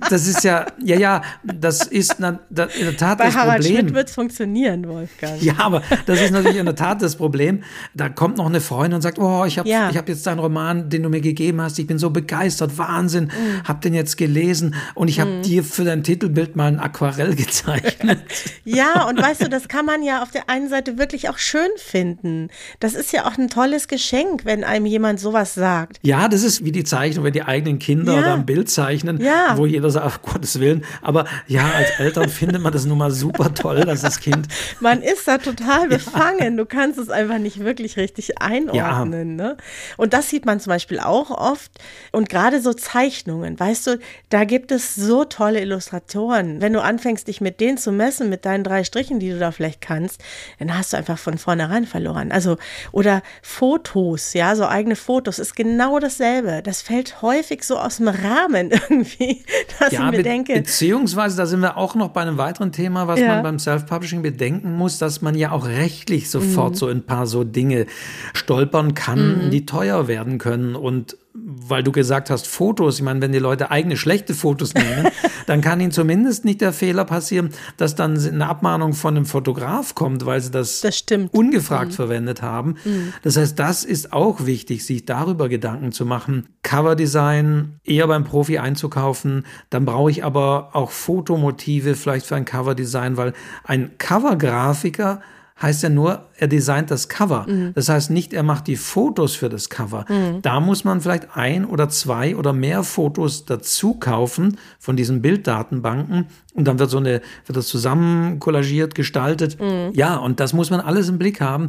das 0.08 0.26
ist 0.26 0.44
ja, 0.44 0.64
ja, 0.82 0.98
ja, 0.98 1.22
das 1.44 1.82
ist 1.86 2.16
na, 2.18 2.38
da, 2.48 2.64
in 2.64 2.86
der 2.86 2.96
Tat 2.96 3.18
Bei 3.18 3.26
das 3.26 3.36
Harald 3.36 3.60
Problem. 3.62 3.80
Schmidt 3.80 3.94
wird 3.94 4.08
es 4.08 4.14
funktionieren, 4.14 4.88
Wolfgang. 4.88 5.42
Ja, 5.42 5.54
aber 5.58 5.82
das 6.06 6.22
ist 6.22 6.30
natürlich 6.30 6.56
in 6.56 6.64
der 6.64 6.74
Tat 6.74 7.02
das 7.02 7.16
Problem. 7.16 7.62
Da 7.92 8.08
kommt 8.08 8.38
noch 8.38 8.46
eine 8.46 8.62
Freundin 8.62 8.94
und 8.94 9.02
sagt, 9.02 9.18
oh, 9.18 9.44
ich 9.44 9.58
habe 9.58 9.68
Ja. 9.68 9.90
ich 9.90 9.98
hab 9.98 10.08
jetzt 10.08 10.26
deinen 10.26 10.38
Roman, 10.38 10.88
den 10.88 11.02
du 11.02 11.10
mir 11.10 11.20
gegeben 11.20 11.60
hast, 11.60 11.78
ich 11.78 11.86
bin 11.86 11.98
so 11.98 12.08
begeistert, 12.08 12.78
Wahnsinn, 12.78 13.24
Mhm. 13.26 13.62
hab 13.68 13.82
den 13.82 13.92
jetzt 13.92 14.16
gelesen 14.16 14.74
und 14.94 15.08
ich 15.08 15.20
habe 15.20 15.42
dir 15.42 15.62
für 15.62 15.84
dein 15.86 16.02
Titelbild 16.02 16.56
mal 16.56 16.66
ein 16.68 16.78
Aquarell 16.80 17.34
gezeichnet. 17.34 18.20
Ja, 18.68 19.06
und 19.08 19.22
weißt 19.22 19.42
du, 19.42 19.48
das 19.48 19.68
kann 19.68 19.86
man 19.86 20.02
ja 20.02 20.22
auf 20.24 20.32
der 20.32 20.50
einen 20.50 20.68
Seite 20.68 20.98
wirklich 20.98 21.28
auch 21.28 21.38
schön 21.38 21.68
finden. 21.76 22.48
Das 22.80 22.94
ist 22.94 23.12
ja 23.12 23.24
auch 23.24 23.38
ein 23.38 23.48
tolles 23.48 23.86
Geschenk, 23.86 24.44
wenn 24.44 24.64
einem 24.64 24.86
jemand 24.86 25.20
sowas 25.20 25.54
sagt. 25.54 25.98
Ja, 26.02 26.26
das 26.26 26.42
ist 26.42 26.64
wie 26.64 26.72
die 26.72 26.82
Zeichnung, 26.82 27.24
wenn 27.24 27.32
die 27.32 27.44
eigenen 27.44 27.78
Kinder 27.78 28.14
Ja. 28.14 28.18
oder 28.18 28.34
ein 28.34 28.44
Bild 28.44 28.68
zeichnen, 28.68 29.20
Ja. 29.22 29.56
wo 29.56 29.66
jeder 29.66 29.88
sagt, 29.90 30.04
auf 30.06 30.20
Gottes 30.22 30.58
Willen. 30.58 30.84
Aber 31.00 31.26
ja, 31.46 31.64
als 31.76 31.90
Eltern 32.00 32.28
findet 32.28 32.60
man 32.60 32.72
das 32.72 32.84
nun 32.86 32.98
mal 32.98 33.12
super 33.12 33.54
toll, 33.54 33.82
dass 33.84 34.00
das 34.02 34.18
Kind 34.18 34.48
Man 34.80 35.00
ist 35.00 35.28
da 35.28 35.38
total 35.38 35.86
befangen. 35.88 36.56
Du 36.56 36.66
kannst 36.66 36.98
es 36.98 37.08
einfach 37.08 37.38
nicht 37.38 37.60
wirklich 37.60 37.96
richtig 37.96 38.42
einordnen. 38.42 39.36
Ne? 39.36 39.56
Und 39.96 40.12
das 40.12 40.28
sieht 40.28 40.44
man 40.44 40.58
zum 40.58 40.70
Beispiel 40.70 40.98
auch 40.98 41.30
oft. 41.30 41.70
Und 42.10 42.28
gerade 42.28 42.60
so 42.60 42.72
Zeichnungen, 42.74 43.58
weißt 43.58 43.86
du, 43.86 43.98
da 44.28 44.42
gibt 44.44 44.72
es 44.72 44.96
so 44.96 45.24
tolle 45.24 45.64
Illustratoren. 45.66 46.60
Wenn 46.60 46.72
du 46.72 46.80
anfängst, 46.82 47.28
dich 47.28 47.40
mit 47.40 47.60
denen 47.60 47.76
zu 47.78 47.92
messen, 47.92 48.28
mit 48.30 48.44
deinen 48.44 48.64
drei 48.64 48.84
Strichen, 48.84 49.18
die 49.20 49.30
du 49.30 49.38
da 49.38 49.50
vielleicht 49.50 49.80
kannst, 49.80 50.22
dann 50.58 50.76
hast 50.76 50.92
du 50.92 50.96
einfach 50.96 51.18
von 51.18 51.38
vornherein 51.38 51.86
verloren. 51.86 52.32
Also, 52.32 52.56
oder 52.92 53.22
Fotos, 53.42 54.32
ja, 54.34 54.54
so 54.56 54.66
eigene 54.66 54.96
Fotos, 54.96 55.38
ist 55.38 55.54
genau 55.56 55.98
dasselbe. 55.98 56.62
Das 56.62 56.82
fällt 56.82 57.20
häufig 57.22 57.64
so 57.64 57.76
aus 57.78 57.96
dem 57.98 58.08
Rahmen 58.08 58.70
irgendwie, 58.88 59.44
dass 59.78 59.92
ich 59.92 59.98
mir 59.98 60.22
denke, 60.22 60.54
beziehungsweise 60.54 61.36
da 61.36 61.46
sind 61.46 61.60
wir 61.60 61.76
auch 61.76 61.94
noch 61.94 62.08
bei 62.10 62.22
einem 62.22 62.38
weiteren 62.38 62.72
Thema, 62.72 63.06
was 63.08 63.20
Ja. 63.20 63.28
man 63.28 63.42
beim 63.42 63.58
Self-Publishing 63.58 64.22
bedenken 64.22 64.72
muss, 64.76 64.98
dass 64.98 65.22
man 65.22 65.34
ja 65.34 65.50
auch 65.52 65.66
rechtlich 65.66 66.30
sofort 66.30 66.72
Mhm. 66.72 66.76
so 66.76 66.86
ein 66.88 67.02
paar 67.04 67.26
so 67.26 67.44
Dinge 67.44 67.86
stolpern 68.34 68.94
kann, 68.94 69.50
die 69.50 69.66
teuer 69.66 70.08
werden 70.08 70.38
können 70.38 70.76
und 70.76 71.16
weil 71.38 71.82
du 71.82 71.92
gesagt 71.92 72.30
hast, 72.30 72.46
Fotos, 72.46 72.96
ich 72.96 73.02
meine, 73.02 73.20
wenn 73.20 73.30
die 73.32 73.38
Leute 73.38 73.70
eigene 73.70 73.98
schlechte 73.98 74.32
Fotos 74.32 74.72
nehmen, 74.72 75.08
dann 75.46 75.60
kann 75.60 75.80
ihnen 75.80 75.92
zumindest 75.92 76.44
nicht 76.44 76.60
der 76.60 76.72
Fehler 76.72 77.04
passieren, 77.04 77.50
dass 77.76 77.94
dann 77.94 78.18
eine 78.18 78.48
Abmahnung 78.48 78.92
von 78.92 79.16
einem 79.16 79.26
Fotograf 79.26 79.94
kommt, 79.94 80.26
weil 80.26 80.40
sie 80.40 80.50
das, 80.50 80.80
Das 80.80 80.96
ungefragt 81.32 81.92
verwendet 81.94 82.42
haben. 82.42 82.76
Das 83.22 83.36
heißt, 83.36 83.58
das 83.58 83.84
ist 83.84 84.12
auch 84.12 84.46
wichtig, 84.46 84.84
sich 84.84 85.06
darüber 85.06 85.48
Gedanken 85.48 85.92
zu 85.92 86.04
machen. 86.04 86.48
Coverdesign 86.62 87.80
eher 87.84 88.06
beim 88.06 88.24
Profi 88.24 88.58
einzukaufen. 88.58 89.46
Dann 89.70 89.84
brauche 89.84 90.10
ich 90.10 90.24
aber 90.24 90.70
auch 90.72 90.90
Fotomotive 90.90 91.94
vielleicht 91.94 92.26
für 92.26 92.36
ein 92.36 92.44
Coverdesign, 92.44 93.16
weil 93.16 93.32
ein 93.64 93.98
Covergrafiker 93.98 95.20
heißt 95.60 95.84
ja 95.84 95.88
nur, 95.88 96.28
er 96.38 96.48
designt 96.48 96.90
das 96.90 97.08
Cover. 97.08 97.46
Das 97.74 97.88
heißt 97.88 98.10
nicht, 98.10 98.32
er 98.32 98.42
macht 98.42 98.66
die 98.66 98.76
Fotos 98.76 99.34
für 99.34 99.48
das 99.48 99.68
Cover. 99.70 100.04
Da 100.42 100.60
muss 100.60 100.84
man 100.84 101.00
vielleicht 101.00 101.36
ein 101.36 101.64
oder 101.64 101.88
zwei 101.88 102.36
oder 102.36 102.52
mehr 102.52 102.82
Fotos 102.82 103.44
dazu 103.44 103.94
kaufen 103.94 104.58
von 104.78 104.96
diesen 104.96 105.22
Bilddatenbanken 105.22 106.26
und 106.56 106.66
dann 106.66 106.78
wird 106.78 106.90
so 106.90 106.96
eine, 106.96 107.20
wird 107.44 107.56
das 107.56 107.66
zusammen 107.66 108.38
kollagiert, 108.40 108.94
gestaltet. 108.94 109.58
Ja, 109.92 110.16
und 110.16 110.40
das 110.40 110.54
muss 110.54 110.70
man 110.70 110.80
alles 110.80 111.08
im 111.08 111.18
Blick 111.18 111.40
haben. 111.40 111.68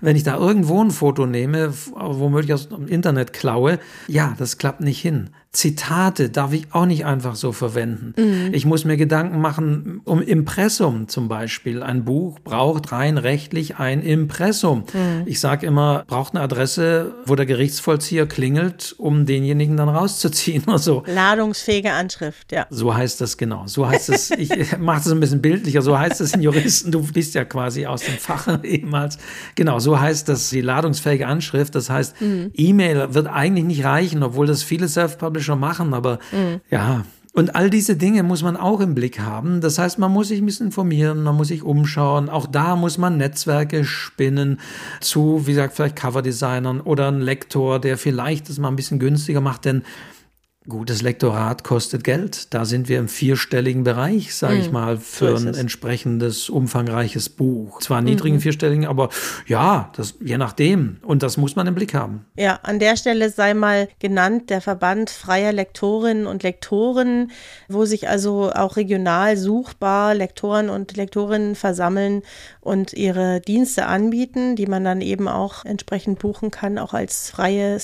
Wenn 0.00 0.14
ich 0.14 0.24
da 0.24 0.36
irgendwo 0.36 0.82
ein 0.82 0.90
Foto 0.90 1.26
nehme, 1.26 1.72
womöglich 1.94 2.52
aus 2.52 2.68
dem 2.68 2.86
Internet 2.86 3.32
klaue, 3.32 3.78
ja, 4.08 4.34
das 4.38 4.58
klappt 4.58 4.82
nicht 4.82 5.00
hin. 5.00 5.30
Zitate 5.52 6.28
darf 6.28 6.52
ich 6.52 6.66
auch 6.72 6.84
nicht 6.84 7.06
einfach 7.06 7.34
so 7.34 7.50
verwenden. 7.50 8.12
Ich 8.52 8.66
muss 8.66 8.84
mir 8.84 8.98
Gedanken 8.98 9.40
machen, 9.40 10.02
um 10.04 10.20
Impressum 10.20 11.08
zum 11.08 11.28
Beispiel. 11.28 11.82
Ein 11.82 12.04
Buch 12.04 12.38
braucht 12.40 12.92
rein 12.92 13.16
rechtlich 13.16 13.78
ein 13.78 14.02
Impressum. 14.06 14.84
Ich 15.26 15.40
sage 15.40 15.66
immer, 15.66 16.04
braucht 16.06 16.34
eine 16.34 16.42
Adresse, 16.42 17.14
wo 17.26 17.34
der 17.34 17.46
Gerichtsvollzieher 17.46 18.26
klingelt, 18.26 18.94
um 18.98 19.26
denjenigen 19.26 19.76
dann 19.76 19.88
rauszuziehen 19.88 20.64
oder 20.66 20.78
so. 20.78 21.02
ladungsfähige 21.06 21.92
Anschrift, 21.92 22.52
ja. 22.52 22.66
So 22.70 22.94
heißt 22.94 23.20
das 23.20 23.36
genau. 23.36 23.64
So 23.66 23.88
heißt 23.88 24.08
es, 24.10 24.30
ich 24.30 24.50
mache 24.78 25.00
es 25.00 25.10
ein 25.10 25.20
bisschen 25.20 25.42
bildlicher, 25.42 25.82
so 25.82 25.98
heißt 25.98 26.20
es 26.20 26.34
in 26.34 26.42
Juristen, 26.42 26.90
du 26.92 27.02
bist 27.02 27.34
ja 27.34 27.44
quasi 27.44 27.86
aus 27.86 28.02
dem 28.02 28.14
Fach 28.14 28.46
ehemals. 28.62 29.18
Genau, 29.54 29.78
so 29.78 29.98
heißt 29.98 30.28
das 30.28 30.50
die 30.50 30.60
ladungsfähige 30.60 31.26
Anschrift. 31.26 31.74
Das 31.74 31.90
heißt, 31.90 32.16
E-Mail 32.54 33.14
wird 33.14 33.26
eigentlich 33.26 33.64
nicht 33.64 33.84
reichen, 33.84 34.22
obwohl 34.22 34.46
das 34.46 34.62
viele 34.62 34.88
Self-Publisher 34.88 35.56
machen, 35.56 35.94
aber 35.94 36.18
ja. 36.70 37.04
Und 37.36 37.54
all 37.54 37.68
diese 37.68 37.96
Dinge 37.96 38.22
muss 38.22 38.42
man 38.42 38.56
auch 38.56 38.80
im 38.80 38.94
Blick 38.94 39.20
haben. 39.20 39.60
Das 39.60 39.78
heißt, 39.78 39.98
man 39.98 40.10
muss 40.10 40.28
sich 40.28 40.40
ein 40.40 40.46
bisschen 40.46 40.68
informieren, 40.68 41.22
man 41.22 41.36
muss 41.36 41.48
sich 41.48 41.62
umschauen. 41.62 42.30
Auch 42.30 42.46
da 42.46 42.76
muss 42.76 42.96
man 42.96 43.18
Netzwerke 43.18 43.84
spinnen 43.84 44.58
zu, 45.02 45.46
wie 45.46 45.50
gesagt, 45.50 45.76
vielleicht 45.76 45.96
Coverdesignern 45.96 46.80
oder 46.80 47.08
ein 47.08 47.20
Lektor, 47.20 47.78
der 47.78 47.98
vielleicht 47.98 48.48
das 48.48 48.58
mal 48.58 48.68
ein 48.68 48.76
bisschen 48.76 48.98
günstiger 48.98 49.42
macht, 49.42 49.66
denn 49.66 49.82
Gutes 50.68 51.02
Lektorat 51.02 51.62
kostet 51.62 52.02
Geld. 52.02 52.52
Da 52.52 52.64
sind 52.64 52.88
wir 52.88 52.98
im 52.98 53.08
vierstelligen 53.08 53.84
Bereich, 53.84 54.34
sage 54.34 54.56
ich 54.56 54.72
mal, 54.72 54.96
für 54.96 55.34
ist 55.34 55.42
ein 55.42 55.48
es. 55.48 55.58
entsprechendes, 55.58 56.50
umfangreiches 56.50 57.28
Buch. 57.28 57.80
Zwar 57.80 58.00
niedrigen 58.02 58.40
vierstelligen, 58.40 58.84
aber 58.84 59.10
ja, 59.46 59.92
das, 59.94 60.14
je 60.20 60.38
nachdem. 60.38 60.96
Und 61.02 61.22
das 61.22 61.36
muss 61.36 61.54
man 61.54 61.68
im 61.68 61.76
Blick 61.76 61.94
haben. 61.94 62.26
Ja, 62.36 62.58
an 62.64 62.80
der 62.80 62.96
Stelle 62.96 63.30
sei 63.30 63.54
mal 63.54 63.88
genannt 64.00 64.50
der 64.50 64.60
Verband 64.60 65.10
freier 65.10 65.52
Lektorinnen 65.52 66.26
und 66.26 66.42
Lektoren, 66.42 67.30
wo 67.68 67.84
sich 67.84 68.08
also 68.08 68.50
auch 68.52 68.76
regional 68.76 69.36
suchbar 69.36 70.16
Lektoren 70.16 70.68
und 70.68 70.96
Lektorinnen 70.96 71.54
versammeln 71.54 72.22
und 72.60 72.92
ihre 72.92 73.40
Dienste 73.40 73.86
anbieten, 73.86 74.56
die 74.56 74.66
man 74.66 74.84
dann 74.84 75.00
eben 75.00 75.28
auch 75.28 75.64
entsprechend 75.64 76.18
buchen 76.18 76.50
kann, 76.50 76.78
auch 76.78 76.92
als 76.92 77.30
freie 77.30 77.78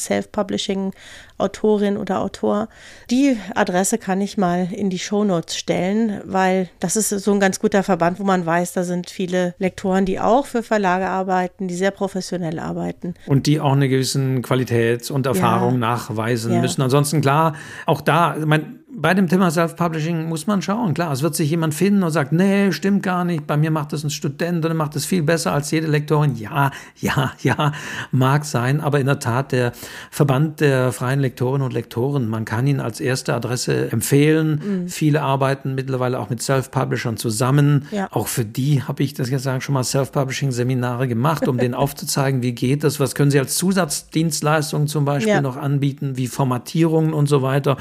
Self-Publishing-Autorin 1.42 1.96
oder 1.96 2.20
Autor. 2.20 2.68
Die 3.10 3.36
Adresse 3.54 3.98
kann 3.98 4.20
ich 4.20 4.36
mal 4.38 4.68
in 4.72 4.90
die 4.90 4.98
Shownotes 4.98 5.56
stellen, 5.56 6.20
weil 6.24 6.68
das 6.80 6.96
ist 6.96 7.08
so 7.10 7.32
ein 7.32 7.40
ganz 7.40 7.60
guter 7.60 7.82
Verband, 7.82 8.18
wo 8.20 8.24
man 8.24 8.44
weiß, 8.46 8.72
da 8.72 8.84
sind 8.84 9.10
viele 9.10 9.54
Lektoren, 9.58 10.04
die 10.04 10.20
auch 10.20 10.46
für 10.46 10.62
Verlage 10.62 11.06
arbeiten, 11.08 11.68
die 11.68 11.74
sehr 11.74 11.90
professionell 11.90 12.58
arbeiten. 12.58 13.14
Und 13.26 13.46
die 13.46 13.60
auch 13.60 13.72
eine 13.72 13.88
gewissen 13.88 14.42
Qualität 14.42 15.10
und 15.10 15.26
Erfahrung 15.26 15.78
nachweisen 15.78 16.52
Ja. 16.54 16.60
müssen. 16.60 16.82
Ansonsten 16.82 17.20
klar, 17.20 17.54
auch 17.86 18.00
da, 18.00 18.36
ich 18.38 18.46
meine, 18.46 18.81
bei 18.94 19.14
dem 19.14 19.26
Thema 19.26 19.50
Self-Publishing 19.50 20.28
muss 20.28 20.46
man 20.46 20.60
schauen. 20.60 20.92
Klar, 20.92 21.12
es 21.12 21.22
wird 21.22 21.34
sich 21.34 21.48
jemand 21.50 21.74
finden 21.74 22.02
und 22.02 22.10
sagt, 22.10 22.32
nee, 22.32 22.72
stimmt 22.72 23.02
gar 23.02 23.24
nicht. 23.24 23.46
Bei 23.46 23.56
mir 23.56 23.70
macht 23.70 23.92
das 23.92 24.04
ein 24.04 24.10
Student 24.10 24.64
und 24.64 24.70
er 24.70 24.74
macht 24.74 24.94
das 24.94 25.06
viel 25.06 25.22
besser 25.22 25.52
als 25.52 25.70
jede 25.70 25.86
Lektorin. 25.86 26.36
Ja, 26.36 26.70
ja, 27.00 27.32
ja, 27.42 27.72
mag 28.10 28.44
sein. 28.44 28.80
Aber 28.80 29.00
in 29.00 29.06
der 29.06 29.18
Tat, 29.18 29.52
der 29.52 29.72
Verband 30.10 30.60
der 30.60 30.92
freien 30.92 31.20
Lektorinnen 31.20 31.64
und 31.64 31.72
Lektoren, 31.72 32.28
man 32.28 32.44
kann 32.44 32.66
ihn 32.66 32.80
als 32.80 33.00
erste 33.00 33.34
Adresse 33.34 33.90
empfehlen. 33.90 34.86
Viele 34.88 35.22
arbeiten 35.22 35.74
mittlerweile 35.74 36.18
auch 36.18 36.28
mit 36.28 36.42
Self-Publishern 36.42 37.16
zusammen. 37.16 37.86
Ja. 37.92 38.08
Auch 38.12 38.28
für 38.28 38.44
die 38.44 38.82
habe 38.82 39.02
ich 39.02 39.14
das 39.14 39.30
jetzt 39.30 39.42
sagen 39.44 39.62
schon 39.62 39.72
mal 39.72 39.84
Self-Publishing-Seminare 39.84 41.08
gemacht, 41.08 41.48
um 41.48 41.56
denen 41.56 41.74
aufzuzeigen, 41.82 42.42
wie 42.42 42.52
geht 42.52 42.84
das, 42.84 43.00
was 43.00 43.14
können 43.14 43.30
sie 43.30 43.38
als 43.38 43.56
Zusatzdienstleistung 43.56 44.86
zum 44.86 45.04
Beispiel 45.04 45.32
Ja. 45.32 45.40
noch 45.40 45.56
anbieten, 45.56 46.16
wie 46.16 46.26
Formatierungen 46.26 47.14
und 47.14 47.26
so 47.26 47.42
weiter. 47.42 47.76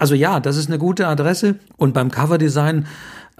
Also 0.00 0.14
ja, 0.14 0.40
das 0.40 0.56
ist 0.56 0.68
eine 0.68 0.78
gute 0.78 1.06
Adresse. 1.06 1.56
Und 1.76 1.92
beim 1.92 2.10
Coverdesign, 2.10 2.86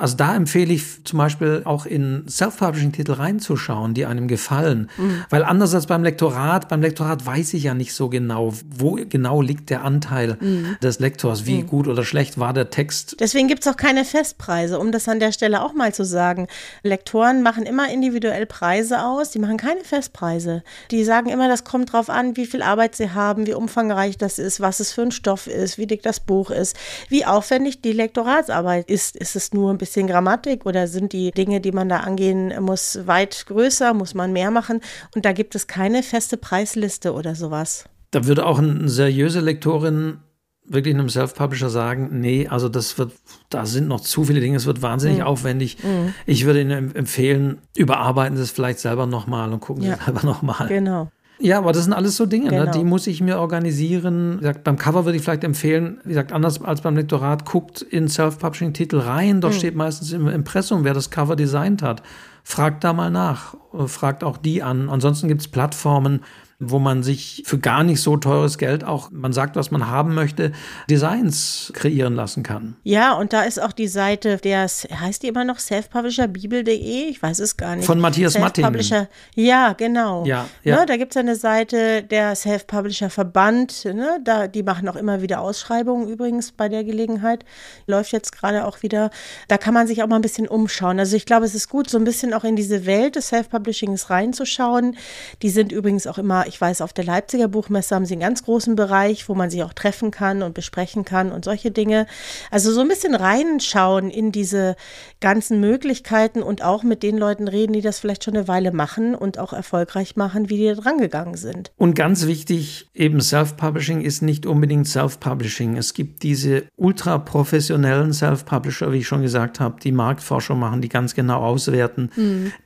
also 0.00 0.16
da 0.16 0.34
empfehle 0.34 0.72
ich 0.72 1.04
zum 1.04 1.18
Beispiel 1.18 1.62
auch 1.64 1.84
in 1.86 2.24
Self-Publishing-Titel 2.28 3.12
reinzuschauen, 3.12 3.94
die 3.94 4.06
einem 4.06 4.28
gefallen. 4.28 4.90
Weil 5.28 5.44
anders 5.44 5.74
als 5.74 5.86
beim 5.86 6.02
Lektorat, 6.02 6.68
beim 6.68 6.80
Lektorat 6.80 7.24
weiß 7.26 7.54
ich 7.54 7.64
ja 7.64 7.74
nicht 7.74 7.94
so 7.94 8.08
genau, 8.08 8.54
wo 8.68 8.98
genau 9.08 9.42
liegt 9.42 9.70
der 9.70 9.84
Anteil 9.84 10.38
des 10.82 10.98
Lektors, 10.98 11.46
wie 11.46 11.62
gut 11.62 11.86
oder 11.86 12.04
schlecht 12.04 12.38
war 12.38 12.52
der 12.52 12.70
Text. 12.70 13.16
Deswegen 13.20 13.48
gibt 13.48 13.66
es 13.66 13.72
auch 13.72 13.76
keine 13.76 14.04
Festpreise, 14.04 14.78
um 14.78 14.90
das 14.92 15.08
an 15.08 15.20
der 15.20 15.32
Stelle 15.32 15.62
auch 15.62 15.74
mal 15.74 15.92
zu 15.92 16.04
sagen. 16.04 16.46
Lektoren 16.82 17.42
machen 17.42 17.64
immer 17.64 17.90
individuell 17.92 18.46
Preise 18.46 19.04
aus, 19.04 19.30
die 19.30 19.38
machen 19.38 19.58
keine 19.58 19.84
Festpreise. 19.84 20.62
Die 20.90 21.04
sagen 21.04 21.28
immer, 21.28 21.48
das 21.48 21.64
kommt 21.64 21.92
drauf 21.92 22.08
an, 22.08 22.36
wie 22.36 22.46
viel 22.46 22.62
Arbeit 22.62 22.96
sie 22.96 23.10
haben, 23.10 23.46
wie 23.46 23.54
umfangreich 23.54 24.16
das 24.16 24.38
ist, 24.38 24.60
was 24.60 24.80
es 24.80 24.92
für 24.92 25.02
ein 25.02 25.12
Stoff 25.12 25.46
ist, 25.46 25.76
wie 25.76 25.86
dick 25.86 26.02
das 26.02 26.20
Buch 26.20 26.50
ist, 26.50 26.76
wie 27.08 27.26
aufwendig 27.26 27.82
die 27.82 27.92
Lektoratsarbeit 27.92 28.88
ist. 28.88 29.16
Ist 29.16 29.36
es 29.36 29.52
nur 29.52 29.70
ein 29.70 29.78
bisschen 29.78 29.89
Grammatik 30.06 30.66
oder 30.66 30.86
sind 30.86 31.12
die 31.12 31.30
Dinge, 31.32 31.60
die 31.60 31.72
man 31.72 31.88
da 31.88 31.98
angehen 31.98 32.52
muss, 32.62 32.98
weit 33.06 33.44
größer, 33.46 33.94
muss 33.94 34.14
man 34.14 34.32
mehr 34.32 34.50
machen? 34.50 34.80
Und 35.14 35.24
da 35.24 35.32
gibt 35.32 35.54
es 35.54 35.66
keine 35.66 36.02
feste 36.02 36.36
Preisliste 36.36 37.12
oder 37.14 37.34
sowas. 37.34 37.84
Da 38.10 38.26
würde 38.26 38.46
auch 38.46 38.58
eine 38.58 38.88
seriöse 38.88 39.40
Lektorin 39.40 40.18
wirklich 40.64 40.94
einem 40.94 41.08
Self-Publisher 41.08 41.68
sagen, 41.68 42.20
nee, 42.20 42.46
also 42.46 42.68
das 42.68 42.96
wird, 42.96 43.12
da 43.48 43.66
sind 43.66 43.88
noch 43.88 44.00
zu 44.00 44.24
viele 44.24 44.38
Dinge, 44.40 44.56
es 44.56 44.66
wird 44.66 44.82
wahnsinnig 44.82 45.22
aufwendig. 45.24 45.78
Ich 46.26 46.44
würde 46.44 46.60
Ihnen 46.60 46.70
em- 46.90 46.94
empfehlen, 46.94 47.58
überarbeiten 47.76 48.36
Sie 48.36 48.42
es 48.44 48.52
vielleicht 48.52 48.78
selber 48.78 49.06
nochmal 49.06 49.52
und 49.52 49.58
gucken 49.60 49.82
Ja. 49.82 49.96
Sie 49.96 50.04
selber 50.04 50.24
nochmal. 50.24 50.68
Genau. 50.68 51.10
Ja, 51.42 51.58
aber 51.58 51.72
das 51.72 51.84
sind 51.84 51.94
alles 51.94 52.16
so 52.16 52.26
Dinge, 52.26 52.50
Genau. 52.50 52.64
ne? 52.66 52.70
die 52.70 52.84
muss 52.84 53.06
ich 53.06 53.22
mir 53.22 53.38
organisieren. 53.38 54.34
Wie 54.36 54.40
gesagt, 54.40 54.62
beim 54.64 54.76
Cover 54.76 55.06
würde 55.06 55.16
ich 55.16 55.22
vielleicht 55.24 55.42
empfehlen, 55.44 55.98
wie 56.04 56.10
gesagt, 56.10 56.32
anders 56.32 56.62
als 56.62 56.82
beim 56.82 56.96
Lektorat, 56.96 57.46
guckt 57.46 57.80
in 57.80 58.08
Self-Publishing-Titel 58.08 58.98
rein. 58.98 59.40
Dort 59.40 59.54
steht 59.54 59.74
meistens 59.74 60.12
im 60.12 60.28
Impressum, 60.28 60.84
wer 60.84 60.92
das 60.94 61.10
Cover 61.10 61.36
designt 61.36 61.82
hat. 61.82 62.02
Fragt 62.44 62.84
da 62.84 62.92
mal 62.92 63.10
nach, 63.10 63.54
äh, 63.72 63.86
fragt 63.86 64.22
auch 64.22 64.36
die 64.36 64.62
an. 64.62 64.90
Ansonsten 64.90 65.28
gibt 65.28 65.40
es 65.40 65.48
Plattformen, 65.48 66.20
wo 66.62 66.78
man 66.78 67.02
sich 67.02 67.42
für 67.46 67.58
gar 67.58 67.82
nicht 67.82 68.02
so 68.02 68.16
teures 68.18 68.58
Geld 68.58 68.84
auch, 68.84 69.10
man 69.10 69.32
sagt, 69.32 69.56
was 69.56 69.70
man 69.70 69.88
haben 69.88 70.14
möchte, 70.14 70.52
Designs 70.90 71.72
kreieren 71.74 72.14
lassen 72.14 72.42
kann. 72.42 72.76
Ja, 72.84 73.14
und 73.14 73.32
da 73.32 73.42
ist 73.42 73.60
auch 73.60 73.72
die 73.72 73.88
Seite, 73.88 74.36
der 74.36 74.62
heißt 74.64 75.22
die 75.22 75.28
immer 75.28 75.44
noch 75.44 75.58
selfpublisherbibel.de? 75.58 77.08
Ich 77.08 77.22
weiß 77.22 77.38
es 77.38 77.56
gar 77.56 77.76
nicht. 77.76 77.86
Von 77.86 77.98
Matthias. 77.98 78.34
Self-Publisher- 78.34 79.08
Ja, 79.34 79.72
genau. 79.72 80.26
Ja, 80.26 80.46
ja. 80.62 80.80
Ne, 80.80 80.86
da 80.86 80.96
gibt 80.98 81.12
es 81.12 81.16
eine 81.16 81.34
Seite, 81.34 82.02
der 82.02 82.34
Self-Publisher-Verband, 82.36 83.84
ne, 83.86 84.18
da, 84.22 84.46
die 84.46 84.62
machen 84.62 84.88
auch 84.88 84.96
immer 84.96 85.22
wieder 85.22 85.40
Ausschreibungen 85.40 86.08
übrigens 86.08 86.52
bei 86.52 86.68
der 86.68 86.84
Gelegenheit. 86.84 87.44
Läuft 87.86 88.12
jetzt 88.12 88.32
gerade 88.36 88.66
auch 88.66 88.82
wieder. 88.82 89.10
Da 89.48 89.56
kann 89.58 89.74
man 89.74 89.86
sich 89.86 90.02
auch 90.02 90.06
mal 90.08 90.16
ein 90.16 90.22
bisschen 90.22 90.46
umschauen. 90.48 90.98
Also 90.98 91.16
ich 91.16 91.24
glaube, 91.26 91.46
es 91.46 91.54
ist 91.54 91.68
gut, 91.68 91.88
so 91.88 91.96
ein 91.98 92.04
bisschen 92.04 92.34
auch 92.34 92.44
in 92.44 92.56
diese 92.56 92.84
Welt 92.86 93.16
des 93.16 93.28
Self-Publishings 93.28 94.10
reinzuschauen. 94.10 94.96
Die 95.42 95.50
sind 95.50 95.72
übrigens 95.72 96.06
auch 96.06 96.18
immer, 96.18 96.46
ich 96.50 96.60
weiß, 96.60 96.80
auf 96.80 96.92
der 96.92 97.04
Leipziger 97.04 97.48
Buchmesse 97.48 97.94
haben 97.94 98.04
sie 98.04 98.14
einen 98.14 98.20
ganz 98.20 98.44
großen 98.44 98.74
Bereich, 98.74 99.28
wo 99.28 99.34
man 99.34 99.50
sich 99.50 99.62
auch 99.62 99.72
treffen 99.72 100.10
kann 100.10 100.42
und 100.42 100.52
besprechen 100.52 101.04
kann 101.04 101.30
und 101.30 101.44
solche 101.44 101.70
Dinge. 101.70 102.06
Also 102.50 102.72
so 102.72 102.80
ein 102.80 102.88
bisschen 102.88 103.14
reinschauen 103.14 104.10
in 104.10 104.32
diese 104.32 104.76
ganzen 105.20 105.60
Möglichkeiten 105.60 106.42
und 106.42 106.62
auch 106.62 106.82
mit 106.82 107.02
den 107.02 107.16
Leuten 107.16 107.46
reden, 107.46 107.72
die 107.72 107.80
das 107.80 108.00
vielleicht 108.00 108.24
schon 108.24 108.34
eine 108.34 108.48
Weile 108.48 108.72
machen 108.72 109.14
und 109.14 109.38
auch 109.38 109.52
erfolgreich 109.52 110.16
machen, 110.16 110.50
wie 110.50 110.56
die 110.56 110.66
da 110.66 110.74
drangegangen 110.74 111.36
sind. 111.36 111.70
Und 111.76 111.94
ganz 111.94 112.26
wichtig, 112.26 112.90
eben 112.94 113.20
Self-Publishing 113.20 114.00
ist 114.00 114.20
nicht 114.20 114.44
unbedingt 114.44 114.88
Self-Publishing. 114.88 115.76
Es 115.76 115.94
gibt 115.94 116.24
diese 116.24 116.64
ultra 116.76 117.18
professionellen 117.18 118.12
Self-Publisher, 118.12 118.92
wie 118.92 118.98
ich 118.98 119.06
schon 119.06 119.22
gesagt 119.22 119.60
habe, 119.60 119.80
die 119.80 119.92
Marktforschung 119.92 120.58
machen, 120.58 120.82
die 120.82 120.88
ganz 120.88 121.14
genau 121.14 121.40
auswerten, 121.40 122.10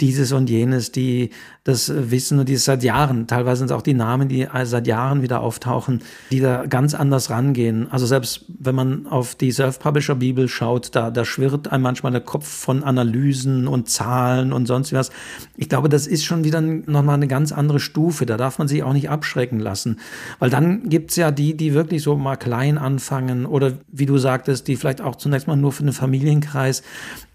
dieses 0.01 0.33
und 0.33 0.49
jenes, 0.49 0.91
die 0.91 1.31
das 1.65 1.91
wissen 2.11 2.39
und 2.39 2.49
die 2.51 2.55
es 2.55 2.67
seit 2.67 2.83
Jahren, 2.83 3.27
teilweise 3.27 3.61
sind 3.61 3.71
es 3.71 3.73
auch 3.73 3.81
die 3.81 3.95
Namen, 3.95 4.29
die 4.29 4.47
seit 4.65 4.87
Jahren 4.87 5.23
wieder 5.23 5.41
auftauchen, 5.41 6.03
die 6.31 6.41
da 6.41 6.67
ganz 6.67 6.93
anders 6.93 7.31
rangehen. 7.31 7.91
Also 7.91 8.05
selbst 8.05 8.45
wenn 8.49 8.75
man 8.75 9.07
auf 9.07 9.35
die 9.35 9.51
Self-Publisher-Bibel 9.51 10.49
schaut, 10.49 10.95
da, 10.95 11.11
da 11.11 11.25
schwirrt 11.25 11.73
einem 11.73 11.83
manchmal 11.83 12.13
der 12.13 12.21
Kopf 12.21 12.47
von 12.47 12.85
Analysen 12.85 13.67
und 13.67 13.89
Zahlen 13.89 14.53
und 14.53 14.67
sonst 14.67 14.93
was. 14.93 15.11
Ich 15.57 15.71
glaube, 15.71 15.89
das 15.89 16.07
ist 16.07 16.27
schon 16.27 16.45
wieder 16.45 16.61
nochmal 16.61 17.15
eine 17.15 17.29
ganz 17.29 17.51
andere 17.51 17.81
Stufe. 17.81 18.27
Da 18.27 18.37
darf 18.37 18.59
man 18.59 18.69
sich 18.69 18.83
auch 18.83 18.93
nicht 18.93 19.09
abschrecken 19.09 19.59
lassen. 19.59 20.01
Weil 20.41 20.51
dann 20.51 20.91
gibt's 20.91 21.17
ja 21.17 21.31
die, 21.31 21.57
die 21.57 21.73
wirklich 21.73 22.03
so 22.03 22.15
mal 22.17 22.37
klein 22.37 22.77
anfangen 22.77 23.47
oder 23.47 23.73
wie 23.91 24.05
du 24.05 24.19
sagtest, 24.19 24.69
die 24.69 24.77
vielleicht 24.77 25.01
auch 25.01 25.17
zunächst 25.17 25.49
mal 25.49 25.57
nur 25.57 25.73
für 25.73 25.83
den 25.83 25.95
Familienkreis. 25.95 26.83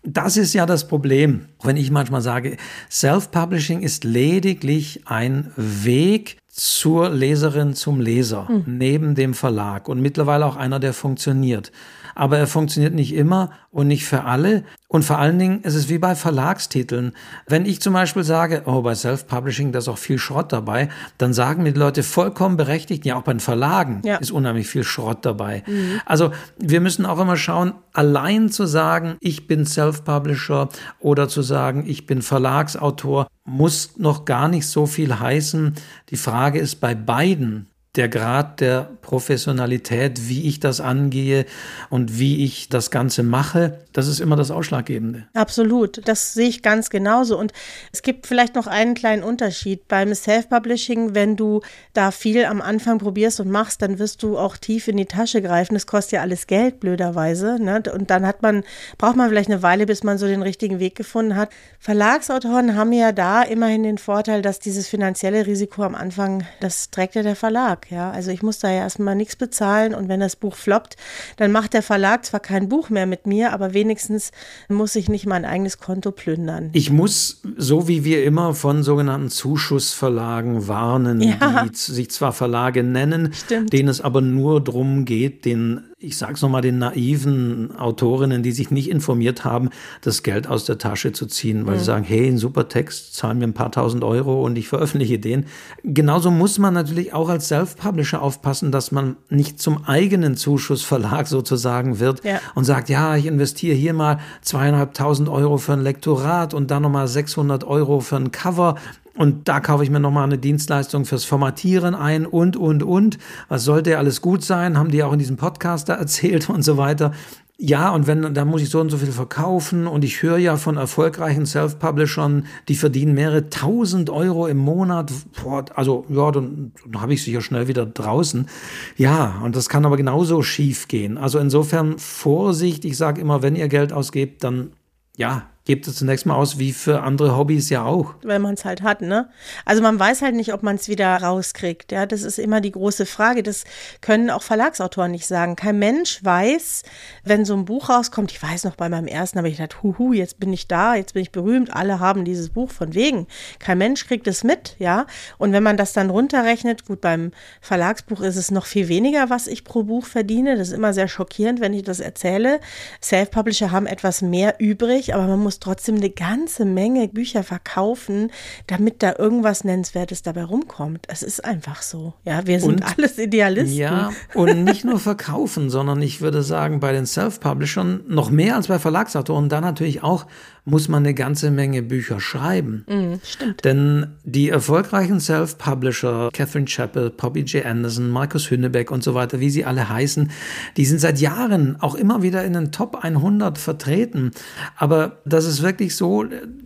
Das 0.04 0.38
ist 0.38 0.54
ja 0.54 0.66
das 0.66 0.88
Problem, 0.88 1.45
wenn 1.62 1.76
ich 1.78 1.91
manchmal 1.91 2.22
sage, 2.22 2.58
Self-Publishing 2.89 3.82
ist 3.82 4.04
lediglich 4.04 5.02
ein 5.06 5.52
Weg 5.58 6.38
zur 6.47 7.10
Leserin, 7.10 7.74
zum 7.74 8.02
Leser, 8.02 8.47
neben 8.66 9.16
dem 9.16 9.34
Verlag 9.34 9.88
und 9.88 10.02
mittlerweile 10.02 10.45
auch 10.45 10.56
einer, 10.56 10.80
der 10.80 10.93
funktioniert. 10.93 11.72
Aber 12.16 12.38
er 12.38 12.47
funktioniert 12.47 12.93
nicht 12.93 13.14
immer 13.14 13.52
und 13.72 13.88
nicht 13.88 14.06
für 14.06 14.24
alle. 14.24 14.64
Und 14.92 15.06
vor 15.06 15.20
allen 15.20 15.38
Dingen, 15.38 15.60
es 15.62 15.76
ist 15.76 15.88
wie 15.90 16.00
bei 16.00 16.16
Verlagstiteln. 16.16 17.14
Wenn 17.46 17.68
ich 17.68 17.80
zum 17.80 17.94
Beispiel 17.94 18.24
sage, 18.24 18.64
oh, 18.66 18.82
bei 18.82 18.96
Self-Publishing, 18.96 19.72
da 19.72 19.78
ist 19.78 19.88
auch 19.88 20.00
viel 20.00 20.18
Schrott 20.18 20.52
dabei, 20.52 20.90
dann 21.20 21.32
sagen 21.32 21.62
mir 21.62 21.72
die 21.74 21.80
Leute 21.80 22.02
vollkommen 22.02 22.58
berechtigt, 22.58 23.06
ja, 23.06 23.16
auch 23.16 23.22
bei 23.22 23.34
den 23.34 23.40
Verlagen 23.40 24.02
Ja. 24.04 24.16
ist 24.18 24.32
unheimlich 24.32 24.68
viel 24.68 24.84
Schrott 24.84 25.26
dabei. 25.28 25.64
Also 26.08 26.32
wir 26.58 26.82
müssen 26.82 27.06
auch 27.06 27.20
immer 27.20 27.38
schauen, 27.38 27.74
allein 27.94 28.50
zu 28.50 28.66
sagen, 28.66 29.18
ich 29.20 29.46
bin 29.46 29.64
Self-Publisher 29.68 30.70
oder 31.00 31.28
zu 31.30 31.44
sagen, 31.44 31.84
ich 31.86 32.08
bin 32.08 32.24
Verlagsautor, 32.24 33.28
muss 33.46 33.98
noch 33.98 34.26
gar 34.26 34.48
nicht 34.48 34.66
so 34.66 34.88
viel 34.88 35.20
heißen. 35.20 35.76
Die 36.10 36.18
Frage 36.18 36.58
ist 36.58 36.82
bei 36.82 36.96
beiden, 36.96 37.68
der 38.00 38.08
Grad 38.08 38.62
der 38.62 38.89
Professionalität, 39.02 40.30
wie 40.30 40.47
ich 40.47 40.62
das 40.62 40.80
angehe 40.80 41.45
und 41.89 42.18
wie 42.18 42.45
ich 42.45 42.70
das 42.70 42.91
Ganze 42.91 43.24
mache, 43.24 43.80
das 43.91 44.08
ist 44.08 44.22
immer 44.22 44.38
das 44.38 44.52
Ausschlaggebende. 44.52 45.28
Absolut, 45.34 46.08
das 46.08 46.34
sehe 46.34 46.47
ich 46.47 46.62
ganz 46.62 46.89
genauso. 46.89 47.38
Und 47.38 47.52
es 47.91 48.02
gibt 48.02 48.26
vielleicht 48.26 48.56
noch 48.56 48.68
einen 48.68 48.93
kleinen 48.93 49.22
Unterschied. 49.22 49.89
Beim 49.89 50.16
Self-Publishing, 50.16 51.14
wenn 51.14 51.36
du 51.36 51.60
da 51.91 52.12
viel 52.12 52.45
am 52.45 52.62
Anfang 52.62 53.00
probierst 53.00 53.41
und 53.41 53.52
machst, 53.52 53.82
dann 53.82 54.00
wirst 54.00 54.24
du 54.24 54.38
auch 54.38 54.56
tief 54.56 54.88
in 54.88 54.95
die 54.95 55.08
Tasche 55.08 55.41
greifen. 55.41 55.74
Das 55.74 55.86
kostet 55.86 56.14
ja 56.14 56.22
alles 56.22 56.47
Geld, 56.47 56.80
blöderweise. 56.80 57.58
Ne? 57.62 57.84
Und 57.93 58.10
dann 58.10 58.26
hat 58.26 58.41
man, 58.41 58.64
braucht 58.97 59.18
man 59.18 59.28
vielleicht 59.28 59.50
eine 59.50 59.62
Weile, 59.62 59.86
bis 59.86 60.04
man 60.04 60.18
so 60.18 60.26
den 60.26 60.41
richtigen 60.41 60.80
Weg 60.80 60.95
gefunden 60.95 61.36
hat. 61.36 61.50
Verlagsautoren 61.80 62.76
haben 62.76 62.93
ja 62.93 63.12
da 63.12 63.41
immerhin 63.41 63.84
den 63.84 63.97
Vorteil, 63.97 64.41
dass 64.41 64.60
dieses 64.62 64.88
finanzielle 64.88 65.45
Risiko 65.45 65.84
am 65.84 65.95
Anfang, 65.95 66.45
das 66.62 66.91
trägt 66.91 67.16
ja 67.16 67.24
der 67.24 67.36
Verlag. 67.36 67.89
Ja, 67.90 68.12
also 68.12 68.30
ich 68.30 68.44
muss 68.44 68.60
da 68.60 68.70
ja 68.70 68.78
erstmal 68.82 69.16
nichts 69.16 69.36
bezahlen 69.36 69.96
und 69.96 70.10
wenn 70.10 70.20
das 70.20 70.36
Buch 70.36 70.56
floppt, 70.56 70.96
dann 71.38 71.52
macht 71.52 71.74
der 71.74 71.82
Verlag 71.82 72.24
zwar 72.24 72.40
kein 72.40 72.70
Buch 72.70 72.90
mehr 72.90 73.06
mit 73.08 73.26
mir, 73.26 73.52
aber 73.52 73.74
wenigstens 73.74 74.32
muss 74.68 74.96
ich 74.96 75.10
nicht 75.10 75.26
mein 75.26 75.44
eigenes 75.44 75.80
Konto 75.80 76.12
plündern. 76.12 76.70
Ich 76.74 76.92
muss, 76.92 77.42
so 77.58 77.88
wie 77.88 78.04
wir 78.04 78.24
immer 78.24 78.54
von 78.54 78.84
sogenannten 78.84 79.30
Zuschussverlagen 79.30 80.68
warnen, 80.68 81.22
Ja. 81.22 81.64
die 81.66 81.76
sich 81.76 82.12
zwar 82.12 82.34
Verlage 82.34 82.84
nennen, 82.84 83.34
Stimmt. 83.34 83.74
denen 83.74 83.90
es 83.90 84.02
aber 84.02 84.22
nur 84.22 84.64
darum 84.64 85.06
geht, 85.06 85.46
den, 85.46 85.86
ich 86.02 86.18
sag's 86.18 86.41
nochmal, 86.41 86.62
den 86.62 86.78
naiven 86.78 87.76
Autorinnen, 87.78 88.41
die 88.41 88.54
sich 88.54 88.72
nicht 88.72 88.89
informiert 88.89 89.43
haben, 89.43 89.70
das 90.02 90.24
Geld 90.24 90.47
aus 90.47 90.64
der 90.64 90.78
Tasche 90.78 91.12
zu 91.12 91.26
ziehen, 91.26 91.66
weil 91.68 91.78
sie 91.78 91.84
sagen, 91.84 92.06
hey, 92.06 92.26
ein 92.28 92.38
super 92.38 92.70
Text, 92.70 93.16
zahlen 93.16 93.38
mir 93.39 93.43
ein 93.45 93.54
paar 93.54 93.72
tausend 93.72 94.06
Euro 94.06 94.45
und 94.45 94.58
ich 94.58 94.70
veröffentliche 94.70 95.20
den. 95.20 95.45
Genauso 95.84 96.32
muss 96.32 96.58
man 96.58 96.74
natürlich 96.74 97.14
auch 97.14 97.28
als 97.28 97.50
Self-Publisher 97.50 98.22
aufpassen, 98.22 98.72
dass 98.72 98.93
man 98.93 99.18
nicht 99.30 99.60
zum 99.62 99.84
eigenen 99.86 100.38
Zuschussverlag 100.38 101.28
sozusagen 101.28 102.00
wird 102.00 102.24
Ja. 102.24 102.39
und 102.56 102.64
sagt, 102.64 102.88
ja, 102.88 103.18
ich 103.18 103.26
investiere 103.26 103.76
hier 103.76 103.93
mal 103.93 104.20
zweieinhalbtausend 104.41 105.28
Euro 105.28 105.58
für 105.58 105.74
ein 105.74 105.82
Lektorat 105.82 106.54
und 106.54 106.72
dann 106.72 106.84
nochmal 106.84 107.10
600 107.10 107.66
Euro 107.66 108.00
für 108.00 108.16
ein 108.16 108.32
Cover. 108.32 108.76
Und 109.20 109.49
da 109.49 109.59
kaufe 109.59 109.84
ich 109.84 109.89
mir 109.89 109.99
nochmal 109.99 110.24
eine 110.24 110.38
Dienstleistung 110.38 111.03
fürs 111.03 111.26
Formatieren 111.26 111.93
ein 111.93 112.26
und, 112.26 112.55
und, 112.55 112.84
und. 112.84 113.17
Was 113.49 113.65
sollte 113.65 113.97
alles 113.97 114.22
gut 114.22 114.45
sein? 114.45 114.78
Haben 114.78 114.91
die 114.91 115.03
auch 115.03 115.11
in 115.11 115.20
diesem 115.20 115.36
Podcast 115.36 115.89
da 115.89 115.95
erzählt 115.95 116.49
und 116.49 116.61
so 116.61 116.78
weiter. 116.78 117.11
Ja, 117.57 117.89
und 117.89 118.07
wenn, 118.07 118.34
dann 118.34 118.47
muss 118.47 118.61
ich 118.61 118.70
so 118.70 118.80
und 118.80 118.89
so 118.89 118.95
viel 118.95 119.11
verkaufen. 119.11 119.88
Und 119.88 120.05
ich 120.05 120.24
höre 120.24 120.38
ja 120.38 120.55
von 120.55 120.78
erfolgreichen 120.78 121.45
Self-Publishern, 121.45 122.45
die 122.70 122.76
verdienen 122.76 123.13
mehrere 123.13 123.49
tausend 123.49 124.09
Euro 124.09 124.47
im 124.47 124.55
Monat. 124.55 125.11
Boah, 125.43 125.65
also, 125.76 126.05
ja, 126.07 126.32
dann, 126.32 126.72
dann 126.86 127.01
habe 127.01 127.13
ich 127.13 127.22
sie 127.22 127.34
ja 127.34 127.41
schnell 127.41 127.67
wieder 127.67 127.86
draußen. 127.86 128.47
Ja, 128.95 129.41
und 129.43 129.53
das 129.57 129.67
kann 129.67 129.86
aber 129.86 129.97
genauso 129.97 130.43
schief 130.43 130.88
gehen. 130.88 131.17
Also 131.17 131.39
insofern 131.39 131.99
Vorsicht. 131.99 132.86
Ich 132.86 132.95
sage 132.95 133.20
immer, 133.20 133.41
wenn 133.41 133.57
ihr 133.57 133.67
Geld 133.67 133.91
ausgebt, 133.91 134.45
dann, 134.45 134.72
ja, 135.17 135.49
gebt 135.70 135.88
es 135.88 135.97
zunächst 135.97 136.26
mal 136.26 136.34
aus, 136.34 136.57
wie 136.57 136.74
für 136.74 137.03
andere 137.03 137.38
Hobbys 137.38 137.70
ja 137.70 137.84
auch. 137.84 138.15
wenn 138.24 138.41
man 138.41 138.55
es 138.55 138.65
halt 138.65 138.82
hat, 138.82 139.03
ne? 139.03 139.30
Also 139.65 139.84
man 139.84 139.99
weiß 139.99 140.24
halt 140.24 140.34
nicht, 140.34 140.51
ob 140.51 140.63
man 140.63 140.78
es 140.78 140.89
wieder 140.89 141.15
rauskriegt. 141.15 141.91
Ja, 141.91 142.07
das 142.07 142.24
ist 142.24 142.39
immer 142.39 142.59
die 142.59 142.72
große 142.72 143.05
Frage. 143.05 143.43
Das 143.43 143.65
können 144.01 144.32
auch 144.32 144.41
Verlagsautoren 144.41 145.11
nicht 145.11 145.28
sagen. 145.28 145.55
Kein 145.55 145.78
Mensch 145.78 146.24
weiß, 146.24 146.82
wenn 147.24 147.45
so 147.45 147.53
ein 147.53 147.65
Buch 147.65 147.89
rauskommt. 147.89 148.32
Ich 148.32 148.41
weiß 148.41 148.63
noch 148.63 148.78
bei 148.78 148.89
meinem 148.89 149.05
ersten, 149.05 149.38
habe 149.38 149.47
ich 149.47 149.57
gedacht, 149.57 149.84
huhu, 149.84 150.11
jetzt 150.11 150.39
bin 150.39 150.51
ich 150.51 150.67
da, 150.67 150.95
jetzt 150.95 151.13
bin 151.13 151.22
ich 151.22 151.32
berühmt. 151.32 151.72
Alle 151.72 151.99
haben 151.99 152.26
dieses 152.26 152.49
Buch 152.49 152.72
von 152.72 152.95
wegen. 152.95 153.28
Kein 153.59 153.78
Mensch 153.78 154.07
kriegt 154.07 154.26
es 154.26 154.43
mit, 154.43 154.76
ja. 154.80 155.05
Und 155.38 155.53
wenn 155.53 155.61
man 155.61 155.78
das 155.78 155.93
dann 155.93 156.09
runterrechnet, 156.09 156.88
gut, 156.88 156.99
beim 156.99 157.30
Verlagsbuch 157.61 158.22
ist 158.22 158.38
es 158.38 158.49
noch 158.49 158.65
viel 158.65 158.88
weniger, 158.88 159.30
was 159.30 159.45
ich 159.45 159.65
pro 159.65 159.84
Buch 159.84 160.07
verdiene. 160.07 160.57
Das 160.57 160.70
ist 160.70 160.74
immer 160.74 160.95
sehr 160.95 161.07
schockierend, 161.07 161.61
wenn 161.61 161.76
ich 161.76 161.84
das 161.84 161.99
erzähle. 161.99 162.59
Self-Publisher 163.03 163.70
haben 163.70 163.86
etwas 163.86 164.24
mehr 164.24 164.55
übrig, 164.57 165.13
aber 165.13 165.28
man 165.28 165.38
muss 165.38 165.59
trotzdem 165.60 165.95
eine 165.95 166.10
ganze 166.10 166.66
Menge 166.66 167.07
Bücher 167.07 167.43
verkaufen, 167.43 168.32
damit 168.68 169.01
da 169.03 169.16
irgendwas 169.18 169.64
Nennenswertes 169.64 170.22
dabei 170.22 170.43
rumkommt. 170.43 171.05
Es 171.07 171.24
ist 171.24 171.43
einfach 171.43 171.82
so. 171.82 172.14
Ja, 172.26 172.45
wir 172.47 172.60
sind 172.60 172.82
Und- 172.84 172.97
alles 172.97 173.18
Idealisten. 173.18 173.78
Ja, 173.78 174.12
und 174.34 174.64
nicht 174.64 174.86
nur 174.86 174.99
verkaufen, 174.99 175.70
sondern 175.70 176.01
ich 176.01 176.22
würde 176.22 176.43
sagen, 176.43 176.80
bei 176.80 176.91
den 176.91 177.05
Self-Publishern 177.05 178.03
noch 178.07 178.30
mehr 178.30 178.55
als 178.55 178.68
bei 178.68 178.80
Verlagsautoren, 178.80 179.49
da 179.49 179.62
natürlich 179.62 180.03
auch 180.03 180.26
muss 180.66 180.88
man 180.88 181.03
eine 181.03 181.14
ganze 181.14 181.51
Menge 181.51 181.82
Bücher 181.82 182.20
schreiben. 182.20 183.20
stimmt. 183.24 183.64
Denn 183.66 184.07
die 184.24 184.49
erfolgreichen 184.49 185.20
Self-Publisher, 185.20 186.30
Catherine 186.34 186.66
Chappell, 186.66 187.10
Poppy 187.10 187.41
J. 187.41 187.66
Anderson, 187.66 188.10
Markus 188.10 188.49
Hünnebeck 188.49 188.91
und 188.91 189.03
so 189.03 189.14
weiter, 189.14 189.39
wie 189.39 189.49
sie 189.49 189.66
alle 189.66 189.89
heißen, 189.89 190.32
die 190.78 190.86
sind 190.86 190.99
seit 190.99 191.20
Jahren 191.20 191.80
auch 191.80 191.95
immer 191.95 192.22
wieder 192.22 192.43
in 192.43 192.53
den 192.53 192.72
Top 192.72 193.03
100 193.03 193.57
vertreten. 193.57 194.32
Aber 194.76 195.18
das 195.26 195.45
ist 195.45 195.62
wirklich 195.62 195.95
so, 195.95 196.26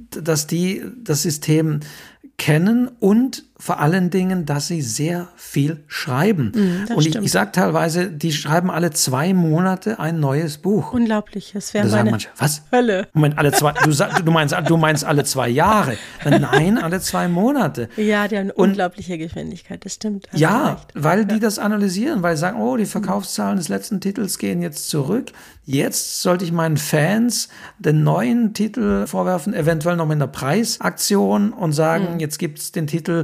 dass 0.09 0.47
die 0.47 0.83
das 1.03 1.23
System 1.23 1.79
kennen 2.37 2.89
und 2.99 3.45
vor 3.63 3.79
allen 3.79 4.09
Dingen, 4.09 4.45
dass 4.45 4.67
sie 4.67 4.81
sehr 4.81 5.29
viel 5.37 5.85
schreiben. 5.87 6.51
Mm, 6.53 6.93
und 6.95 7.05
ich, 7.05 7.15
ich 7.15 7.31
sage 7.31 7.53
teilweise, 7.53 8.09
die 8.09 8.33
schreiben 8.33 8.69
alle 8.69 8.91
zwei 8.91 9.33
Monate 9.33 9.99
ein 9.99 10.19
neues 10.19 10.57
Buch. 10.57 10.91
Unglaublich, 10.91 11.51
das 11.53 11.73
wäre 11.73 11.87
meine 11.87 12.11
manche, 12.11 12.27
was? 12.37 12.63
Hölle. 12.73 13.07
Moment, 13.13 13.37
alle 13.37 13.53
zwei, 13.53 13.71
du, 13.71 13.89
du, 13.89 14.31
meinst, 14.31 14.53
du 14.67 14.75
meinst 14.75 15.05
alle 15.05 15.23
zwei 15.23 15.47
Jahre. 15.47 15.95
Nein, 16.25 16.77
alle 16.77 16.99
zwei 16.99 17.29
Monate. 17.29 17.87
Ja, 17.95 18.27
die 18.27 18.35
haben 18.35 18.41
eine 18.41 18.53
und, 18.53 18.71
unglaubliche 18.71 19.17
Geschwindigkeit, 19.17 19.85
das 19.85 19.93
stimmt. 19.93 20.27
Ja, 20.33 20.81
weil 20.93 21.19
ja. 21.19 21.23
die 21.23 21.39
das 21.39 21.57
analysieren, 21.57 22.21
weil 22.21 22.35
sie 22.35 22.41
sagen, 22.41 22.59
oh, 22.59 22.75
die 22.75 22.85
Verkaufszahlen 22.85 23.55
des 23.55 23.69
letzten 23.69 24.01
Titels 24.01 24.39
gehen 24.39 24.61
jetzt 24.61 24.89
zurück. 24.89 25.31
Jetzt 25.65 26.21
sollte 26.21 26.43
ich 26.43 26.51
meinen 26.51 26.75
Fans 26.75 27.47
den 27.79 28.03
neuen 28.03 28.53
Titel 28.53 29.07
vorwerfen, 29.07 29.53
eventuell 29.53 29.95
noch 29.95 30.05
mit 30.05 30.17
einer 30.17 30.27
Preisaktion 30.27 31.53
und 31.53 31.71
sagen, 31.71 32.15
mhm. 32.15 32.19
jetzt 32.19 32.37
gibt 32.39 32.59
es 32.59 32.73
den 32.73 32.87
Titel 32.87 33.23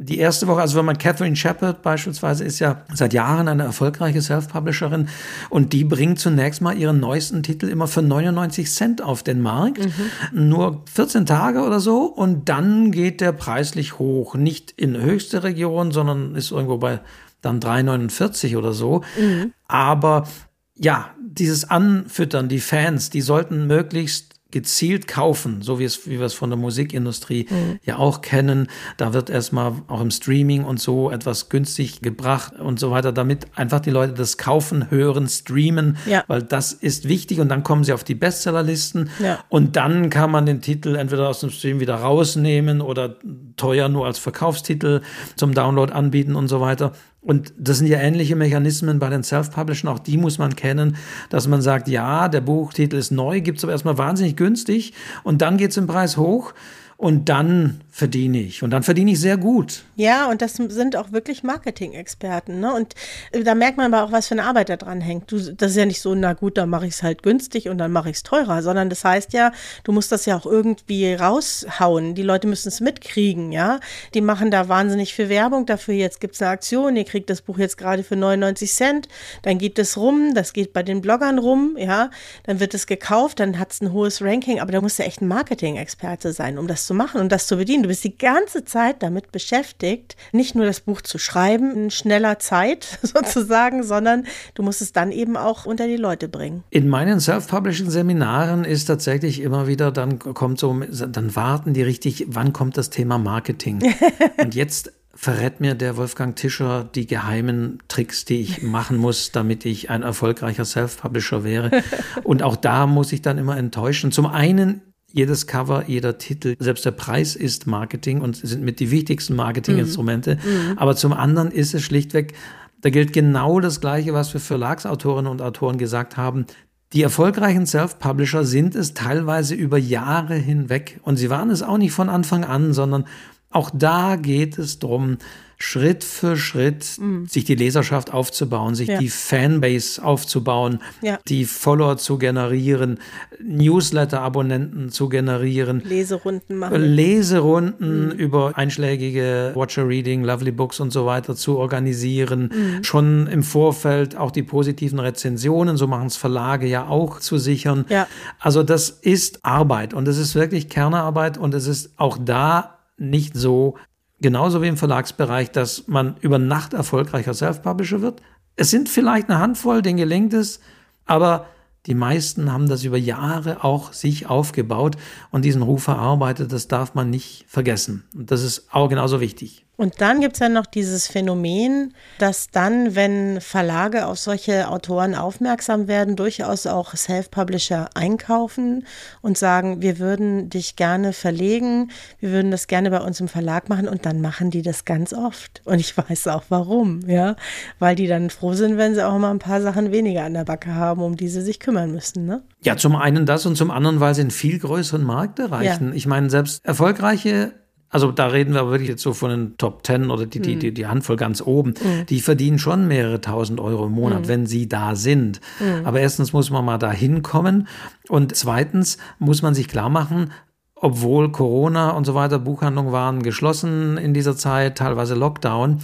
die 0.00 0.18
erste 0.18 0.46
Woche, 0.46 0.60
also 0.60 0.78
wenn 0.78 0.84
man 0.84 0.96
Catherine 0.96 1.34
Shepard 1.34 1.82
beispielsweise 1.82 2.44
ist 2.44 2.60
ja 2.60 2.82
seit 2.94 3.12
Jahren 3.12 3.48
eine 3.48 3.64
erfolgreiche 3.64 4.22
Self-Publisherin 4.22 5.08
und 5.50 5.72
die 5.72 5.82
bringt 5.82 6.20
zunächst 6.20 6.60
mal 6.60 6.78
ihren 6.78 7.00
neuesten 7.00 7.42
Titel 7.42 7.66
immer 7.66 7.88
für 7.88 8.00
99 8.00 8.70
Cent 8.70 9.02
auf 9.02 9.24
den 9.24 9.42
Markt. 9.42 9.80
Mhm. 9.84 10.48
Nur 10.48 10.84
14 10.94 11.26
Tage 11.26 11.62
oder 11.62 11.80
so 11.80 12.04
und 12.04 12.48
dann 12.48 12.92
geht 12.92 13.20
der 13.20 13.32
preislich 13.32 13.98
hoch. 13.98 14.36
Nicht 14.36 14.70
in 14.70 14.96
höchste 14.96 15.42
Region, 15.42 15.90
sondern 15.90 16.36
ist 16.36 16.52
irgendwo 16.52 16.78
bei 16.78 17.00
dann 17.40 17.58
3,49 17.58 18.56
oder 18.56 18.72
so. 18.72 19.02
Mhm. 19.20 19.52
Aber 19.66 20.28
ja, 20.76 21.10
dieses 21.20 21.68
Anfüttern, 21.68 22.48
die 22.48 22.60
Fans, 22.60 23.10
die 23.10 23.20
sollten 23.20 23.66
möglichst 23.66 24.37
gezielt 24.50 25.06
kaufen, 25.06 25.60
so 25.60 25.78
wie, 25.78 25.84
es, 25.84 26.06
wie 26.06 26.18
wir 26.18 26.24
es 26.24 26.32
von 26.32 26.48
der 26.48 26.58
Musikindustrie 26.58 27.46
mhm. 27.50 27.80
ja 27.84 27.98
auch 27.98 28.22
kennen. 28.22 28.68
Da 28.96 29.12
wird 29.12 29.28
erstmal 29.28 29.74
auch 29.88 30.00
im 30.00 30.10
Streaming 30.10 30.64
und 30.64 30.80
so 30.80 31.10
etwas 31.10 31.50
günstig 31.50 32.00
gebracht 32.00 32.54
und 32.58 32.80
so 32.80 32.90
weiter, 32.90 33.12
damit 33.12 33.46
einfach 33.56 33.80
die 33.80 33.90
Leute 33.90 34.14
das 34.14 34.38
kaufen, 34.38 34.90
hören, 34.90 35.28
streamen, 35.28 35.98
ja. 36.06 36.24
weil 36.28 36.42
das 36.42 36.72
ist 36.72 37.08
wichtig 37.08 37.40
und 37.40 37.50
dann 37.50 37.62
kommen 37.62 37.84
sie 37.84 37.92
auf 37.92 38.04
die 38.04 38.14
Bestsellerlisten 38.14 39.10
ja. 39.22 39.38
und 39.50 39.76
dann 39.76 40.08
kann 40.08 40.30
man 40.30 40.46
den 40.46 40.62
Titel 40.62 40.96
entweder 40.96 41.28
aus 41.28 41.40
dem 41.40 41.50
Stream 41.50 41.78
wieder 41.80 41.96
rausnehmen 41.96 42.80
oder 42.80 43.16
teuer 43.56 43.90
nur 43.90 44.06
als 44.06 44.18
Verkaufstitel 44.18 45.02
zum 45.36 45.52
Download 45.52 45.92
anbieten 45.92 46.34
und 46.34 46.48
so 46.48 46.62
weiter. 46.62 46.92
Und 47.20 47.52
das 47.58 47.78
sind 47.78 47.88
ja 47.88 47.98
ähnliche 47.98 48.36
Mechanismen 48.36 49.00
bei 49.00 49.10
den 49.10 49.24
Self-Publishern, 49.24 49.88
auch 49.88 49.98
die 49.98 50.16
muss 50.16 50.38
man 50.38 50.54
kennen, 50.54 50.96
dass 51.30 51.48
man 51.48 51.60
sagt, 51.60 51.88
ja, 51.88 52.28
der 52.28 52.40
Buchtitel 52.40 52.96
ist 52.96 53.10
neu, 53.10 53.40
gibt 53.40 53.58
es 53.58 53.64
aber 53.64 53.72
erstmal 53.72 53.98
wahnsinnig 53.98 54.36
günstig 54.36 54.92
und 55.24 55.42
dann 55.42 55.56
geht 55.56 55.72
es 55.72 55.76
im 55.76 55.88
Preis 55.88 56.16
hoch 56.16 56.54
und 56.96 57.28
dann 57.28 57.80
verdiene 57.98 58.38
ich. 58.38 58.62
Und 58.62 58.70
dann 58.70 58.84
verdiene 58.84 59.10
ich 59.10 59.20
sehr 59.20 59.36
gut. 59.36 59.82
Ja, 59.96 60.30
und 60.30 60.40
das 60.40 60.54
sind 60.54 60.94
auch 60.94 61.10
wirklich 61.10 61.42
Marketing-Experten. 61.42 62.60
Ne? 62.60 62.72
Und 62.72 62.94
äh, 63.32 63.42
da 63.42 63.56
merkt 63.56 63.76
man 63.76 63.92
aber 63.92 64.04
auch, 64.04 64.12
was 64.12 64.28
für 64.28 64.34
eine 64.34 64.44
Arbeit 64.44 64.68
da 64.68 64.76
dran 64.76 65.00
hängt. 65.00 65.32
Du, 65.32 65.36
das 65.36 65.72
ist 65.72 65.76
ja 65.76 65.84
nicht 65.84 66.00
so, 66.00 66.14
na 66.14 66.34
gut, 66.34 66.56
dann 66.56 66.70
mache 66.70 66.86
ich 66.86 66.94
es 66.94 67.02
halt 67.02 67.24
günstig 67.24 67.68
und 67.68 67.78
dann 67.78 67.90
mache 67.90 68.10
ich 68.10 68.16
es 68.16 68.22
teurer, 68.22 68.62
sondern 68.62 68.88
das 68.88 69.04
heißt 69.04 69.32
ja, 69.32 69.50
du 69.82 69.90
musst 69.90 70.12
das 70.12 70.26
ja 70.26 70.36
auch 70.36 70.46
irgendwie 70.46 71.12
raushauen. 71.12 72.14
Die 72.14 72.22
Leute 72.22 72.46
müssen 72.46 72.68
es 72.68 72.80
mitkriegen, 72.80 73.50
ja. 73.50 73.80
Die 74.14 74.20
machen 74.20 74.52
da 74.52 74.68
wahnsinnig 74.68 75.12
viel 75.12 75.28
Werbung 75.28 75.66
dafür. 75.66 75.94
Jetzt 75.94 76.20
gibt 76.20 76.36
es 76.36 76.42
eine 76.42 76.52
Aktion, 76.52 76.94
ihr 76.94 77.04
kriegt 77.04 77.28
das 77.28 77.42
Buch 77.42 77.58
jetzt 77.58 77.78
gerade 77.78 78.04
für 78.04 78.14
99 78.14 78.72
Cent, 78.72 79.08
dann 79.42 79.58
geht 79.58 79.76
es 79.76 79.96
rum, 79.96 80.34
das 80.34 80.52
geht 80.52 80.72
bei 80.72 80.84
den 80.84 81.00
Bloggern 81.00 81.40
rum, 81.40 81.76
ja. 81.76 82.10
Dann 82.44 82.60
wird 82.60 82.74
es 82.74 82.86
gekauft, 82.86 83.40
dann 83.40 83.58
hat 83.58 83.72
es 83.72 83.80
ein 83.80 83.92
hohes 83.92 84.22
Ranking, 84.22 84.60
aber 84.60 84.70
da 84.70 84.80
musst 84.80 85.00
du 85.00 85.02
echt 85.02 85.20
ein 85.20 85.26
Marketing-Experte 85.26 86.32
sein, 86.32 86.58
um 86.58 86.68
das 86.68 86.86
zu 86.86 86.94
machen 86.94 87.20
und 87.20 87.32
das 87.32 87.48
zu 87.48 87.56
bedienen. 87.56 87.82
Du 87.82 87.87
bist 87.88 88.04
die 88.04 88.16
ganze 88.16 88.64
Zeit 88.64 89.02
damit 89.02 89.32
beschäftigt, 89.32 90.16
nicht 90.32 90.54
nur 90.54 90.64
das 90.64 90.80
Buch 90.80 91.02
zu 91.02 91.18
schreiben 91.18 91.72
in 91.72 91.90
schneller 91.90 92.38
Zeit 92.38 92.98
sozusagen, 93.02 93.82
sondern 93.82 94.24
du 94.54 94.62
musst 94.62 94.80
es 94.80 94.92
dann 94.92 95.12
eben 95.12 95.36
auch 95.36 95.66
unter 95.66 95.86
die 95.86 95.96
Leute 95.96 96.28
bringen. 96.28 96.64
In 96.70 96.88
meinen 96.88 97.20
Self-Publishing-Seminaren 97.20 98.64
ist 98.64 98.86
tatsächlich 98.86 99.40
immer 99.40 99.66
wieder, 99.66 99.90
dann 99.90 100.18
kommt 100.18 100.58
so, 100.58 100.78
dann 100.90 101.34
warten 101.34 101.74
die 101.74 101.82
richtig, 101.82 102.26
wann 102.28 102.52
kommt 102.52 102.76
das 102.76 102.90
Thema 102.90 103.18
Marketing? 103.18 103.94
und 104.38 104.54
jetzt 104.54 104.92
verrät 105.18 105.60
mir 105.60 105.74
der 105.74 105.96
Wolfgang 105.96 106.36
Tischer 106.36 106.88
die 106.94 107.08
geheimen 107.08 107.80
Tricks, 107.88 108.24
die 108.24 108.40
ich 108.40 108.62
machen 108.62 108.96
muss, 108.96 109.32
damit 109.32 109.64
ich 109.64 109.90
ein 109.90 110.02
erfolgreicher 110.02 110.64
Self-Publisher 110.64 111.42
wäre. 111.42 111.82
Und 112.22 112.44
auch 112.44 112.54
da 112.54 112.86
muss 112.86 113.12
ich 113.12 113.20
dann 113.20 113.36
immer 113.36 113.56
enttäuschen. 113.56 114.12
Zum 114.12 114.26
einen 114.26 114.80
jedes 115.12 115.46
Cover, 115.46 115.84
jeder 115.86 116.18
Titel, 116.18 116.56
selbst 116.58 116.84
der 116.84 116.90
Preis 116.90 117.34
ist 117.34 117.66
Marketing 117.66 118.20
und 118.20 118.36
sind 118.36 118.62
mit 118.62 118.80
die 118.80 118.90
wichtigsten 118.90 119.34
Marketinginstrumente. 119.36 120.36
Mhm. 120.36 120.70
mhm. 120.70 120.78
Aber 120.78 120.96
zum 120.96 121.12
anderen 121.12 121.50
ist 121.50 121.74
es 121.74 121.82
schlichtweg, 121.82 122.34
da 122.80 122.90
gilt 122.90 123.12
genau 123.12 123.58
das 123.58 123.80
Gleiche, 123.80 124.12
was 124.12 124.32
wir 124.32 124.40
Verlagsautorinnen 124.40 125.30
und 125.30 125.42
Autoren 125.42 125.78
gesagt 125.78 126.16
haben. 126.16 126.46
Die 126.92 127.02
erfolgreichen 127.02 127.66
Self-Publisher 127.66 128.44
sind 128.44 128.74
es 128.74 128.94
teilweise 128.94 129.54
über 129.54 129.78
Jahre 129.78 130.36
hinweg. 130.36 131.00
Und 131.02 131.16
sie 131.16 131.28
waren 131.28 131.50
es 131.50 131.62
auch 131.62 131.76
nicht 131.76 131.92
von 131.92 132.08
Anfang 132.08 132.44
an, 132.44 132.72
sondern 132.72 133.04
auch 133.50 133.70
da 133.72 134.16
geht 134.16 134.58
es 134.58 134.78
darum, 134.78 135.18
Schritt 135.60 136.04
für 136.04 136.36
Schritt 136.36 136.98
mhm. 136.98 137.26
sich 137.26 137.44
die 137.44 137.56
Leserschaft 137.56 138.14
aufzubauen, 138.14 138.76
sich 138.76 138.88
ja. 138.88 138.98
die 138.98 139.08
Fanbase 139.08 140.02
aufzubauen, 140.02 140.78
ja. 141.02 141.18
die 141.26 141.46
Follower 141.46 141.96
zu 141.96 142.16
generieren, 142.16 143.00
Newsletter-Abonnenten 143.42 144.90
zu 144.90 145.08
generieren, 145.08 145.82
Leserunden 145.84 146.58
machen, 146.58 146.80
Leserunden 146.80 148.06
mhm. 148.06 148.12
über 148.12 148.56
einschlägige 148.56 149.50
Watcher 149.56 149.88
Reading, 149.88 150.22
Lovely 150.22 150.52
Books 150.52 150.78
und 150.78 150.92
so 150.92 151.06
weiter 151.06 151.34
zu 151.34 151.58
organisieren, 151.58 152.52
mhm. 152.54 152.84
schon 152.84 153.26
im 153.26 153.42
Vorfeld 153.42 154.16
auch 154.16 154.30
die 154.30 154.44
positiven 154.44 155.00
Rezensionen, 155.00 155.76
so 155.76 155.88
machen 155.88 156.06
es 156.06 156.16
Verlage 156.16 156.68
ja 156.68 156.86
auch 156.86 157.18
zu 157.18 157.36
sichern. 157.36 157.84
Ja. 157.88 158.06
Also 158.38 158.62
das 158.62 158.90
ist 158.90 159.44
Arbeit 159.44 159.92
und 159.92 160.06
es 160.06 160.18
ist 160.18 160.36
wirklich 160.36 160.68
Kernarbeit 160.68 161.36
und 161.36 161.52
es 161.52 161.66
ist 161.66 161.90
auch 161.96 162.16
da 162.16 162.77
nicht 162.98 163.36
so, 163.36 163.76
genauso 164.20 164.62
wie 164.62 164.68
im 164.68 164.76
Verlagsbereich, 164.76 165.50
dass 165.50 165.86
man 165.88 166.16
über 166.20 166.38
Nacht 166.38 166.74
erfolgreicher 166.74 167.34
Self-Publisher 167.34 168.02
wird. 168.02 168.20
Es 168.56 168.70
sind 168.70 168.88
vielleicht 168.88 169.30
eine 169.30 169.38
Handvoll, 169.38 169.82
denen 169.82 169.98
gelingt 169.98 170.34
es, 170.34 170.60
aber 171.06 171.46
die 171.86 171.94
meisten 171.94 172.52
haben 172.52 172.68
das 172.68 172.84
über 172.84 172.98
Jahre 172.98 173.64
auch 173.64 173.92
sich 173.92 174.26
aufgebaut 174.26 174.96
und 175.30 175.44
diesen 175.44 175.62
Ruf 175.62 175.86
erarbeitet. 175.86 176.52
Das 176.52 176.68
darf 176.68 176.94
man 176.94 177.08
nicht 177.08 177.46
vergessen. 177.48 178.04
Und 178.14 178.30
das 178.30 178.42
ist 178.42 178.68
auch 178.72 178.88
genauso 178.88 179.20
wichtig. 179.20 179.64
Und 179.80 180.00
dann 180.00 180.20
gibt 180.20 180.34
es 180.34 180.40
ja 180.40 180.48
noch 180.48 180.66
dieses 180.66 181.06
Phänomen, 181.06 181.94
dass 182.18 182.48
dann, 182.50 182.96
wenn 182.96 183.40
Verlage 183.40 184.06
auf 184.06 184.18
solche 184.18 184.68
Autoren 184.68 185.14
aufmerksam 185.14 185.86
werden, 185.86 186.16
durchaus 186.16 186.66
auch 186.66 186.96
Self-Publisher 186.96 187.88
einkaufen 187.94 188.84
und 189.22 189.38
sagen, 189.38 189.80
wir 189.80 190.00
würden 190.00 190.50
dich 190.50 190.74
gerne 190.74 191.12
verlegen, 191.12 191.92
wir 192.18 192.32
würden 192.32 192.50
das 192.50 192.66
gerne 192.66 192.90
bei 192.90 193.00
uns 193.00 193.20
im 193.20 193.28
Verlag 193.28 193.68
machen 193.68 193.86
und 193.86 194.04
dann 194.04 194.20
machen 194.20 194.50
die 194.50 194.62
das 194.62 194.84
ganz 194.84 195.12
oft. 195.12 195.62
Und 195.64 195.78
ich 195.78 195.96
weiß 195.96 196.26
auch 196.26 196.42
warum, 196.48 197.08
ja, 197.08 197.36
weil 197.78 197.94
die 197.94 198.08
dann 198.08 198.30
froh 198.30 198.54
sind, 198.54 198.78
wenn 198.78 198.96
sie 198.96 199.06
auch 199.06 199.16
mal 199.16 199.30
ein 199.30 199.38
paar 199.38 199.62
Sachen 199.62 199.92
weniger 199.92 200.24
an 200.24 200.34
der 200.34 200.44
Backe 200.44 200.74
haben, 200.74 201.00
um 201.02 201.16
die 201.16 201.28
sie 201.28 201.42
sich 201.42 201.60
kümmern 201.60 201.92
müssen, 201.92 202.26
ne? 202.26 202.42
Ja, 202.64 202.76
zum 202.76 202.96
einen 202.96 203.26
das 203.26 203.46
und 203.46 203.54
zum 203.54 203.70
anderen, 203.70 204.00
weil 204.00 204.16
sie 204.16 204.22
einen 204.22 204.32
viel 204.32 204.58
größeren 204.58 205.04
Markt 205.04 205.38
erreichen. 205.38 205.90
Ja. 205.90 205.94
Ich 205.94 206.08
meine, 206.08 206.30
selbst 206.30 206.64
erfolgreiche 206.64 207.52
also 207.90 208.12
da 208.12 208.26
reden 208.26 208.54
wir 208.54 208.68
wirklich 208.70 208.88
jetzt 208.88 209.02
so 209.02 209.14
von 209.14 209.30
den 209.30 209.56
Top 209.56 209.82
Ten 209.82 210.10
oder 210.10 210.26
die, 210.26 210.40
die, 210.40 210.52
hm. 210.52 210.60
die, 210.60 210.74
die 210.74 210.86
Handvoll 210.86 211.16
ganz 211.16 211.40
oben. 211.40 211.70
Mhm. 211.70 212.06
Die 212.06 212.20
verdienen 212.20 212.58
schon 212.58 212.86
mehrere 212.86 213.20
tausend 213.20 213.60
Euro 213.60 213.86
im 213.86 213.92
Monat, 213.92 214.22
mhm. 214.22 214.28
wenn 214.28 214.46
sie 214.46 214.68
da 214.68 214.94
sind. 214.94 215.40
Mhm. 215.58 215.86
Aber 215.86 216.00
erstens 216.00 216.32
muss 216.32 216.50
man 216.50 216.64
mal 216.64 216.78
da 216.78 216.92
hinkommen 216.92 217.66
und 218.08 218.36
zweitens 218.36 218.98
muss 219.18 219.40
man 219.42 219.54
sich 219.54 219.68
klar 219.68 219.88
machen, 219.88 220.32
obwohl 220.74 221.32
Corona 221.32 221.90
und 221.90 222.04
so 222.04 222.14
weiter, 222.14 222.38
Buchhandlungen 222.38 222.92
waren 222.92 223.22
geschlossen 223.22 223.96
in 223.96 224.14
dieser 224.14 224.36
Zeit, 224.36 224.78
teilweise 224.78 225.14
Lockdown, 225.14 225.78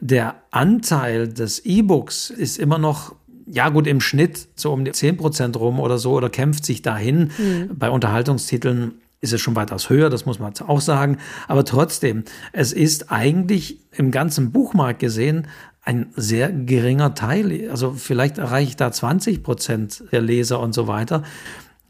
der 0.00 0.36
Anteil 0.50 1.28
des 1.28 1.64
E-Books 1.64 2.30
ist 2.30 2.58
immer 2.58 2.78
noch 2.78 3.14
ja 3.52 3.68
gut, 3.68 3.86
im 3.88 4.00
Schnitt 4.00 4.46
so 4.54 4.72
um 4.72 4.84
die 4.84 4.92
10 4.92 5.16
Prozent 5.16 5.58
rum 5.58 5.80
oder 5.80 5.98
so 5.98 6.12
oder 6.12 6.30
kämpft 6.30 6.64
sich 6.64 6.82
dahin. 6.82 7.32
Mhm. 7.36 7.70
Bei 7.76 7.90
Unterhaltungstiteln 7.90 8.92
ist 9.20 9.32
es 9.32 9.40
schon 9.40 9.56
weitaus 9.56 9.90
höher, 9.90 10.10
das 10.10 10.26
muss 10.26 10.38
man 10.38 10.52
auch 10.66 10.80
sagen. 10.80 11.18
Aber 11.46 11.64
trotzdem, 11.64 12.24
es 12.52 12.72
ist 12.72 13.12
eigentlich 13.12 13.80
im 13.92 14.10
ganzen 14.10 14.52
Buchmarkt 14.52 15.00
gesehen 15.00 15.46
ein 15.82 16.12
sehr 16.16 16.50
geringer 16.50 17.14
Teil. 17.14 17.70
Also 17.70 17.92
vielleicht 17.92 18.38
erreiche 18.38 18.70
ich 18.70 18.76
da 18.76 18.92
20 18.92 19.42
Prozent 19.42 20.04
der 20.12 20.20
Leser 20.20 20.60
und 20.60 20.74
so 20.74 20.86
weiter. 20.86 21.22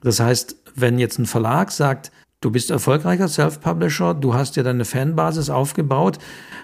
Das 0.03 0.21
heißt, 0.21 0.57
wenn 0.75 0.99
jetzt 0.99 1.19
ein 1.19 1.27
Verlag 1.27 1.71
sagt, 1.71 2.11
du 2.41 2.51
bist 2.51 2.71
erfolgreicher 2.71 3.29
Self-Publisher, 3.29 4.15
du 4.15 4.35
hast 4.35 4.57
dir 4.57 4.63
deine 4.63 4.85
Fanbasis 4.85 5.51
aufgebaut, 5.51 6.19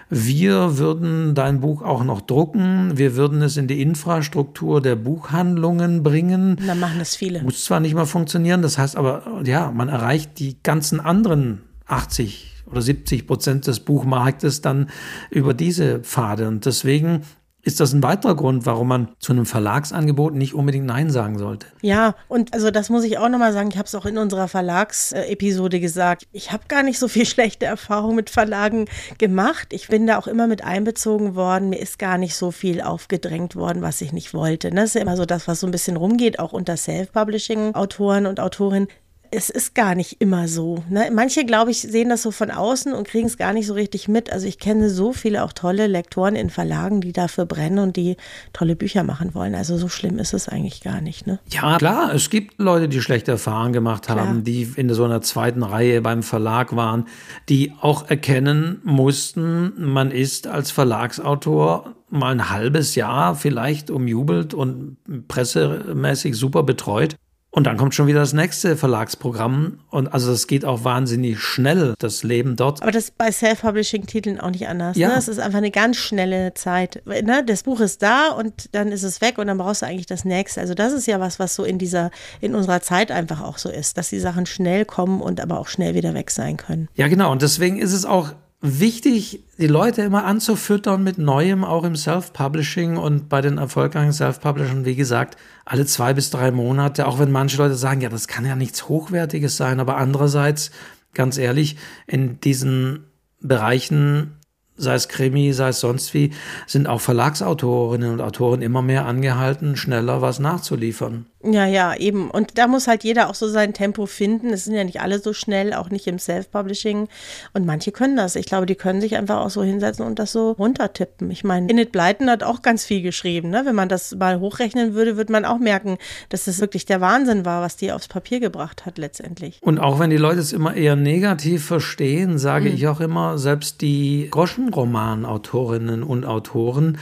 wir 0.09 0.77
würden 0.77 1.35
dein 1.35 1.59
Buch 1.59 1.81
auch 1.83 2.03
noch 2.03 2.21
drucken, 2.21 2.97
wir 2.97 3.15
würden 3.15 3.41
es 3.41 3.57
in 3.57 3.67
die 3.67 3.81
Infrastruktur 3.81 4.81
der 4.81 4.95
Buchhandlungen 4.95 6.01
bringen. 6.01 6.57
Dann 6.65 6.79
machen 6.79 6.99
es 6.99 7.15
viele. 7.15 7.43
Muss 7.43 7.65
zwar 7.65 7.79
nicht 7.79 7.93
mal 7.93 8.05
funktionieren, 8.05 8.61
das 8.61 8.77
heißt 8.77 8.95
aber, 8.95 9.41
ja, 9.43 9.71
man 9.71 9.89
erreicht 9.89 10.39
die 10.39 10.57
ganzen 10.63 10.99
anderen 10.99 11.61
80 11.85 12.63
oder 12.65 12.81
70 12.81 13.27
Prozent 13.27 13.67
des 13.67 13.79
Buchmarktes 13.79 14.61
dann 14.61 14.89
über 15.29 15.53
diese 15.53 15.99
Pfade. 15.99 16.47
Und 16.47 16.65
deswegen 16.65 17.21
ist 17.67 17.81
das 17.81 17.91
ein 17.91 18.01
weiterer 18.01 18.35
Grund, 18.35 18.65
warum 18.65 18.87
man 18.87 19.09
zu 19.19 19.33
einem 19.33 19.45
Verlagsangebot 19.45 20.33
nicht 20.33 20.53
unbedingt 20.53 20.85
Nein 20.85 21.09
sagen 21.09 21.37
sollte. 21.37 21.67
Ja, 21.81 22.15
und 22.29 22.53
also 22.53 22.71
das 22.71 22.89
muss 22.89 23.03
ich 23.03 23.17
auch 23.17 23.27
nochmal 23.27 23.51
sagen, 23.51 23.69
ich 23.69 23.77
habe 23.77 23.85
es 23.85 23.93
auch 23.93 24.05
in 24.05 24.17
unserer 24.17 24.47
Verlagsepisode 24.47 25.81
gesagt, 25.81 26.27
ich 26.31 26.53
habe 26.53 26.63
gar 26.69 26.81
nicht 26.81 26.97
so 26.97 27.09
viel 27.09 27.25
schlechte 27.27 27.65
Erfahrungen 27.65 28.15
mit 28.15 28.29
Verlagen 28.29 28.85
gemacht. 29.17 29.73
Ich 29.73 29.89
bin 29.89 30.07
da 30.07 30.17
auch 30.17 30.27
immer 30.27 30.47
mit 30.47 30.63
einbezogen 30.63 31.35
worden, 31.35 31.69
mir 31.69 31.79
ist 31.79 31.99
gar 31.99 32.17
nicht 32.17 32.35
so 32.35 32.51
viel 32.51 32.79
aufgedrängt 32.79 33.57
worden, 33.57 33.81
was 33.81 33.99
ich 33.99 34.13
nicht 34.13 34.33
wollte. 34.33 34.69
Das 34.69 34.85
ist 34.85 34.95
ja 34.95 35.01
immer 35.01 35.17
so 35.17 35.25
das, 35.25 35.49
was 35.49 35.59
so 35.59 35.67
ein 35.67 35.71
bisschen 35.71 35.97
rumgeht, 35.97 36.39
auch 36.39 36.53
unter 36.53 36.77
Self-Publishing-Autoren 36.77 38.27
und 38.27 38.39
Autorinnen 38.39 38.87
es 39.31 39.49
ist 39.49 39.75
gar 39.75 39.95
nicht 39.95 40.17
immer 40.19 40.47
so. 40.47 40.83
Ne? 40.89 41.09
Manche, 41.13 41.45
glaube 41.45 41.71
ich, 41.71 41.81
sehen 41.81 42.09
das 42.09 42.21
so 42.21 42.31
von 42.31 42.51
außen 42.51 42.93
und 42.93 43.07
kriegen 43.07 43.27
es 43.27 43.37
gar 43.37 43.53
nicht 43.53 43.67
so 43.67 43.73
richtig 43.73 44.07
mit. 44.07 44.31
Also 44.31 44.47
ich 44.47 44.59
kenne 44.59 44.89
so 44.89 45.13
viele 45.13 45.43
auch 45.43 45.53
tolle 45.53 45.87
Lektoren 45.87 46.35
in 46.35 46.49
Verlagen, 46.49 47.01
die 47.01 47.13
dafür 47.13 47.45
brennen 47.45 47.79
und 47.79 47.95
die 47.95 48.17
tolle 48.53 48.75
Bücher 48.75 49.03
machen 49.03 49.33
wollen. 49.33 49.55
Also 49.55 49.77
so 49.77 49.89
schlimm 49.89 50.19
ist 50.19 50.33
es 50.33 50.47
eigentlich 50.49 50.81
gar 50.81 51.01
nicht. 51.01 51.27
Ne? 51.27 51.39
Ja, 51.49 51.77
klar, 51.77 52.13
es 52.13 52.29
gibt 52.29 52.59
Leute, 52.59 52.89
die 52.89 53.01
schlechte 53.01 53.31
Erfahrungen 53.31 53.73
gemacht 53.73 54.09
haben, 54.09 54.17
klar. 54.17 54.41
die 54.41 54.71
in 54.75 54.93
so 54.93 55.03
einer 55.03 55.21
zweiten 55.21 55.63
Reihe 55.63 56.01
beim 56.01 56.23
Verlag 56.23 56.75
waren, 56.75 57.05
die 57.49 57.73
auch 57.81 58.09
erkennen 58.09 58.81
mussten, 58.83 59.73
man 59.77 60.11
ist 60.11 60.47
als 60.47 60.71
Verlagsautor 60.71 61.95
mal 62.09 62.31
ein 62.31 62.49
halbes 62.49 62.95
Jahr 62.95 63.35
vielleicht 63.35 63.89
umjubelt 63.91 64.53
und 64.53 64.97
pressemäßig 65.27 66.35
super 66.35 66.63
betreut. 66.63 67.15
Und 67.49 67.63
dann 67.63 67.77
kommt 67.77 67.95
schon 67.95 68.07
wieder 68.07 68.19
das 68.19 68.33
nächste 68.33 68.75
Verlagsprogramm. 68.77 69.79
Und 69.89 70.09
also 70.09 70.31
es 70.31 70.47
geht 70.47 70.65
auch 70.65 70.83
wahnsinnig 70.83 71.39
schnell, 71.39 71.95
das 71.97 72.23
Leben 72.23 72.55
dort. 72.55 72.81
Aber 72.81 72.91
das 72.91 73.05
ist 73.05 73.17
bei 73.17 73.31
Self-Publishing-Titeln 73.31 74.39
auch 74.39 74.51
nicht 74.51 74.67
anders. 74.67 74.97
Ja. 74.97 75.09
Ne? 75.09 75.15
Es 75.15 75.27
ist 75.27 75.39
einfach 75.39 75.57
eine 75.57 75.71
ganz 75.71 75.97
schnelle 75.97 76.53
Zeit. 76.53 77.01
Ne? 77.05 77.43
Das 77.45 77.63
Buch 77.63 77.79
ist 77.79 78.03
da 78.03 78.29
und 78.29 78.75
dann 78.75 78.91
ist 78.91 79.03
es 79.03 79.21
weg 79.21 79.37
und 79.37 79.47
dann 79.47 79.57
brauchst 79.57 79.81
du 79.81 79.87
eigentlich 79.87 80.05
das 80.05 80.25
nächste. 80.25 80.61
Also 80.61 80.73
das 80.73 80.93
ist 80.93 81.07
ja 81.07 81.19
was, 81.19 81.39
was 81.39 81.55
so 81.55 81.63
in 81.63 81.79
dieser, 81.79 82.11
in 82.41 82.53
unserer 82.53 82.81
Zeit 82.81 83.11
einfach 83.11 83.41
auch 83.41 83.57
so 83.57 83.69
ist, 83.69 83.97
dass 83.97 84.09
die 84.09 84.19
Sachen 84.19 84.45
schnell 84.45 84.85
kommen 84.85 85.21
und 85.21 85.39
aber 85.39 85.59
auch 85.59 85.67
schnell 85.67 85.95
wieder 85.95 86.13
weg 86.13 86.31
sein 86.31 86.57
können. 86.57 86.89
Ja, 86.95 87.07
genau. 87.07 87.31
Und 87.31 87.41
deswegen 87.41 87.79
ist 87.79 87.93
es 87.93 88.05
auch 88.05 88.33
wichtig, 88.79 89.43
die 89.57 89.67
Leute 89.67 90.01
immer 90.01 90.25
anzufüttern 90.25 91.03
mit 91.03 91.17
Neuem, 91.17 91.63
auch 91.63 91.83
im 91.83 91.95
Self-Publishing 91.95 92.97
und 92.97 93.29
bei 93.29 93.41
den 93.41 93.57
erfolgreichen 93.57 94.13
Self-Publishern, 94.13 94.85
wie 94.85 94.95
gesagt, 94.95 95.37
alle 95.65 95.85
zwei 95.85 96.13
bis 96.13 96.29
drei 96.29 96.51
Monate, 96.51 97.07
auch 97.07 97.19
wenn 97.19 97.31
manche 97.31 97.57
Leute 97.57 97.75
sagen, 97.75 98.01
ja, 98.01 98.09
das 98.09 98.27
kann 98.27 98.45
ja 98.45 98.55
nichts 98.55 98.87
Hochwertiges 98.87 99.57
sein, 99.57 99.79
aber 99.79 99.97
andererseits, 99.97 100.71
ganz 101.13 101.37
ehrlich, 101.37 101.77
in 102.05 102.39
diesen 102.39 103.05
Bereichen 103.39 104.37
sei 104.77 104.93
es 104.93 105.07
Krimi, 105.07 105.51
sei 105.53 105.69
es 105.69 105.79
sonst 105.79 106.13
wie, 106.13 106.31
sind 106.67 106.87
auch 106.87 107.01
Verlagsautorinnen 107.01 108.13
und 108.13 108.21
Autoren 108.21 108.61
immer 108.61 108.81
mehr 108.81 109.05
angehalten, 109.05 109.75
schneller 109.75 110.21
was 110.21 110.39
nachzuliefern. 110.39 111.25
Ja, 111.43 111.67
ja, 111.67 111.95
eben. 111.95 112.31
Und 112.31 112.57
da 112.57 112.65
muss 112.65 112.87
halt 112.87 113.03
jeder 113.03 113.29
auch 113.29 113.35
so 113.35 113.47
sein 113.47 113.73
Tempo 113.73 114.07
finden. 114.07 114.49
Es 114.49 114.65
sind 114.65 114.73
ja 114.73 114.83
nicht 114.83 115.01
alle 115.01 115.19
so 115.19 115.33
schnell, 115.33 115.71
auch 115.73 115.91
nicht 115.91 116.07
im 116.07 116.17
Self-Publishing. 116.17 117.07
Und 117.53 117.65
manche 117.65 117.91
können 117.91 118.17
das. 118.17 118.35
Ich 118.35 118.47
glaube, 118.47 118.65
die 118.65 118.73
können 118.73 119.01
sich 119.01 119.15
einfach 119.15 119.45
auch 119.45 119.51
so 119.51 119.61
hinsetzen 119.61 120.03
und 120.03 120.17
das 120.17 120.31
so 120.31 120.51
runtertippen. 120.51 121.29
Ich 121.29 121.43
meine, 121.43 121.69
Init 121.69 121.91
Blyton 121.91 122.29
hat 122.31 122.41
auch 122.41 122.63
ganz 122.63 122.85
viel 122.85 123.03
geschrieben. 123.03 123.51
Ne? 123.51 123.61
Wenn 123.65 123.75
man 123.75 123.87
das 123.87 124.15
mal 124.15 124.39
hochrechnen 124.39 124.95
würde, 124.95 125.15
würde 125.15 125.31
man 125.31 125.45
auch 125.45 125.59
merken, 125.59 125.99
dass 126.29 126.45
das 126.45 126.59
wirklich 126.59 126.87
der 126.87 127.01
Wahnsinn 127.01 127.45
war, 127.45 127.61
was 127.61 127.77
die 127.77 127.91
aufs 127.91 128.07
Papier 128.07 128.39
gebracht 128.39 128.87
hat 128.87 128.97
letztendlich. 128.97 129.59
Und 129.61 129.77
auch 129.77 129.99
wenn 129.99 130.09
die 130.09 130.17
Leute 130.17 130.39
es 130.39 130.53
immer 130.53 130.73
eher 130.73 130.95
negativ 130.95 131.65
verstehen, 131.65 132.39
sage 132.39 132.69
mhm. 132.69 132.75
ich 132.75 132.87
auch 132.87 132.99
immer, 132.99 133.37
selbst 133.37 133.81
die 133.81 134.27
Groschenromanautorinnen 134.31 136.01
und 136.01 136.25
Autoren, 136.25 136.97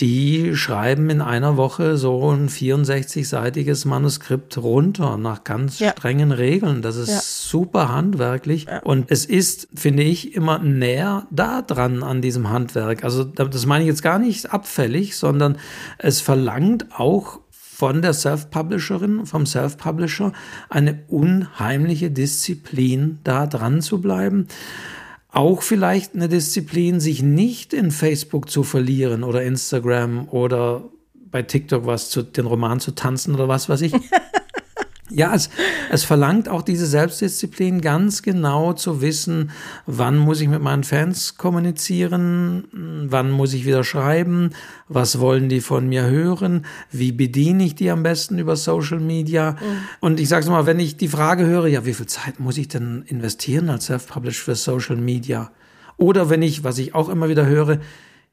die 0.00 0.56
schreiben 0.56 1.10
in 1.10 1.20
einer 1.20 1.56
Woche 1.56 1.96
so 1.96 2.30
ein 2.32 2.48
64-seitiges 2.48 3.86
Manuskript 3.86 4.58
runter 4.58 5.16
nach 5.16 5.44
ganz 5.44 5.78
ja. 5.78 5.92
strengen 5.92 6.32
Regeln. 6.32 6.82
Das 6.82 6.96
ist 6.96 7.10
ja. 7.10 7.20
super 7.22 7.90
handwerklich. 7.90 8.64
Ja. 8.64 8.80
Und 8.80 9.10
es 9.10 9.24
ist, 9.24 9.68
finde 9.74 10.02
ich, 10.02 10.34
immer 10.34 10.58
näher 10.58 11.26
da 11.30 11.62
dran 11.62 12.02
an 12.02 12.22
diesem 12.22 12.50
Handwerk. 12.50 13.04
Also 13.04 13.24
das 13.24 13.66
meine 13.66 13.84
ich 13.84 13.88
jetzt 13.88 14.02
gar 14.02 14.18
nicht 14.18 14.52
abfällig, 14.52 15.16
sondern 15.16 15.58
es 15.98 16.20
verlangt 16.20 16.86
auch 16.96 17.40
von 17.50 18.00
der 18.00 18.12
Self-Publisherin, 18.12 19.26
vom 19.26 19.44
Self-Publisher 19.44 20.32
eine 20.68 21.02
unheimliche 21.08 22.10
Disziplin, 22.10 23.18
da 23.24 23.46
dran 23.46 23.82
zu 23.82 24.00
bleiben 24.00 24.46
auch 25.32 25.62
vielleicht 25.62 26.14
eine 26.14 26.28
Disziplin, 26.28 27.00
sich 27.00 27.22
nicht 27.22 27.72
in 27.72 27.90
Facebook 27.90 28.50
zu 28.50 28.62
verlieren 28.62 29.24
oder 29.24 29.42
Instagram 29.42 30.28
oder 30.28 30.84
bei 31.14 31.42
TikTok 31.42 31.86
was 31.86 32.10
zu 32.10 32.22
den 32.22 32.46
Roman 32.46 32.78
zu 32.80 32.94
tanzen 32.94 33.34
oder 33.34 33.48
was 33.48 33.68
weiß 33.68 33.80
ich. 33.82 33.94
Ja, 35.14 35.34
es, 35.34 35.50
es 35.90 36.04
verlangt 36.04 36.48
auch 36.48 36.62
diese 36.62 36.86
Selbstdisziplin, 36.86 37.80
ganz 37.80 38.22
genau 38.22 38.72
zu 38.72 39.00
wissen, 39.00 39.50
wann 39.86 40.16
muss 40.16 40.40
ich 40.40 40.48
mit 40.48 40.62
meinen 40.62 40.84
Fans 40.84 41.36
kommunizieren, 41.36 42.64
wann 43.08 43.30
muss 43.30 43.52
ich 43.52 43.66
wieder 43.66 43.84
schreiben, 43.84 44.50
was 44.88 45.20
wollen 45.20 45.48
die 45.48 45.60
von 45.60 45.88
mir 45.88 46.04
hören, 46.04 46.64
wie 46.90 47.12
bediene 47.12 47.64
ich 47.64 47.74
die 47.74 47.90
am 47.90 48.02
besten 48.02 48.38
über 48.38 48.56
Social 48.56 49.00
Media. 49.00 49.52
Mhm. 49.52 49.56
Und 50.00 50.20
ich 50.20 50.28
sage 50.28 50.44
es 50.44 50.50
mal, 50.50 50.66
wenn 50.66 50.80
ich 50.80 50.96
die 50.96 51.08
Frage 51.08 51.46
höre, 51.46 51.66
ja, 51.66 51.84
wie 51.84 51.94
viel 51.94 52.06
Zeit 52.06 52.40
muss 52.40 52.58
ich 52.58 52.68
denn 52.68 53.04
investieren 53.06 53.68
als 53.68 53.86
Self-Published 53.86 54.42
für 54.42 54.54
Social 54.54 54.96
Media? 54.96 55.50
Oder 55.96 56.30
wenn 56.30 56.42
ich, 56.42 56.64
was 56.64 56.78
ich 56.78 56.94
auch 56.94 57.08
immer 57.08 57.28
wieder 57.28 57.46
höre, 57.46 57.78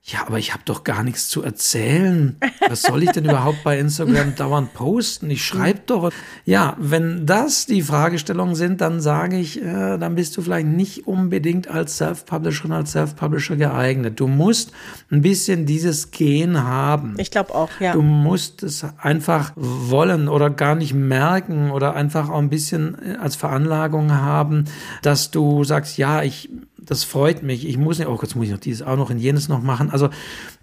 ja, 0.03 0.25
aber 0.25 0.39
ich 0.39 0.53
habe 0.53 0.63
doch 0.65 0.83
gar 0.83 1.03
nichts 1.03 1.27
zu 1.27 1.43
erzählen. 1.43 2.37
Was 2.67 2.81
soll 2.83 3.03
ich 3.03 3.11
denn 3.11 3.25
überhaupt 3.25 3.63
bei 3.63 3.77
Instagram 3.77 4.33
dauernd 4.35 4.73
posten? 4.73 5.29
Ich 5.29 5.45
schreibe 5.45 5.81
doch. 5.85 6.11
Ja, 6.45 6.75
wenn 6.79 7.25
das 7.25 7.65
die 7.65 7.81
Fragestellungen 7.81 8.55
sind, 8.55 8.81
dann 8.81 9.01
sage 9.01 9.37
ich, 9.37 9.61
äh, 9.61 9.97
dann 9.97 10.15
bist 10.15 10.35
du 10.37 10.41
vielleicht 10.41 10.67
nicht 10.67 11.05
unbedingt 11.05 11.67
als 11.67 11.97
Self-Publisher 11.97 12.71
als 12.71 12.93
Self-Publisher 12.93 13.57
geeignet. 13.57 14.19
Du 14.19 14.27
musst 14.27 14.71
ein 15.11 15.21
bisschen 15.21 15.65
dieses 15.65 16.11
Gen 16.11 16.63
haben. 16.63 17.15
Ich 17.17 17.29
glaube 17.29 17.53
auch, 17.53 17.69
ja. 17.79 17.91
Du 17.91 18.01
musst 18.01 18.63
es 18.63 18.85
einfach 18.97 19.51
wollen 19.55 20.27
oder 20.27 20.49
gar 20.49 20.75
nicht 20.75 20.93
merken 20.93 21.71
oder 21.71 21.95
einfach 21.95 22.29
auch 22.29 22.39
ein 22.39 22.49
bisschen 22.49 22.97
äh, 23.03 23.17
als 23.17 23.35
Veranlagung 23.35 24.13
haben, 24.13 24.65
dass 25.03 25.29
du 25.29 25.63
sagst, 25.65 25.97
ja, 25.97 26.23
ich 26.23 26.49
das 26.85 27.03
freut 27.03 27.43
mich. 27.43 27.67
Ich 27.67 27.77
muss 27.77 27.99
nicht, 27.99 28.07
oh, 28.07 28.17
jetzt 28.21 28.35
muss 28.35 28.45
ich 28.45 28.51
noch 28.51 28.59
dieses 28.59 28.81
auch 28.81 28.97
noch 28.97 29.09
in 29.09 29.17
jenes 29.17 29.47
noch 29.49 29.61
machen. 29.61 29.89
Also 29.89 30.09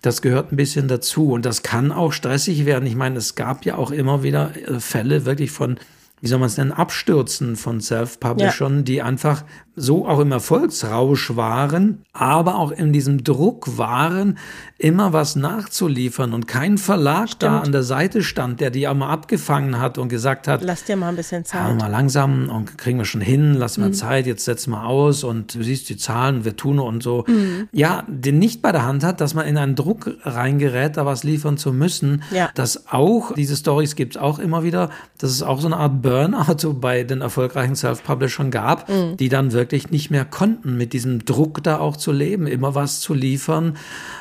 das 0.03 0.23
gehört 0.23 0.53
ein 0.53 0.57
bisschen 0.57 0.89
dazu 0.89 1.33
und 1.33 1.45
das 1.45 1.62
kann 1.62 1.93
auch 1.93 2.12
stressig 2.12 2.67
werden. 2.67 2.87
Ich 2.87 2.97
meine, 2.97 3.19
es 3.19 3.35
gab 3.35 3.64
ja 3.64 3.77
auch 3.77 3.91
immer 3.91 4.23
wieder 4.23 4.53
äh, 4.57 4.81
Fälle 4.81 5.25
wirklich 5.25 5.51
von 5.51 5.79
wie 6.21 6.29
soll 6.29 6.39
man 6.39 6.47
es 6.47 6.57
nennen, 6.57 6.73
Abstürzen 6.73 7.57
von 7.57 7.81
Self-Publishern, 7.81 8.79
ja. 8.79 8.83
die 8.83 9.03
einfach 9.03 9.45
so 9.79 10.07
auch 10.07 10.20
im 10.20 10.33
Erfolgsrausch 10.33 11.37
waren, 11.37 12.03
aber 12.14 12.57
auch 12.57 12.70
in 12.70 12.95
diesem 12.95 13.22
Druck 13.24 13.77
waren, 13.77 14.39
immer 14.79 15.12
was 15.12 15.37
nachzuliefern 15.37 16.33
und 16.33 16.49
kein 16.49 16.79
Verlag 16.79 17.29
Stimmt. 17.29 17.43
da 17.43 17.61
an 17.61 17.72
der 17.72 17.83
Seite 17.83 18.22
stand, 18.22 18.61
der 18.61 18.70
die 18.70 18.89
auch 18.89 18.95
mal 18.95 19.11
abgefangen 19.11 19.79
hat 19.79 19.99
und 19.99 20.09
gesagt 20.09 20.49
hat, 20.49 20.62
lass 20.62 20.85
dir 20.85 20.97
mal 20.97 21.11
ein 21.11 21.16
bisschen 21.16 21.45
Zeit. 21.45 21.68
Ja, 21.68 21.74
mal 21.74 21.91
langsam 21.91 22.49
und 22.49 22.79
kriegen 22.79 22.99
wir 22.99 23.05
schon 23.05 23.20
hin, 23.20 23.55
lass 23.55 23.77
mal 23.77 23.89
mhm. 23.89 23.95
Zeit, 23.95 24.27
jetzt 24.27 24.47
setz 24.47 24.66
mal 24.66 24.87
aus 24.87 25.24
und 25.24 25.55
du 25.55 25.62
siehst 25.62 25.91
die 25.91 25.99
Zahlen, 25.99 26.47
wir 26.47 26.57
tun 26.57 26.79
und 26.79 27.03
so. 27.03 27.24
Mhm. 27.27 27.68
Ja, 27.72 28.05
den 28.07 28.39
nicht 28.39 28.62
bei 28.62 28.72
der 28.72 28.87
Hand 28.87 29.05
hat, 29.05 29.20
dass 29.20 29.35
man 29.35 29.47
in 29.47 29.59
einen 29.59 29.74
Druck 29.74 30.11
reingerät, 30.22 30.97
da 30.97 31.05
was 31.05 31.22
liefern 31.22 31.59
zu 31.59 31.74
müssen, 31.74 32.22
ja. 32.31 32.51
dass 32.55 32.87
auch, 32.91 33.35
diese 33.35 33.57
Stories 33.57 33.95
gibt 33.95 34.16
es 34.16 34.22
auch 34.22 34.39
immer 34.39 34.62
wieder, 34.62 34.89
dass 35.18 35.31
es 35.31 35.43
auch 35.43 35.61
so 35.61 35.66
eine 35.66 35.77
Art 35.77 36.01
Burnout 36.01 36.74
bei 36.81 37.03
den 37.03 37.20
erfolgreichen 37.20 37.77
Self-Publishern 37.77 38.51
gab, 38.51 38.89
mhm. 38.89 39.18
die 39.18 39.29
dann 39.29 39.53
wirklich 39.53 39.66
nicht 39.73 40.11
mehr 40.11 40.25
konnten, 40.25 40.77
mit 40.77 40.93
diesem 40.93 41.25
Druck 41.25 41.62
da 41.62 41.79
auch 41.79 41.97
zu 41.97 42.12
leben, 42.12 42.47
immer 42.47 42.75
was 42.75 43.01
zu 43.01 43.14
liefern, 43.14 43.77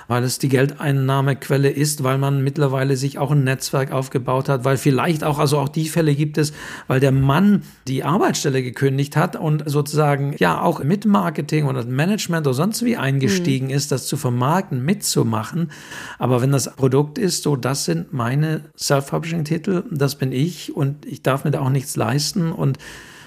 weil 0.07 0.23
es 0.23 0.39
die 0.39 0.49
Geldeinnahmequelle 0.49 1.69
ist, 1.69 2.03
weil 2.03 2.17
man 2.17 2.43
mittlerweile 2.43 2.97
sich 2.97 3.17
auch 3.17 3.31
ein 3.31 3.43
Netzwerk 3.43 3.91
aufgebaut 3.91 4.49
hat, 4.49 4.65
weil 4.65 4.77
vielleicht 4.77 5.23
auch, 5.23 5.39
also 5.39 5.59
auch 5.59 5.69
die 5.69 5.87
Fälle 5.87 6.15
gibt 6.15 6.37
es, 6.37 6.53
weil 6.87 6.99
der 6.99 7.11
Mann 7.11 7.63
die 7.87 8.03
Arbeitsstelle 8.03 8.63
gekündigt 8.63 9.15
hat 9.15 9.35
und 9.35 9.63
sozusagen 9.65 10.35
ja 10.37 10.61
auch 10.61 10.83
mit 10.83 11.05
Marketing 11.05 11.65
oder 11.65 11.85
Management 11.85 12.47
oder 12.47 12.53
sonst 12.53 12.83
wie 12.83 12.97
eingestiegen 12.97 13.67
mhm. 13.67 13.73
ist, 13.73 13.91
das 13.91 14.07
zu 14.07 14.17
vermarkten, 14.17 14.83
mitzumachen. 14.83 15.71
Aber 16.19 16.41
wenn 16.41 16.51
das 16.51 16.75
Produkt 16.75 17.17
ist, 17.17 17.43
so 17.43 17.55
das 17.55 17.85
sind 17.85 18.13
meine 18.13 18.61
Self-Publishing-Titel, 18.77 19.83
das 19.91 20.15
bin 20.15 20.31
ich 20.31 20.75
und 20.75 21.05
ich 21.05 21.21
darf 21.23 21.43
mir 21.43 21.51
da 21.51 21.61
auch 21.61 21.69
nichts 21.69 21.95
leisten 21.95 22.51
und 22.51 22.77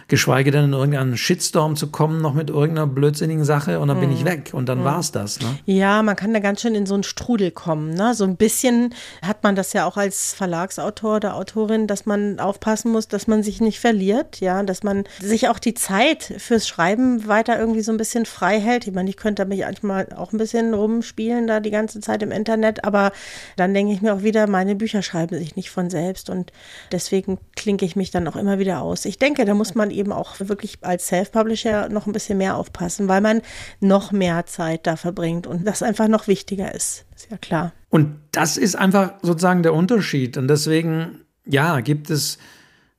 geschweige 0.09 0.51
denn 0.51 0.67
in 0.67 0.73
irgendeinen 0.73 1.17
Shitstorm 1.17 1.77
zu 1.77 1.89
kommen, 1.89 2.21
noch 2.21 2.35
mit 2.35 2.51
irgendeiner 2.51 2.87
blödsinnigen 2.87 3.45
Sache 3.45 3.81
und 3.81 3.89
dann 3.89 3.99
mhm. 3.99 4.03
bin 4.03 4.13
ich 4.13 4.23
mhm. 4.23 4.29
weg 4.29 4.51
und 4.53 4.69
dann 4.69 4.81
mhm. 4.81 4.85
war 4.85 4.99
es 4.99 5.13
das. 5.13 5.41
Ne? 5.41 5.59
Ja, 5.67 6.03
man 6.03 6.17
kann 6.17 6.35
da 6.35 6.41
ganz 6.41 6.61
schön 6.61 6.75
in 6.75 6.87
so 6.87 6.95
einen 6.95 7.03
Strudel 7.03 7.51
kommen. 7.51 7.95
Ne? 7.95 8.15
So 8.15 8.25
ein 8.25 8.37
bisschen 8.37 8.95
hat 9.23 9.43
man 9.43 9.57
das 9.57 9.73
ja 9.73 9.87
auch 9.87 9.97
als 9.97 10.35
Verlagsautor 10.35 11.17
oder 11.17 11.37
Autorin, 11.37 11.87
dass 11.87 12.07
man 12.07 12.41
aufpassen 12.41 12.93
muss, 12.93 13.09
dass 13.09 13.27
man 13.27 13.43
sich 13.43 13.61
nicht 13.61 13.81
verliert, 13.81 14.41
ja, 14.41 14.63
dass 14.63 14.83
man 14.83 15.05
sich 15.21 15.49
auch 15.49 15.59
die 15.59 15.75
Zeit 15.75 16.35
fürs 16.39 16.69
Schreiben 16.69 17.27
weiter 17.27 17.59
irgendwie 17.59 17.83
so 17.83 17.93
ein 17.93 17.99
bisschen 17.99 18.27
frei 18.27 18.61
hält. 18.61 18.87
Ich 18.87 18.95
meine, 18.95 19.09
ich 19.11 19.17
könnte 19.17 19.45
mich 19.45 19.65
manchmal 19.83 20.09
auch 20.17 20.33
ein 20.33 20.39
bisschen 20.39 20.75
rumspielen 20.75 21.47
da 21.47 21.61
die 21.61 21.71
ganze 21.71 22.01
Zeit 22.01 22.23
im 22.23 22.33
Internet, 22.33 22.85
aber 22.85 23.13
dann 23.57 23.75
denke 23.75 23.93
ich 23.93 24.03
mir 24.03 24.15
auch 24.15 24.23
wieder, 24.23 24.47
meine 24.47 24.75
Bücher 24.75 25.03
schreiben 25.03 25.39
sich 25.39 25.57
nicht 25.57 25.71
von 25.71 25.91
selbst 25.91 26.31
und 26.31 26.53
deswegen 26.93 27.39
klinke 27.57 27.85
ich 27.85 27.97
mich 27.97 28.11
dann 28.11 28.27
auch 28.29 28.37
immer 28.37 28.59
wieder 28.59 28.83
aus. 28.83 29.05
Ich 29.05 29.19
denke, 29.19 29.45
da 29.45 29.55
muss 29.55 29.75
man 29.75 29.91
eben 29.99 30.13
auch 30.13 30.37
wirklich 30.39 30.79
als 30.83 31.09
Self-Publisher 31.09 31.89
noch 31.89 32.07
ein 32.07 32.13
bisschen 32.13 32.39
mehr 32.39 32.57
aufpassen, 32.57 33.09
weil 33.09 33.21
man 33.21 33.43
noch 33.81 34.13
mehr 34.13 34.47
Zeit 34.47 34.87
da 34.87 34.97
verbringt 34.97 35.47
und 35.47 35.67
das 35.67 35.83
einfach 35.83 36.09
noch 36.09 36.27
wichtiger 36.29 36.75
ist. 36.75 37.05
Ist 37.15 37.31
ja 37.31 37.37
klar. 37.37 37.73
Und 37.91 38.17
das 38.33 38.57
ist 38.57 38.77
einfach 38.77 39.15
sozusagen 39.23 39.63
der 39.63 39.75
Unterschied. 39.75 40.37
Und 40.37 40.49
deswegen, 40.49 41.23
ja, 41.45 41.81
gibt 41.81 42.11
es 42.11 42.39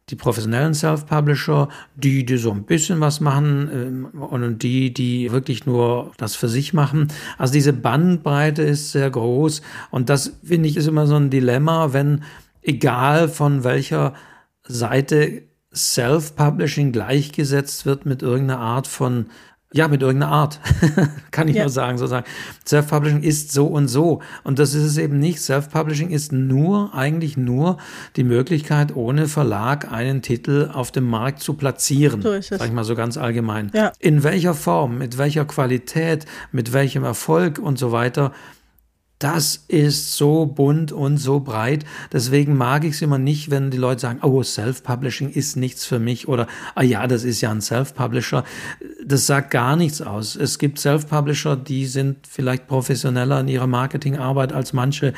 die 0.10 0.16
professionellen 0.16 0.74
Self-Publisher, 0.74 1.70
die, 1.96 2.26
die 2.26 2.38
so 2.38 2.52
ein 2.52 2.64
bisschen 2.64 3.00
was 3.00 3.20
machen 3.20 3.70
ähm, 3.72 4.22
und 4.22 4.60
die, 4.64 4.94
die 4.94 5.32
wirklich 5.32 5.66
nur 5.66 6.12
das 6.18 6.36
für 6.36 6.48
sich 6.48 6.74
machen. 6.74 7.10
Also 7.38 7.54
diese 7.54 7.74
Bandbreite 7.74 8.64
ist 8.64 8.92
sehr 8.92 9.10
groß 9.10 9.62
und 9.92 10.10
das 10.10 10.34
finde 10.44 10.68
ich 10.68 10.78
ist 10.78 10.88
immer 10.88 11.08
so 11.08 11.16
ein 11.16 11.30
Dilemma, 11.30 11.94
wenn 11.94 12.24
egal 12.62 13.30
von 13.30 13.64
welcher 13.64 14.14
Seite 14.64 15.44
Self-Publishing 15.80 16.92
gleichgesetzt 16.92 17.86
wird 17.86 18.06
mit 18.06 18.22
irgendeiner 18.22 18.60
Art 18.60 18.88
von 18.88 19.28
ja, 19.72 19.88
mit 19.88 20.02
irgendeiner 20.02 20.32
Art, 20.32 20.60
kann 21.32 21.48
ich 21.48 21.56
ja. 21.56 21.62
nur 21.62 21.70
sagen, 21.70 22.00
sozusagen. 22.00 22.26
Self-Publishing 22.66 23.22
ist 23.22 23.52
so 23.52 23.68
und 23.68 23.88
so. 23.88 24.22
Und 24.44 24.58
das 24.58 24.74
ist 24.74 24.84
es 24.84 24.98
eben 24.98 25.20
nicht. 25.20 25.42
Self-Publishing 25.42 26.10
ist 26.10 26.32
nur, 26.32 26.96
eigentlich 26.96 27.38
nur 27.38 27.78
die 28.16 28.24
Möglichkeit, 28.24 28.96
ohne 28.96 29.28
Verlag 29.28 29.92
einen 29.92 30.24
Titel 30.24 30.72
auf 30.74 30.92
dem 30.92 31.08
Markt 31.08 31.42
zu 31.42 31.54
platzieren. 31.54 32.24
So 32.24 32.32
ist 32.32 32.52
es. 32.52 32.58
Sag 32.58 32.68
ich 32.68 32.74
mal 32.74 32.84
so 32.84 32.96
ganz 32.96 33.16
allgemein. 33.18 33.70
Ja. 33.76 33.92
In 34.00 34.24
welcher 34.24 34.56
Form, 34.56 34.98
mit 34.98 35.20
welcher 35.20 35.46
Qualität, 35.46 36.26
mit 36.52 36.74
welchem 36.74 37.04
Erfolg 37.04 37.60
und 37.60 37.78
so 37.78 37.92
weiter, 37.92 38.32
das 39.20 39.66
ist 39.68 40.16
so 40.16 40.46
bunt 40.46 40.94
und 40.94 41.18
so 41.18 41.42
breit. 41.42 41.86
Deswegen 42.14 42.56
mag 42.56 42.86
ich 42.86 42.94
es 42.94 43.02
immer 43.02 43.18
nicht, 43.18 43.52
wenn 43.52 43.70
die 43.70 43.78
Leute 43.78 44.00
sagen, 44.00 44.20
oh, 44.22 44.42
Self-Publishing 44.42 45.30
ist 45.30 45.58
nichts 45.58 45.86
für 45.86 46.00
mich 46.00 46.30
oder, 46.30 46.48
ah 46.74 46.84
ja, 46.84 47.06
das 47.06 47.26
ist 47.26 47.42
ja 47.42 47.52
ein 47.52 47.60
Self-Publisher. 47.60 48.46
Das 49.06 49.28
sagt 49.28 49.52
gar 49.52 49.76
nichts 49.76 50.02
aus. 50.02 50.38
Es 50.38 50.58
gibt 50.58 50.80
Self-Publisher, 50.80 51.58
die 51.58 51.86
sind 51.86 52.28
vielleicht 52.28 52.68
professioneller 52.68 53.42
in 53.42 53.50
ihrer 53.50 53.68
Marketingarbeit 53.68 54.54
als 54.54 54.72
manche 54.72 55.14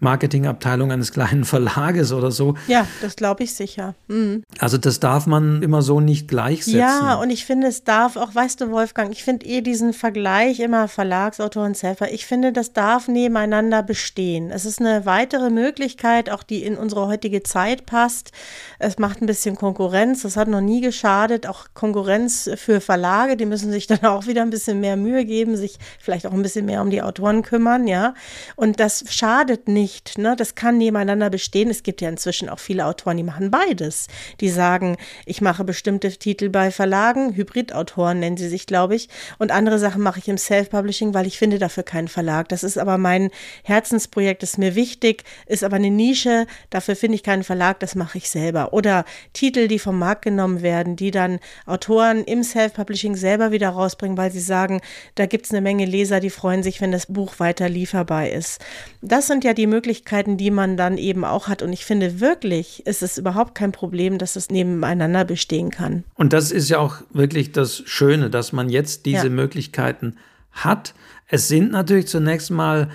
Marketingabteilung 0.00 0.90
eines 0.90 1.12
kleinen 1.12 1.44
Verlages 1.50 2.12
oder 2.12 2.30
so. 2.30 2.54
Ja, 2.66 2.86
das 3.02 3.16
glaube 3.16 3.44
ich 3.44 3.54
sicher. 3.54 3.94
Mhm. 4.08 4.42
Also 4.58 4.78
das 4.78 4.98
darf 4.98 5.26
man 5.26 5.62
immer 5.62 5.82
so 5.82 6.00
nicht 6.00 6.26
gleichsetzen. 6.26 6.80
Ja, 6.80 7.14
und 7.16 7.30
ich 7.30 7.44
finde, 7.44 7.68
es 7.68 7.84
darf 7.84 8.16
auch, 8.16 8.34
weißt 8.34 8.62
du, 8.62 8.70
Wolfgang, 8.70 9.12
ich 9.12 9.22
finde 9.22 9.46
eh 9.46 9.60
diesen 9.60 9.92
Vergleich 9.92 10.60
immer 10.60 10.88
Verlagsautor 10.88 11.64
und 11.64 11.76
Selfer, 11.76 12.12
ich 12.12 12.26
finde, 12.26 12.52
das 12.52 12.72
darf 12.72 13.08
nebeneinander 13.08 13.82
bestehen. 13.82 14.50
Es 14.50 14.64
ist 14.64 14.80
eine 14.80 15.04
weitere 15.06 15.50
Möglichkeit, 15.50 16.30
auch 16.30 16.42
die 16.42 16.64
in 16.64 16.76
unsere 16.76 17.06
heutige 17.06 17.42
Zeit 17.42 17.84
passt. 17.86 18.32
Es 18.78 18.98
macht 18.98 19.20
ein 19.20 19.26
bisschen 19.26 19.56
Konkurrenz, 19.56 20.22
das 20.22 20.36
hat 20.36 20.48
noch 20.48 20.62
nie 20.62 20.80
geschadet. 20.80 21.46
Auch 21.46 21.66
Konkurrenz 21.74 22.50
für 22.56 22.80
Verlage, 22.80 23.36
die 23.36 23.46
müssen 23.46 23.70
sich 23.70 23.86
dann 23.86 24.04
auch 24.04 24.26
wieder 24.26 24.42
ein 24.42 24.50
bisschen 24.50 24.80
mehr 24.80 24.96
Mühe 24.96 25.26
geben, 25.26 25.56
sich 25.56 25.78
vielleicht 25.98 26.26
auch 26.26 26.32
ein 26.32 26.42
bisschen 26.42 26.64
mehr 26.64 26.80
um 26.80 26.90
die 26.90 27.02
Autoren 27.02 27.42
kümmern, 27.42 27.86
ja. 27.86 28.14
Und 28.56 28.80
das 28.80 29.04
schadet 29.10 29.68
nicht 29.68 29.89
nicht. 29.90 30.18
Ne? 30.18 30.36
Das 30.36 30.54
kann 30.54 30.78
nebeneinander 30.78 31.30
bestehen. 31.30 31.70
Es 31.70 31.82
gibt 31.82 32.00
ja 32.00 32.08
inzwischen 32.08 32.48
auch 32.48 32.58
viele 32.58 32.86
Autoren, 32.86 33.16
die 33.16 33.22
machen 33.22 33.50
beides. 33.50 34.06
Die 34.40 34.48
sagen, 34.48 34.96
ich 35.26 35.40
mache 35.40 35.64
bestimmte 35.64 36.10
Titel 36.10 36.48
bei 36.48 36.70
Verlagen, 36.70 37.34
Hybridautoren 37.34 38.20
nennen 38.20 38.36
sie 38.36 38.48
sich, 38.48 38.66
glaube 38.66 38.94
ich, 38.94 39.08
und 39.38 39.50
andere 39.50 39.78
Sachen 39.78 40.02
mache 40.02 40.18
ich 40.20 40.28
im 40.28 40.38
Self-Publishing, 40.38 41.14
weil 41.14 41.26
ich 41.26 41.38
finde 41.38 41.58
dafür 41.58 41.82
keinen 41.82 42.08
Verlag. 42.08 42.48
Das 42.48 42.62
ist 42.62 42.78
aber 42.78 42.98
mein 42.98 43.30
Herzensprojekt, 43.64 44.42
ist 44.42 44.58
mir 44.58 44.74
wichtig, 44.74 45.24
ist 45.46 45.64
aber 45.64 45.76
eine 45.76 45.90
Nische, 45.90 46.46
dafür 46.70 46.96
finde 46.96 47.16
ich 47.16 47.22
keinen 47.22 47.44
Verlag, 47.44 47.80
das 47.80 47.94
mache 47.94 48.18
ich 48.18 48.30
selber. 48.30 48.72
Oder 48.72 49.04
Titel, 49.32 49.68
die 49.68 49.78
vom 49.78 49.98
Markt 49.98 50.22
genommen 50.22 50.62
werden, 50.62 50.96
die 50.96 51.10
dann 51.10 51.40
Autoren 51.66 52.24
im 52.24 52.42
Self-Publishing 52.42 53.16
selber 53.16 53.50
wieder 53.52 53.70
rausbringen, 53.70 54.16
weil 54.16 54.30
sie 54.30 54.40
sagen, 54.40 54.80
da 55.14 55.26
gibt 55.26 55.46
es 55.46 55.52
eine 55.52 55.60
Menge 55.60 55.84
Leser, 55.84 56.20
die 56.20 56.30
freuen 56.30 56.62
sich, 56.62 56.80
wenn 56.80 56.92
das 56.92 57.06
Buch 57.06 57.34
weiter 57.38 57.68
lieferbar 57.68 58.28
ist. 58.28 58.60
Das 59.02 59.26
sind 59.26 59.44
ja 59.44 59.54
die 59.54 59.66
Möglichkeiten, 59.66 59.79
Möglichkeiten, 59.80 60.36
die 60.36 60.50
man 60.50 60.76
dann 60.76 60.98
eben 60.98 61.24
auch 61.24 61.48
hat. 61.48 61.62
Und 61.62 61.72
ich 61.72 61.86
finde 61.86 62.20
wirklich, 62.20 62.86
ist 62.86 63.02
es 63.02 63.16
überhaupt 63.16 63.54
kein 63.54 63.72
Problem, 63.72 64.18
dass 64.18 64.36
es 64.36 64.50
nebeneinander 64.50 65.24
bestehen 65.24 65.70
kann. 65.70 66.04
Und 66.16 66.34
das 66.34 66.50
ist 66.50 66.68
ja 66.68 66.78
auch 66.78 66.96
wirklich 67.14 67.52
das 67.52 67.82
Schöne, 67.86 68.28
dass 68.28 68.52
man 68.52 68.68
jetzt 68.68 69.06
diese 69.06 69.28
ja. 69.28 69.30
Möglichkeiten 69.30 70.16
hat. 70.52 70.92
Es 71.28 71.48
sind 71.48 71.72
natürlich 71.72 72.08
zunächst 72.08 72.50
mal 72.50 72.90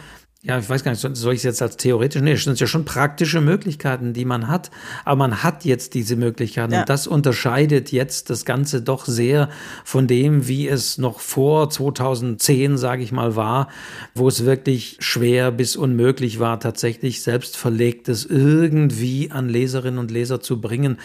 ja, 0.48 0.60
ich 0.60 0.70
weiß 0.70 0.84
gar 0.84 0.91
nicht, 0.91 1.02
soll 1.02 1.34
ich 1.34 1.39
es 1.39 1.43
jetzt 1.43 1.62
als 1.64 1.76
theoretisch? 1.76 2.22
Nee, 2.22 2.34
das 2.34 2.43
sind 2.43 2.60
ja 2.60 2.68
schon 2.68 2.86
praktische 2.86 3.41
Möglichkeiten, 3.41 4.14
die 4.14 4.26
man 4.26 4.48
hat. 4.48 4.70
Aber 5.04 5.16
man 5.16 5.41
hat 5.41 5.66
jetzt 5.66 5.96
diese 5.96 6.16
Möglichkeiten. 6.16 6.74
Ja. 6.74 6.82
Und 6.82 6.89
das 6.89 7.08
unterscheidet 7.08 7.91
jetzt 7.91 8.30
das 8.30 8.46
Ganze 8.46 8.84
doch 8.84 9.06
sehr 9.06 9.50
von 9.84 10.06
dem, 10.06 10.48
wie 10.48 10.68
es 10.68 11.00
noch 11.00 11.20
vor 11.20 11.72
2010, 11.72 12.78
sage 12.78 13.02
ich 13.02 13.12
mal, 13.12 13.36
war, 13.36 13.70
wo 14.14 14.28
es 14.28 14.46
wirklich 14.46 14.98
schwer 15.00 15.52
bis 15.52 15.76
unmöglich 15.76 16.39
war, 16.39 16.60
tatsächlich 16.60 17.24
selbst 17.24 17.58
verlegtes 17.58 18.24
irgendwie 18.24 19.32
an 19.32 19.50
Leserinnen 19.50 19.98
und 19.98 20.12
Leser 20.12 20.41
zu 20.41 20.62
bringen. 20.62 20.98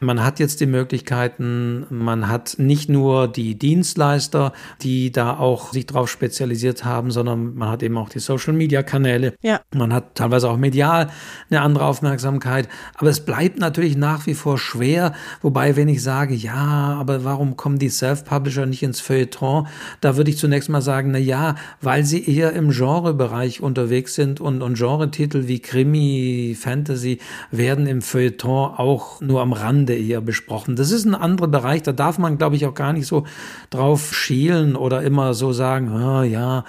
Man 0.00 0.24
hat 0.24 0.38
jetzt 0.38 0.60
die 0.60 0.66
Möglichkeiten, 0.66 1.84
man 1.90 2.28
hat 2.28 2.54
nicht 2.56 2.88
nur 2.88 3.28
die 3.28 3.58
Dienstleister, 3.58 4.54
die 4.80 5.12
da 5.12 5.36
auch 5.36 5.74
sich 5.74 5.84
drauf 5.84 6.10
spezialisiert 6.10 6.86
haben, 6.86 7.10
sondern 7.10 7.54
man 7.56 7.68
hat 7.68 7.82
eben 7.82 7.98
auch 7.98 8.08
die 8.08 8.20
Social 8.20 8.54
Media 8.54 8.85
Kanäle. 8.86 9.34
Ja. 9.42 9.60
Man 9.74 9.92
hat 9.92 10.14
teilweise 10.14 10.48
auch 10.48 10.56
medial 10.56 11.10
eine 11.50 11.60
andere 11.60 11.84
Aufmerksamkeit. 11.84 12.68
Aber 12.94 13.10
es 13.10 13.20
bleibt 13.20 13.58
natürlich 13.58 13.96
nach 13.96 14.26
wie 14.26 14.34
vor 14.34 14.58
schwer. 14.58 15.12
Wobei, 15.42 15.76
wenn 15.76 15.88
ich 15.88 16.02
sage, 16.02 16.34
ja, 16.34 16.96
aber 16.98 17.24
warum 17.24 17.56
kommen 17.56 17.78
die 17.78 17.88
Self-Publisher 17.88 18.66
nicht 18.66 18.82
ins 18.82 19.00
Feuilleton? 19.00 19.66
Da 20.00 20.16
würde 20.16 20.30
ich 20.30 20.38
zunächst 20.38 20.68
mal 20.68 20.82
sagen, 20.82 21.10
na 21.10 21.18
ja, 21.18 21.56
weil 21.80 22.04
sie 22.04 22.24
eher 22.24 22.52
im 22.52 22.70
Genrebereich 22.70 23.60
unterwegs 23.60 24.14
sind 24.14 24.40
und, 24.40 24.62
und 24.62 24.78
Genre-Titel 24.78 25.46
wie 25.46 25.60
Krimi, 25.60 26.56
Fantasy 26.58 27.18
werden 27.50 27.86
im 27.86 28.02
Feuilleton 28.02 28.74
auch 28.76 29.20
nur 29.20 29.42
am 29.42 29.52
Rande 29.52 29.94
eher 29.94 30.20
besprochen. 30.20 30.76
Das 30.76 30.90
ist 30.90 31.04
ein 31.04 31.14
anderer 31.14 31.48
Bereich. 31.48 31.82
Da 31.82 31.92
darf 31.92 32.18
man, 32.18 32.38
glaube 32.38 32.56
ich, 32.56 32.66
auch 32.66 32.74
gar 32.74 32.92
nicht 32.92 33.06
so 33.06 33.24
drauf 33.70 34.14
schielen 34.14 34.76
oder 34.76 35.02
immer 35.02 35.34
so 35.34 35.52
sagen, 35.52 35.92
oh, 35.92 36.22
ja, 36.22 36.64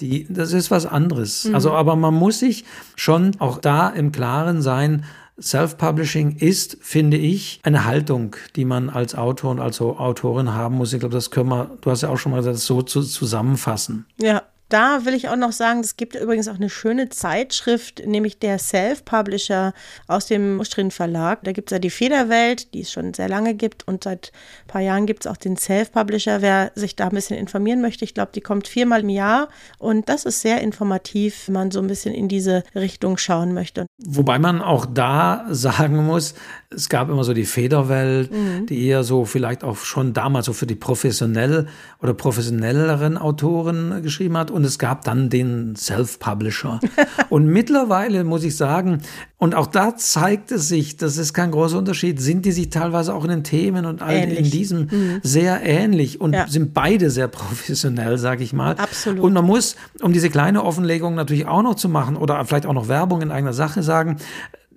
die, 0.00 0.26
das 0.28 0.52
ist 0.52 0.70
was 0.70 0.86
anderes. 0.86 1.44
Mhm. 1.44 1.54
Also, 1.54 1.72
aber 1.72 1.96
man 1.96 2.14
muss 2.14 2.38
sich 2.38 2.64
schon 2.96 3.32
auch 3.38 3.58
da 3.58 3.88
im 3.88 4.12
Klaren 4.12 4.62
sein, 4.62 5.04
Self-Publishing 5.40 6.36
ist, 6.36 6.78
finde 6.80 7.18
ich, 7.18 7.60
eine 7.62 7.84
Haltung, 7.84 8.36
die 8.56 8.64
man 8.64 8.88
als 8.88 9.14
Autor 9.14 9.50
und 9.50 9.60
als 9.60 9.80
Autorin 9.82 10.54
haben 10.54 10.76
muss. 10.76 10.94
Ich 10.94 11.00
glaube, 11.00 11.14
das 11.14 11.30
können 11.30 11.50
wir, 11.50 11.76
du 11.82 11.90
hast 11.90 12.02
ja 12.02 12.08
auch 12.08 12.16
schon 12.16 12.32
mal 12.32 12.38
gesagt, 12.38 12.58
so 12.58 12.80
zu, 12.80 13.02
zusammenfassen. 13.02 14.06
Ja, 14.18 14.42
da 14.68 15.04
will 15.04 15.14
ich 15.14 15.28
auch 15.28 15.36
noch 15.36 15.52
sagen, 15.52 15.80
es 15.80 15.96
gibt 15.96 16.16
übrigens 16.16 16.48
auch 16.48 16.56
eine 16.56 16.70
schöne 16.70 17.08
Zeitschrift, 17.08 18.04
nämlich 18.04 18.38
der 18.38 18.58
Self-Publisher 18.58 19.72
aus 20.08 20.26
dem 20.26 20.56
Mustrin 20.56 20.90
Verlag. 20.90 21.44
Da 21.44 21.52
gibt 21.52 21.70
es 21.70 21.76
ja 21.76 21.78
die 21.78 21.90
Federwelt, 21.90 22.74
die 22.74 22.80
es 22.80 22.90
schon 22.90 23.14
sehr 23.14 23.28
lange 23.28 23.54
gibt 23.54 23.86
und 23.86 24.04
seit 24.04 24.32
ein 24.64 24.68
paar 24.68 24.80
Jahren 24.80 25.06
gibt 25.06 25.24
es 25.24 25.30
auch 25.30 25.36
den 25.36 25.56
Self-Publisher. 25.56 26.42
Wer 26.42 26.72
sich 26.74 26.96
da 26.96 27.04
ein 27.04 27.14
bisschen 27.14 27.38
informieren 27.38 27.80
möchte, 27.80 28.04
ich 28.04 28.14
glaube, 28.14 28.32
die 28.34 28.40
kommt 28.40 28.66
viermal 28.66 29.02
im 29.02 29.08
Jahr 29.08 29.48
und 29.78 30.08
das 30.08 30.24
ist 30.24 30.40
sehr 30.40 30.60
informativ, 30.60 31.46
wenn 31.46 31.54
man 31.54 31.70
so 31.70 31.78
ein 31.78 31.86
bisschen 31.86 32.14
in 32.14 32.26
diese 32.28 32.64
Richtung 32.74 33.18
schauen 33.18 33.54
möchte. 33.54 33.86
Wobei 34.04 34.38
man 34.38 34.62
auch 34.62 34.84
da 34.86 35.46
sagen 35.50 36.04
muss, 36.04 36.34
es 36.70 36.88
gab 36.88 37.08
immer 37.08 37.22
so 37.22 37.34
die 37.34 37.44
Federwelt, 37.44 38.32
mhm. 38.32 38.66
die 38.66 38.86
eher 38.86 39.04
so 39.04 39.24
vielleicht 39.24 39.62
auch 39.62 39.76
schon 39.76 40.12
damals 40.12 40.46
so 40.46 40.52
für 40.52 40.66
die 40.66 40.74
professionell 40.74 41.68
oder 42.02 42.14
professionelleren 42.14 43.16
Autoren 43.16 44.02
geschrieben 44.02 44.36
hat 44.36 44.50
und 44.56 44.64
es 44.64 44.78
gab 44.78 45.04
dann 45.04 45.30
den 45.30 45.76
Self-Publisher. 45.76 46.80
und 47.28 47.46
mittlerweile 47.46 48.24
muss 48.24 48.42
ich 48.42 48.56
sagen, 48.56 49.02
und 49.38 49.54
auch 49.54 49.66
da 49.66 49.96
zeigt 49.96 50.50
es 50.50 50.68
sich, 50.68 50.96
das 50.96 51.18
ist 51.18 51.34
kein 51.34 51.50
großer 51.50 51.76
Unterschied, 51.76 52.20
sind 52.20 52.46
die 52.46 52.52
sich 52.52 52.70
teilweise 52.70 53.14
auch 53.14 53.22
in 53.24 53.30
den 53.30 53.44
Themen 53.44 53.84
und 53.84 54.00
all 54.00 54.16
in 54.16 54.50
diesem 54.50 54.86
mhm. 54.86 55.20
sehr 55.22 55.62
ähnlich 55.62 56.20
und 56.20 56.32
ja. 56.32 56.48
sind 56.48 56.72
beide 56.72 57.10
sehr 57.10 57.28
professionell, 57.36 58.16
sage 58.16 58.42
ich 58.42 58.52
mal. 58.52 58.76
Absolut. 58.76 59.20
Und 59.20 59.34
man 59.34 59.44
muss, 59.44 59.76
um 60.00 60.12
diese 60.12 60.30
kleine 60.30 60.64
Offenlegung 60.64 61.14
natürlich 61.14 61.46
auch 61.46 61.62
noch 61.62 61.74
zu 61.74 61.88
machen 61.88 62.16
oder 62.16 62.42
vielleicht 62.46 62.66
auch 62.66 62.72
noch 62.72 62.88
Werbung 62.88 63.20
in 63.20 63.30
eigener 63.30 63.52
Sache 63.52 63.82
sagen, 63.82 64.16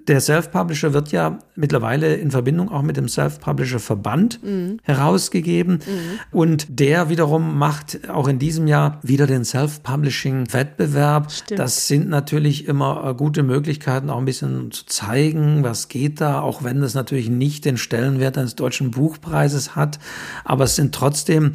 der 0.10 0.22
Self-Publisher 0.22 0.94
wird 0.94 1.12
ja 1.12 1.38
mittlerweile 1.56 2.16
in 2.16 2.32
Verbindung 2.32 2.72
auch 2.72 2.82
mit 2.82 2.98
dem 2.98 3.08
Self-Publisher-Verband 3.08 4.44
mhm. 4.44 4.80
herausgegeben. 4.82 5.76
Mhm. 5.76 6.20
Und 6.32 6.68
der 6.68 7.10
wiederum 7.10 7.58
macht 7.60 8.10
auch 8.10 8.28
in 8.28 8.40
diesem 8.40 8.66
Jahr 8.66 9.00
wieder 9.04 9.28
den 9.28 9.46
Self-Publishing-Wettbewerb. 9.46 11.28
Das 11.56 11.88
sind 11.88 12.10
natürlich 12.10 12.68
immer 12.68 13.06
äh, 13.06 13.14
gute 13.14 13.44
Möglichkeiten, 13.44 14.10
auch 14.10 14.18
ein 14.18 14.26
bisschen 14.26 14.72
zu 14.72 14.88
zeigen, 14.88 15.64
was 15.64 15.88
geht 15.88 16.20
da, 16.20 16.42
auch 16.42 16.64
wenn 16.64 16.82
das 16.82 16.96
natürlich 16.96 17.30
nicht 17.30 17.66
den 17.66 17.78
Stellenwert 17.78 18.38
eines 18.38 18.56
deutschen 18.56 18.90
Buchpreises 18.90 19.76
hat. 19.76 20.00
Aber 20.44 20.64
es 20.64 20.76
sind 20.76 20.96
trotzdem 20.96 21.54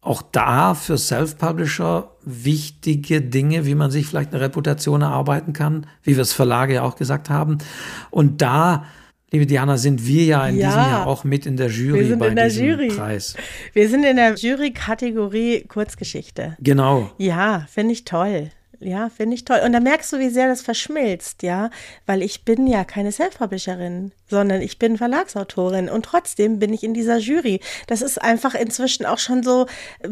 auch 0.00 0.22
da 0.22 0.74
für 0.74 0.96
Self-Publisher 0.96 2.10
wichtige 2.24 3.20
Dinge, 3.20 3.66
wie 3.66 3.74
man 3.74 3.90
sich 3.90 4.06
vielleicht 4.06 4.32
eine 4.32 4.40
Reputation 4.40 5.02
erarbeiten 5.02 5.52
kann, 5.52 5.86
wie 6.02 6.16
wir 6.16 6.22
es 6.22 6.32
Verlage 6.32 6.74
ja 6.74 6.82
auch 6.82 6.96
gesagt 6.96 7.30
haben. 7.30 7.58
Und 8.10 8.40
da 8.40 8.84
Liebe 9.30 9.44
Diana, 9.44 9.76
sind 9.76 10.06
wir 10.06 10.24
ja 10.24 10.46
in 10.46 10.56
ja, 10.56 10.68
diesem 10.68 10.80
Jahr 10.80 11.06
auch 11.06 11.22
mit 11.22 11.44
in 11.44 11.58
der 11.58 11.68
Jury 11.68 12.00
wir 12.00 12.06
sind 12.06 12.18
bei 12.18 12.28
in 12.28 12.36
der 12.36 12.48
diesem 12.48 12.66
Jury. 12.66 12.88
Preis. 12.88 13.36
Wir 13.74 13.86
sind 13.90 14.04
in 14.04 14.16
der 14.16 14.34
Jury-Kategorie 14.34 15.64
Kurzgeschichte. 15.68 16.56
Genau. 16.60 17.10
Ja, 17.18 17.66
finde 17.68 17.92
ich 17.92 18.04
toll. 18.04 18.50
Ja, 18.80 19.08
finde 19.08 19.34
ich 19.34 19.44
toll. 19.44 19.60
Und 19.64 19.72
da 19.72 19.80
merkst 19.80 20.12
du, 20.12 20.18
wie 20.18 20.28
sehr 20.28 20.48
das 20.48 20.62
verschmilzt, 20.62 21.42
ja, 21.42 21.70
weil 22.06 22.22
ich 22.22 22.44
bin 22.44 22.66
ja 22.66 22.84
keine 22.84 23.10
Self-Publisherin, 23.10 24.12
sondern 24.28 24.60
ich 24.60 24.78
bin 24.78 24.96
Verlagsautorin 24.96 25.88
und 25.88 26.04
trotzdem 26.04 26.58
bin 26.60 26.72
ich 26.72 26.84
in 26.84 26.94
dieser 26.94 27.18
Jury. 27.18 27.60
Das 27.88 28.02
ist 28.02 28.22
einfach 28.22 28.54
inzwischen 28.54 29.04
auch 29.04 29.18
schon 29.18 29.42
so, 29.42 29.66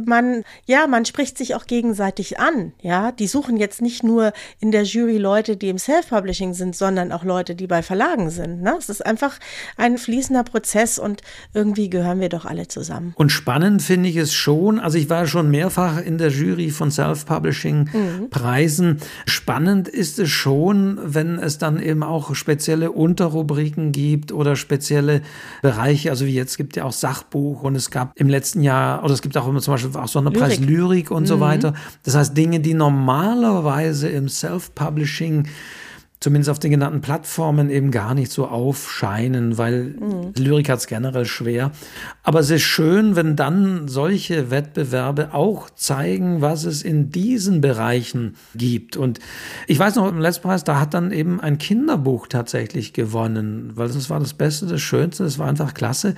man, 0.05 0.43
ja, 0.65 0.89
man 0.89 1.05
spricht 1.05 1.39
sich 1.39 1.55
auch 1.55 1.67
gegenseitig 1.67 2.41
an, 2.41 2.73
ja. 2.81 3.13
Die 3.13 3.29
suchen 3.29 3.57
jetzt 3.57 3.83
nicht 3.83 4.03
nur 4.03 4.33
in 4.59 4.73
der 4.73 4.83
Jury 4.83 5.19
Leute, 5.19 5.57
die 5.57 5.69
im 5.69 5.79
Self-Publishing 5.79 6.55
sind, 6.55 6.75
sondern 6.75 7.13
auch 7.13 7.23
Leute, 7.23 7.55
die 7.55 7.69
bei 7.69 7.83
Verlagen 7.83 8.31
sind, 8.31 8.63
ne? 8.63 8.75
Es 8.79 8.89
ist 8.89 9.05
einfach 9.05 9.39
ein 9.77 9.97
fließender 9.97 10.43
Prozess 10.43 10.99
und 10.99 11.23
irgendwie 11.55 11.89
gehören 11.89 12.21
wir 12.21 12.31
doch 12.31 12.47
alle 12.47 12.67
zusammen. 12.67 13.13
Und 13.17 13.31
spannend 13.31 13.83
finde 13.83 14.09
ich 14.09 14.17
es 14.17 14.35
schon, 14.35 14.81
also 14.81 14.99
ich 14.99 15.09
war 15.09 15.27
schon 15.29 15.51
mehrfach 15.53 16.03
in 16.03 16.19
der 16.19 16.31
Jury 16.31 16.71
von 16.71 16.91
Self-Publishing-Preisen. 16.91 18.27
Mhm 18.43 18.56
Preisen. 18.57 18.99
Spannend 19.27 19.87
ist 19.87 20.19
es 20.19 20.31
schon, 20.31 20.99
wenn 21.03 21.39
es 21.39 21.59
dann 21.59 21.79
eben 21.79 22.03
auch 22.03 22.35
spezielle 22.35 22.91
Unterrubriken 22.91 23.93
gibt 23.93 24.33
oder 24.33 24.57
spezielle 24.57 25.21
Bereiche. 25.61 26.09
Also 26.09 26.25
wie 26.25 26.33
jetzt 26.33 26.57
gibt 26.57 26.75
ja 26.77 26.85
auch 26.85 26.93
Sachbuch 26.93 27.63
und 27.63 27.75
es 27.75 27.91
gab 27.91 28.13
im 28.19 28.31
letzten 28.31 28.63
Jahr, 28.63 29.05
oder 29.05 29.13
es 29.13 29.21
gibt 29.21 29.37
auch 29.37 29.47
immer 29.47 29.61
zum 29.61 29.75
Beispiel 29.75 29.95
auch 29.95 30.09
Sonderpreis 30.09 30.59
Lyrik, 30.59 30.71
Lyrik 30.71 31.11
und 31.11 31.25
mhm. 31.25 31.27
so 31.27 31.41
weiter. 31.41 31.75
Das 32.05 32.17
heißt 32.17 32.35
Dinge, 32.35 32.61
die 32.61 32.73
normalerweise 32.73 34.09
im 34.09 34.31
Self-Publishing 34.31 35.49
zumindest 36.21 36.51
auf 36.51 36.59
den 36.59 36.71
genannten 36.71 37.03
Plattformen 37.03 37.69
eben 37.69 37.91
gar 37.91 38.15
nicht 38.15 38.33
so 38.33 38.47
aufscheinen, 38.47 39.59
weil 39.59 39.85
mhm. 39.85 40.33
Lyrik 40.37 40.69
hat 40.71 40.79
es 40.79 40.87
generell 40.87 41.27
schwer. 41.27 41.73
Aber 42.23 42.41
es 42.41 42.51
ist 42.51 42.63
schön, 42.63 43.17
wenn 43.17 43.37
dann 43.37 43.87
solche 43.87 44.51
Wettbewerbe 44.51 45.35
auch 45.35 45.69
zeigen, 45.71 46.41
was 46.41 46.65
es 46.65 46.83
in 46.83 47.11
diesen 47.11 47.61
Bereichen 47.61 48.37
gibt. 48.55 48.97
Und 48.97 49.21
ich 49.67 49.79
weiß 49.79 49.97
noch, 49.97 50.09
im 50.09 50.19
letzten 50.19 50.43
Preis, 50.43 50.65
da 50.65 50.81
hat 50.81 50.95
dann 50.95 51.13
eben 51.13 51.41
ein 51.41 51.59
Kinderbuch 51.59 52.29
tatsächlich 52.29 52.95
gewonnen, 52.95 53.73
weil 53.75 53.89
das 53.89 54.09
war 54.09 54.19
das 54.19 54.33
Beste, 54.33 54.67
das 54.67 54.81
Schönste, 54.81 55.25
das 55.25 55.39
war 55.39 55.49
einfach 55.49 55.75
klasse. 55.75 56.15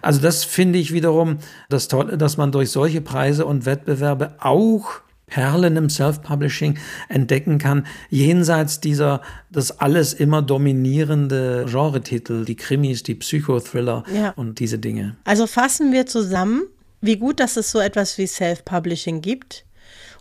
Also 0.00 0.20
das 0.20 0.44
finde 0.44 0.78
ich 0.78 0.92
wiederum 0.92 1.38
das 1.68 1.88
Tolle, 1.88 2.16
dass 2.16 2.38
man 2.38 2.52
durch 2.52 2.70
solche 2.70 3.02
Preise 3.02 3.44
und 3.44 3.66
Wettbewerbe 3.66 4.36
auch 4.38 5.02
Perlen 5.32 5.78
im 5.78 5.88
Self-Publishing 5.88 6.78
entdecken 7.08 7.56
kann, 7.56 7.86
jenseits 8.10 8.80
dieser 8.80 9.22
das 9.50 9.80
alles 9.80 10.12
immer 10.12 10.42
dominierende 10.42 11.64
Genre-Titel, 11.70 12.44
die 12.44 12.54
Krimis, 12.54 13.02
die 13.02 13.14
Psychothriller 13.14 14.04
ja. 14.14 14.34
und 14.36 14.60
diese 14.60 14.78
Dinge. 14.78 15.16
Also 15.24 15.46
fassen 15.46 15.90
wir 15.90 16.04
zusammen, 16.04 16.64
wie 17.00 17.16
gut, 17.16 17.40
dass 17.40 17.56
es 17.56 17.70
so 17.70 17.80
etwas 17.80 18.18
wie 18.18 18.26
Self-Publishing 18.26 19.22
gibt. 19.22 19.64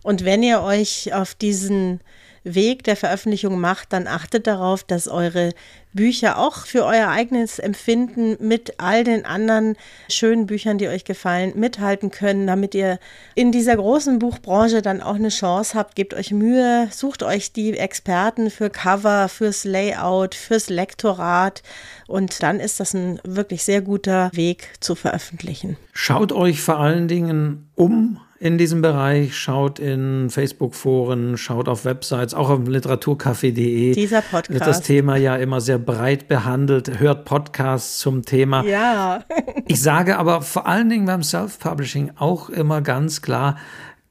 Und 0.01 0.23
wenn 0.23 0.43
ihr 0.43 0.61
euch 0.61 1.13
auf 1.13 1.35
diesen 1.35 1.99
Weg 2.43 2.83
der 2.83 2.95
Veröffentlichung 2.95 3.59
macht, 3.59 3.93
dann 3.93 4.07
achtet 4.07 4.47
darauf, 4.47 4.83
dass 4.83 5.07
eure 5.07 5.53
Bücher 5.93 6.37
auch 6.37 6.65
für 6.65 6.85
euer 6.85 7.09
eigenes 7.09 7.59
Empfinden 7.59 8.37
mit 8.39 8.79
all 8.79 9.03
den 9.03 9.25
anderen 9.25 9.75
schönen 10.09 10.47
Büchern, 10.47 10.77
die 10.77 10.87
euch 10.87 11.03
gefallen, 11.03 11.53
mithalten 11.55 12.09
können, 12.11 12.47
damit 12.47 12.73
ihr 12.73 12.97
in 13.35 13.51
dieser 13.51 13.75
großen 13.75 14.17
Buchbranche 14.17 14.81
dann 14.81 15.01
auch 15.01 15.15
eine 15.15 15.29
Chance 15.29 15.77
habt. 15.77 15.95
Gebt 15.95 16.13
euch 16.13 16.31
Mühe, 16.31 16.87
sucht 16.91 17.23
euch 17.23 17.51
die 17.51 17.77
Experten 17.77 18.49
für 18.49 18.69
Cover, 18.69 19.27
fürs 19.27 19.63
Layout, 19.65 20.33
fürs 20.33 20.69
Lektorat 20.69 21.61
und 22.07 22.41
dann 22.41 22.59
ist 22.59 22.79
das 22.79 22.93
ein 22.93 23.19
wirklich 23.23 23.63
sehr 23.63 23.81
guter 23.81 24.31
Weg 24.33 24.69
zu 24.79 24.95
veröffentlichen. 24.95 25.77
Schaut 25.93 26.31
euch 26.31 26.61
vor 26.61 26.79
allen 26.79 27.07
Dingen 27.07 27.69
um 27.75 28.19
in 28.41 28.57
diesem 28.57 28.81
Bereich, 28.81 29.37
schaut 29.37 29.77
in 29.77 30.31
Facebook-Foren, 30.31 31.37
schaut 31.37 31.69
auf 31.69 31.85
Websites, 31.85 32.33
auch 32.33 32.49
auf 32.49 32.67
literaturcafé.de. 32.67 33.93
Dieser 33.93 34.23
Podcast. 34.23 34.49
Wird 34.49 34.65
das 34.65 34.81
Thema 34.81 35.15
ja 35.15 35.35
immer 35.35 35.61
sehr 35.61 35.77
breit 35.77 36.27
behandelt, 36.27 36.99
hört 36.99 37.23
Podcasts 37.25 37.99
zum 37.99 38.25
Thema. 38.25 38.63
Ja. 38.63 39.23
ich 39.67 39.79
sage 39.79 40.17
aber 40.17 40.41
vor 40.41 40.65
allen 40.65 40.89
Dingen 40.89 41.05
beim 41.05 41.21
Self-Publishing 41.21 42.13
auch 42.17 42.49
immer 42.49 42.81
ganz 42.81 43.21
klar, 43.21 43.57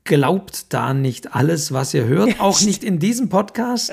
Glaubt 0.04 0.72
da 0.72 0.94
nicht 0.94 1.34
alles, 1.34 1.72
was 1.72 1.92
ihr 1.94 2.06
hört, 2.06 2.40
auch 2.40 2.60
nicht 2.62 2.82
in 2.82 2.98
diesem 2.98 3.28
Podcast. 3.28 3.92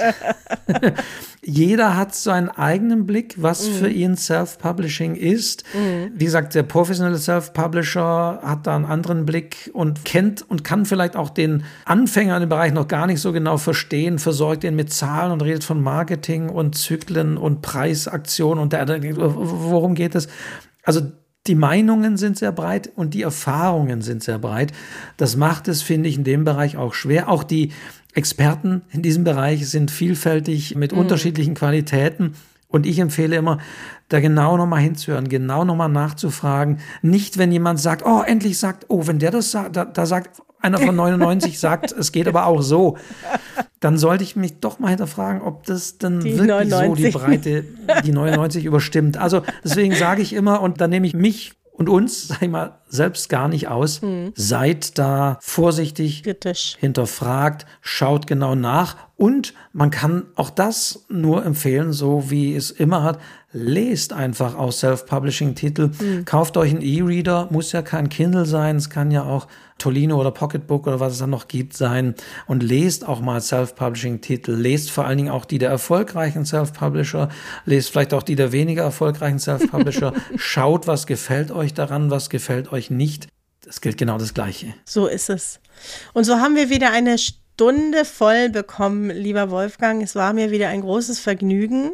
Jeder 1.44 1.96
hat 1.96 2.16
seinen 2.16 2.50
eigenen 2.50 3.06
Blick, 3.06 3.36
was 3.38 3.68
mhm. 3.68 3.74
für 3.74 3.90
ihn 3.90 4.18
Self-Publishing 4.18 5.16
ist. 5.16 5.64
Mhm. 5.74 6.12
Wie 6.16 6.26
gesagt, 6.26 6.56
der 6.56 6.64
professionelle 6.64 7.18
Self-Publisher 7.18 8.40
hat 8.42 8.68
da 8.68 8.76
einen 8.76 8.86
anderen 8.86 9.26
Blick 9.26 9.70
und 9.74 10.06
kennt 10.06 10.50
und 10.50 10.64
kann 10.64 10.86
vielleicht 10.86 11.16
auch 11.16 11.30
den 11.30 11.64
Anfänger 11.86 12.36
in 12.38 12.42
dem 12.42 12.50
Bereich 12.50 12.74
noch 12.74 12.88
gar 12.88 13.06
nicht 13.06 13.22
so 13.22 13.32
genau 13.32 13.58
verstehen, 13.58 14.18
versorgt 14.18 14.64
ihn 14.64 14.76
mit 14.76 14.92
Zahlen 14.92 15.32
und 15.32 15.42
redet 15.42 15.64
von 15.64 15.82
Marketing 15.82 16.50
und 16.50 16.76
Zyklen 16.76 17.38
und 17.38 17.62
Preisaktionen 17.62 18.62
und 18.62 18.74
der, 18.74 18.88
worum 19.18 19.94
geht 19.94 20.16
es? 20.16 20.28
Also 20.84 21.02
die 21.48 21.56
Meinungen 21.56 22.18
sind 22.18 22.38
sehr 22.38 22.52
breit 22.52 22.92
und 22.96 23.14
die 23.14 23.22
Erfahrungen 23.22 24.02
sind 24.02 24.24
sehr 24.24 24.40
breit. 24.40 24.72
Das 25.18 25.36
macht 25.36 25.68
es, 25.68 25.82
finde 25.82 26.10
ich, 26.10 26.18
in 26.18 26.24
dem 26.24 26.44
Bereich 26.44 26.78
auch 26.78 26.94
schwer. 26.94 27.30
Auch 27.30 27.44
die 27.44 27.72
Experten 28.14 28.82
in 28.92 29.02
diesem 29.02 29.24
Bereich 29.24 29.70
sind 29.70 29.92
vielfältig 29.92 30.76
mit 30.76 30.92
mhm. 30.92 31.00
unterschiedlichen 31.00 31.54
Qualitäten. 31.54 32.34
Und 32.70 32.86
ich 32.86 33.00
empfehle 33.00 33.36
immer, 33.36 33.60
da 34.10 34.20
genau 34.20 34.58
nochmal 34.58 34.82
hinzuhören, 34.82 35.30
genau 35.30 35.64
nochmal 35.64 35.90
nachzufragen. 35.90 36.80
Nicht, 37.02 37.38
wenn 37.38 37.52
jemand 37.52 37.80
sagt, 37.80 38.06
oh, 38.06 38.22
endlich 38.26 38.60
sagt, 38.60 38.86
oh, 38.90 39.08
wenn 39.08 39.20
der 39.20 39.32
das 39.32 39.52
sagt, 39.52 39.76
da, 39.76 39.86
da 39.86 40.06
sagt 40.06 40.42
einer 40.60 40.80
von 40.80 40.96
99 40.96 41.60
sagt, 41.60 41.92
es 41.92 42.12
geht 42.12 42.28
aber 42.28 42.46
auch 42.46 42.62
so, 42.62 42.98
dann 43.80 43.98
sollte 43.98 44.24
ich 44.24 44.36
mich 44.36 44.60
doch 44.60 44.80
mal 44.80 44.90
hinterfragen, 44.90 45.42
ob 45.42 45.66
das 45.66 45.98
dann 45.98 46.20
die 46.20 46.38
wirklich 46.38 46.70
99. 46.70 47.14
so 47.14 47.20
die 47.20 47.26
Breite, 47.26 47.66
die 48.04 48.12
99 48.12 48.66
überstimmt. 48.66 49.18
Also 49.18 49.44
deswegen 49.64 49.96
sage 49.96 50.22
ich 50.22 50.34
immer, 50.34 50.62
und 50.62 50.82
da 50.82 50.88
nehme 50.88 51.08
ich 51.08 51.14
mich 51.14 51.54
und 51.78 51.90
uns, 51.90 52.28
sag 52.28 52.42
ich 52.42 52.50
mal, 52.50 52.80
selbst 52.90 53.30
gar 53.30 53.48
nicht 53.48 53.68
aus. 53.68 54.02
Hm. 54.02 54.34
Seid 54.36 54.98
da 54.98 55.38
vorsichtig, 55.42 56.24
Kritisch. 56.24 56.76
hinterfragt, 56.80 57.66
schaut 57.82 58.28
genau 58.28 58.56
nach 58.56 58.98
und 59.16 59.54
man 59.74 59.92
kann 59.92 60.26
auch 60.36 60.50
das 60.50 61.06
nur 61.10 61.46
empfehlen, 61.46 61.94
so 61.94 62.30
wie 62.30 62.56
es 62.56 62.72
immer 62.72 63.04
hat. 63.04 63.20
Lest 63.54 64.12
einfach 64.12 64.56
aus 64.56 64.80
Self-Publishing-Titel. 64.82 65.92
Mhm. 66.00 66.26
Kauft 66.26 66.58
euch 66.58 66.72
einen 66.72 66.82
E-Reader, 66.82 67.48
muss 67.50 67.72
ja 67.72 67.82
kein 67.82 68.10
Kindle 68.10 68.46
sein, 68.46 68.76
es 68.76 68.90
kann 68.90 69.10
ja 69.10 69.24
auch 69.24 69.48
Tolino 69.78 70.20
oder 70.20 70.32
Pocketbook 70.32 70.86
oder 70.86 71.00
was 71.00 71.14
es 71.14 71.20
dann 71.20 71.30
noch 71.30 71.48
gibt 71.48 71.76
sein. 71.76 72.16
Und 72.46 72.62
lest 72.62 73.08
auch 73.08 73.22
mal 73.22 73.40
Self-Publishing-Titel. 73.40 74.52
Lest 74.52 74.92
vor 74.92 75.06
allen 75.06 75.18
Dingen 75.18 75.30
auch 75.30 75.46
die 75.46 75.60
der 75.60 75.70
erfolgreichen 75.70 76.46
Self-Publisher. 76.46 77.30
Lest 77.66 77.92
vielleicht 77.92 78.14
auch 78.14 78.24
die 78.24 78.36
der 78.36 78.52
weniger 78.52 78.84
erfolgreichen 78.84 79.40
Self-Publisher. 79.40 80.14
Schaut, 80.36 80.88
was 80.88 81.08
gefällt 81.08 81.52
euch 81.52 81.74
daran, 81.74 82.12
was 82.12 82.30
gefällt 82.30 82.72
euch 82.74 82.90
nicht. 82.90 83.28
Das 83.64 83.82
gilt 83.82 83.98
genau 83.98 84.18
das 84.18 84.34
Gleiche. 84.34 84.74
So 84.84 85.08
ist 85.08 85.30
es. 85.30 85.60
Und 86.14 86.26
so 86.26 86.38
haben 86.38 86.56
wir 86.56 86.70
wieder 86.70 86.92
eine 86.92 87.18
Stunde 87.18 88.04
voll 88.06 88.50
bekommen, 88.50 89.10
lieber 89.10 89.50
Wolfgang. 89.52 90.04
Es 90.04 90.16
war 90.16 90.34
mir 90.34 90.52
wieder 90.52 90.70
ein 90.70 90.82
großes 90.82 91.20
Vergnügen. 91.20 91.92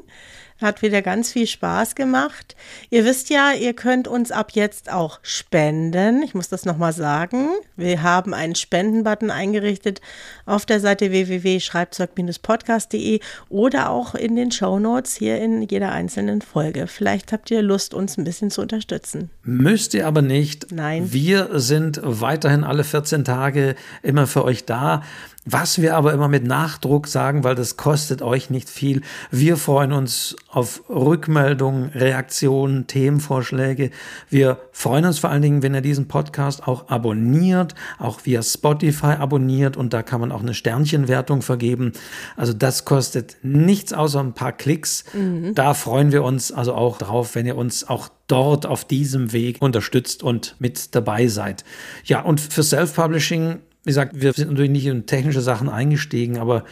Hat 0.63 0.81
wieder 0.81 1.01
ganz 1.01 1.33
viel 1.33 1.45
Spaß 1.45 1.93
gemacht. 1.93 2.55
Ihr 2.89 3.03
wisst 3.03 3.29
ja, 3.29 3.51
ihr 3.51 3.73
könnt 3.73 4.07
uns 4.07 4.31
ab 4.31 4.53
jetzt 4.53 4.89
auch 4.89 5.19
spenden. 5.21 6.23
Ich 6.23 6.33
muss 6.33 6.47
das 6.47 6.63
nochmal 6.63 6.93
sagen. 6.93 7.49
Wir 7.75 8.01
haben 8.01 8.33
einen 8.33 8.55
Spendenbutton 8.55 9.29
eingerichtet 9.29 9.99
auf 10.45 10.65
der 10.65 10.79
Seite 10.79 11.11
www.schreibzeug-podcast.de 11.11 13.19
oder 13.49 13.89
auch 13.89 14.15
in 14.15 14.37
den 14.37 14.51
Show 14.51 14.79
Notes 14.79 15.17
hier 15.17 15.41
in 15.41 15.63
jeder 15.63 15.91
einzelnen 15.91 16.41
Folge. 16.41 16.87
Vielleicht 16.87 17.33
habt 17.33 17.51
ihr 17.51 17.61
Lust, 17.61 17.93
uns 17.93 18.17
ein 18.17 18.23
bisschen 18.23 18.49
zu 18.49 18.61
unterstützen. 18.61 19.31
Müsst 19.43 19.93
ihr 19.93 20.07
aber 20.07 20.21
nicht. 20.21 20.71
Nein. 20.71 21.11
Wir 21.11 21.59
sind 21.59 21.99
weiterhin 22.01 22.63
alle 22.63 22.85
14 22.85 23.25
Tage 23.25 23.75
immer 24.01 24.27
für 24.27 24.45
euch 24.45 24.63
da. 24.63 25.01
Was 25.45 25.81
wir 25.81 25.97
aber 25.97 26.13
immer 26.13 26.29
mit 26.29 26.45
Nachdruck 26.45 27.07
sagen, 27.07 27.43
weil 27.43 27.55
das 27.55 27.75
kostet 27.75 28.21
euch 28.21 28.49
nicht 28.49 28.69
viel. 28.69 29.01
Wir 29.29 29.57
freuen 29.57 29.91
uns 29.91 30.37
auf 30.47 30.83
Rückmeldungen, 30.89 31.89
Reaktionen, 31.89 32.87
Themenvorschläge. 32.87 33.91
Wir 34.29 34.59
freuen 34.71 35.03
uns 35.03 35.19
vor 35.19 35.31
allen 35.31 35.41
Dingen, 35.41 35.61
wenn 35.61 35.75
ihr 35.75 35.81
diesen 35.81 36.07
Podcast 36.07 36.65
auch 36.65 36.87
abonniert, 36.87 37.75
auch 37.99 38.21
via 38.23 38.41
Spotify 38.41 39.17
abonniert 39.19 39.75
und 39.75 39.91
da 39.91 40.01
kann 40.01 40.21
man 40.21 40.31
auch 40.31 40.41
eine 40.41 40.53
Sternchenwertung 40.53 41.41
vergeben. 41.41 41.91
Also 42.37 42.53
das 42.53 42.85
kostet 42.85 43.35
nichts 43.41 43.91
außer 43.91 44.21
ein 44.21 44.33
paar 44.33 44.53
Klicks. 44.53 45.03
Mhm. 45.11 45.55
Da 45.55 45.73
freuen 45.73 46.13
wir 46.13 46.23
uns 46.23 46.53
also 46.53 46.73
auch 46.73 46.97
drauf, 46.97 47.35
wenn 47.35 47.45
ihr 47.45 47.57
uns 47.57 47.89
auch 47.89 48.07
dort 48.27 48.65
auf 48.65 48.85
diesem 48.85 49.33
Weg 49.33 49.61
unterstützt 49.61 50.23
und 50.23 50.55
mit 50.59 50.95
dabei 50.95 51.27
seid. 51.27 51.65
Ja, 52.05 52.21
und 52.21 52.39
für 52.39 52.63
Self-Publishing 52.63 53.59
wie 53.83 53.89
gesagt, 53.89 54.19
wir 54.19 54.33
sind 54.33 54.49
natürlich 54.49 54.71
nicht 54.71 54.85
in 54.85 55.05
technische 55.05 55.41
Sachen 55.41 55.69
eingestiegen, 55.69 56.37
aber 56.37 56.63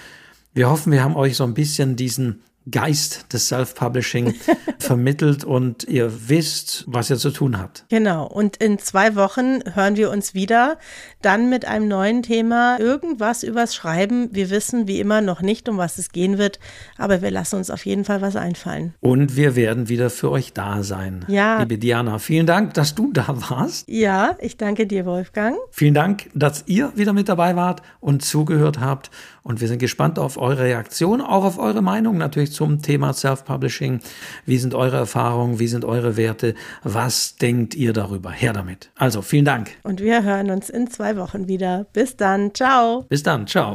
wir 0.53 0.69
hoffen, 0.69 0.91
wir 0.91 1.03
haben 1.03 1.15
euch 1.15 1.35
so 1.35 1.43
ein 1.43 1.53
bisschen 1.53 1.95
diesen 1.95 2.41
Geist 2.69 3.33
des 3.33 3.47
Self-Publishing 3.47 4.35
vermittelt 4.79 5.43
und 5.43 5.83
ihr 5.85 6.29
wisst, 6.29 6.83
was 6.87 7.09
ihr 7.09 7.17
zu 7.17 7.31
tun 7.31 7.57
habt. 7.57 7.85
Genau. 7.89 8.27
Und 8.27 8.57
in 8.57 8.77
zwei 8.77 9.15
Wochen 9.15 9.59
hören 9.73 9.95
wir 9.95 10.11
uns 10.11 10.35
wieder, 10.35 10.77
dann 11.21 11.49
mit 11.49 11.65
einem 11.65 11.87
neuen 11.87 12.21
Thema, 12.21 12.79
irgendwas 12.79 13.41
übers 13.41 13.73
Schreiben. 13.73 14.29
Wir 14.31 14.51
wissen 14.51 14.87
wie 14.87 14.99
immer 14.99 15.21
noch 15.21 15.41
nicht, 15.41 15.67
um 15.69 15.77
was 15.77 15.97
es 15.97 16.11
gehen 16.11 16.37
wird, 16.37 16.59
aber 16.97 17.21
wir 17.23 17.31
lassen 17.31 17.55
uns 17.55 17.71
auf 17.71 17.85
jeden 17.85 18.05
Fall 18.05 18.21
was 18.21 18.35
einfallen. 18.35 18.93
Und 18.99 19.35
wir 19.35 19.55
werden 19.55 19.89
wieder 19.89 20.11
für 20.11 20.29
euch 20.29 20.53
da 20.53 20.83
sein. 20.83 21.25
Ja. 21.27 21.59
Liebe 21.59 21.79
Diana, 21.79 22.19
vielen 22.19 22.45
Dank, 22.45 22.75
dass 22.75 22.93
du 22.93 23.11
da 23.11 23.27
warst. 23.49 23.87
Ja, 23.89 24.37
ich 24.39 24.57
danke 24.57 24.85
dir, 24.85 25.05
Wolfgang. 25.05 25.55
Vielen 25.71 25.95
Dank, 25.95 26.29
dass 26.35 26.63
ihr 26.67 26.91
wieder 26.95 27.13
mit 27.13 27.27
dabei 27.27 27.55
wart 27.55 27.81
und 27.99 28.23
zugehört 28.23 28.79
habt. 28.79 29.09
Und 29.43 29.59
wir 29.59 29.67
sind 29.67 29.79
gespannt 29.79 30.19
auf 30.19 30.37
eure 30.37 30.63
Reaktion, 30.63 31.19
auch 31.21 31.43
auf 31.43 31.57
eure 31.57 31.81
Meinung 31.81 32.17
natürlich 32.17 32.51
zum 32.51 32.81
Thema 32.81 33.13
Self-Publishing. 33.13 33.99
Wie 34.45 34.57
sind 34.57 34.75
eure 34.75 34.97
Erfahrungen? 34.97 35.59
Wie 35.59 35.67
sind 35.67 35.83
eure 35.83 36.15
Werte? 36.15 36.53
Was 36.83 37.37
denkt 37.37 37.73
ihr 37.73 37.93
darüber? 37.93 38.31
Her 38.31 38.53
damit. 38.53 38.91
Also 38.95 39.21
vielen 39.21 39.45
Dank. 39.45 39.71
Und 39.83 39.99
wir 39.99 40.23
hören 40.23 40.51
uns 40.51 40.69
in 40.69 40.89
zwei 40.89 41.17
Wochen 41.17 41.47
wieder. 41.47 41.87
Bis 41.93 42.17
dann. 42.17 42.53
Ciao. 42.53 43.05
Bis 43.09 43.23
dann. 43.23 43.47
Ciao. 43.47 43.69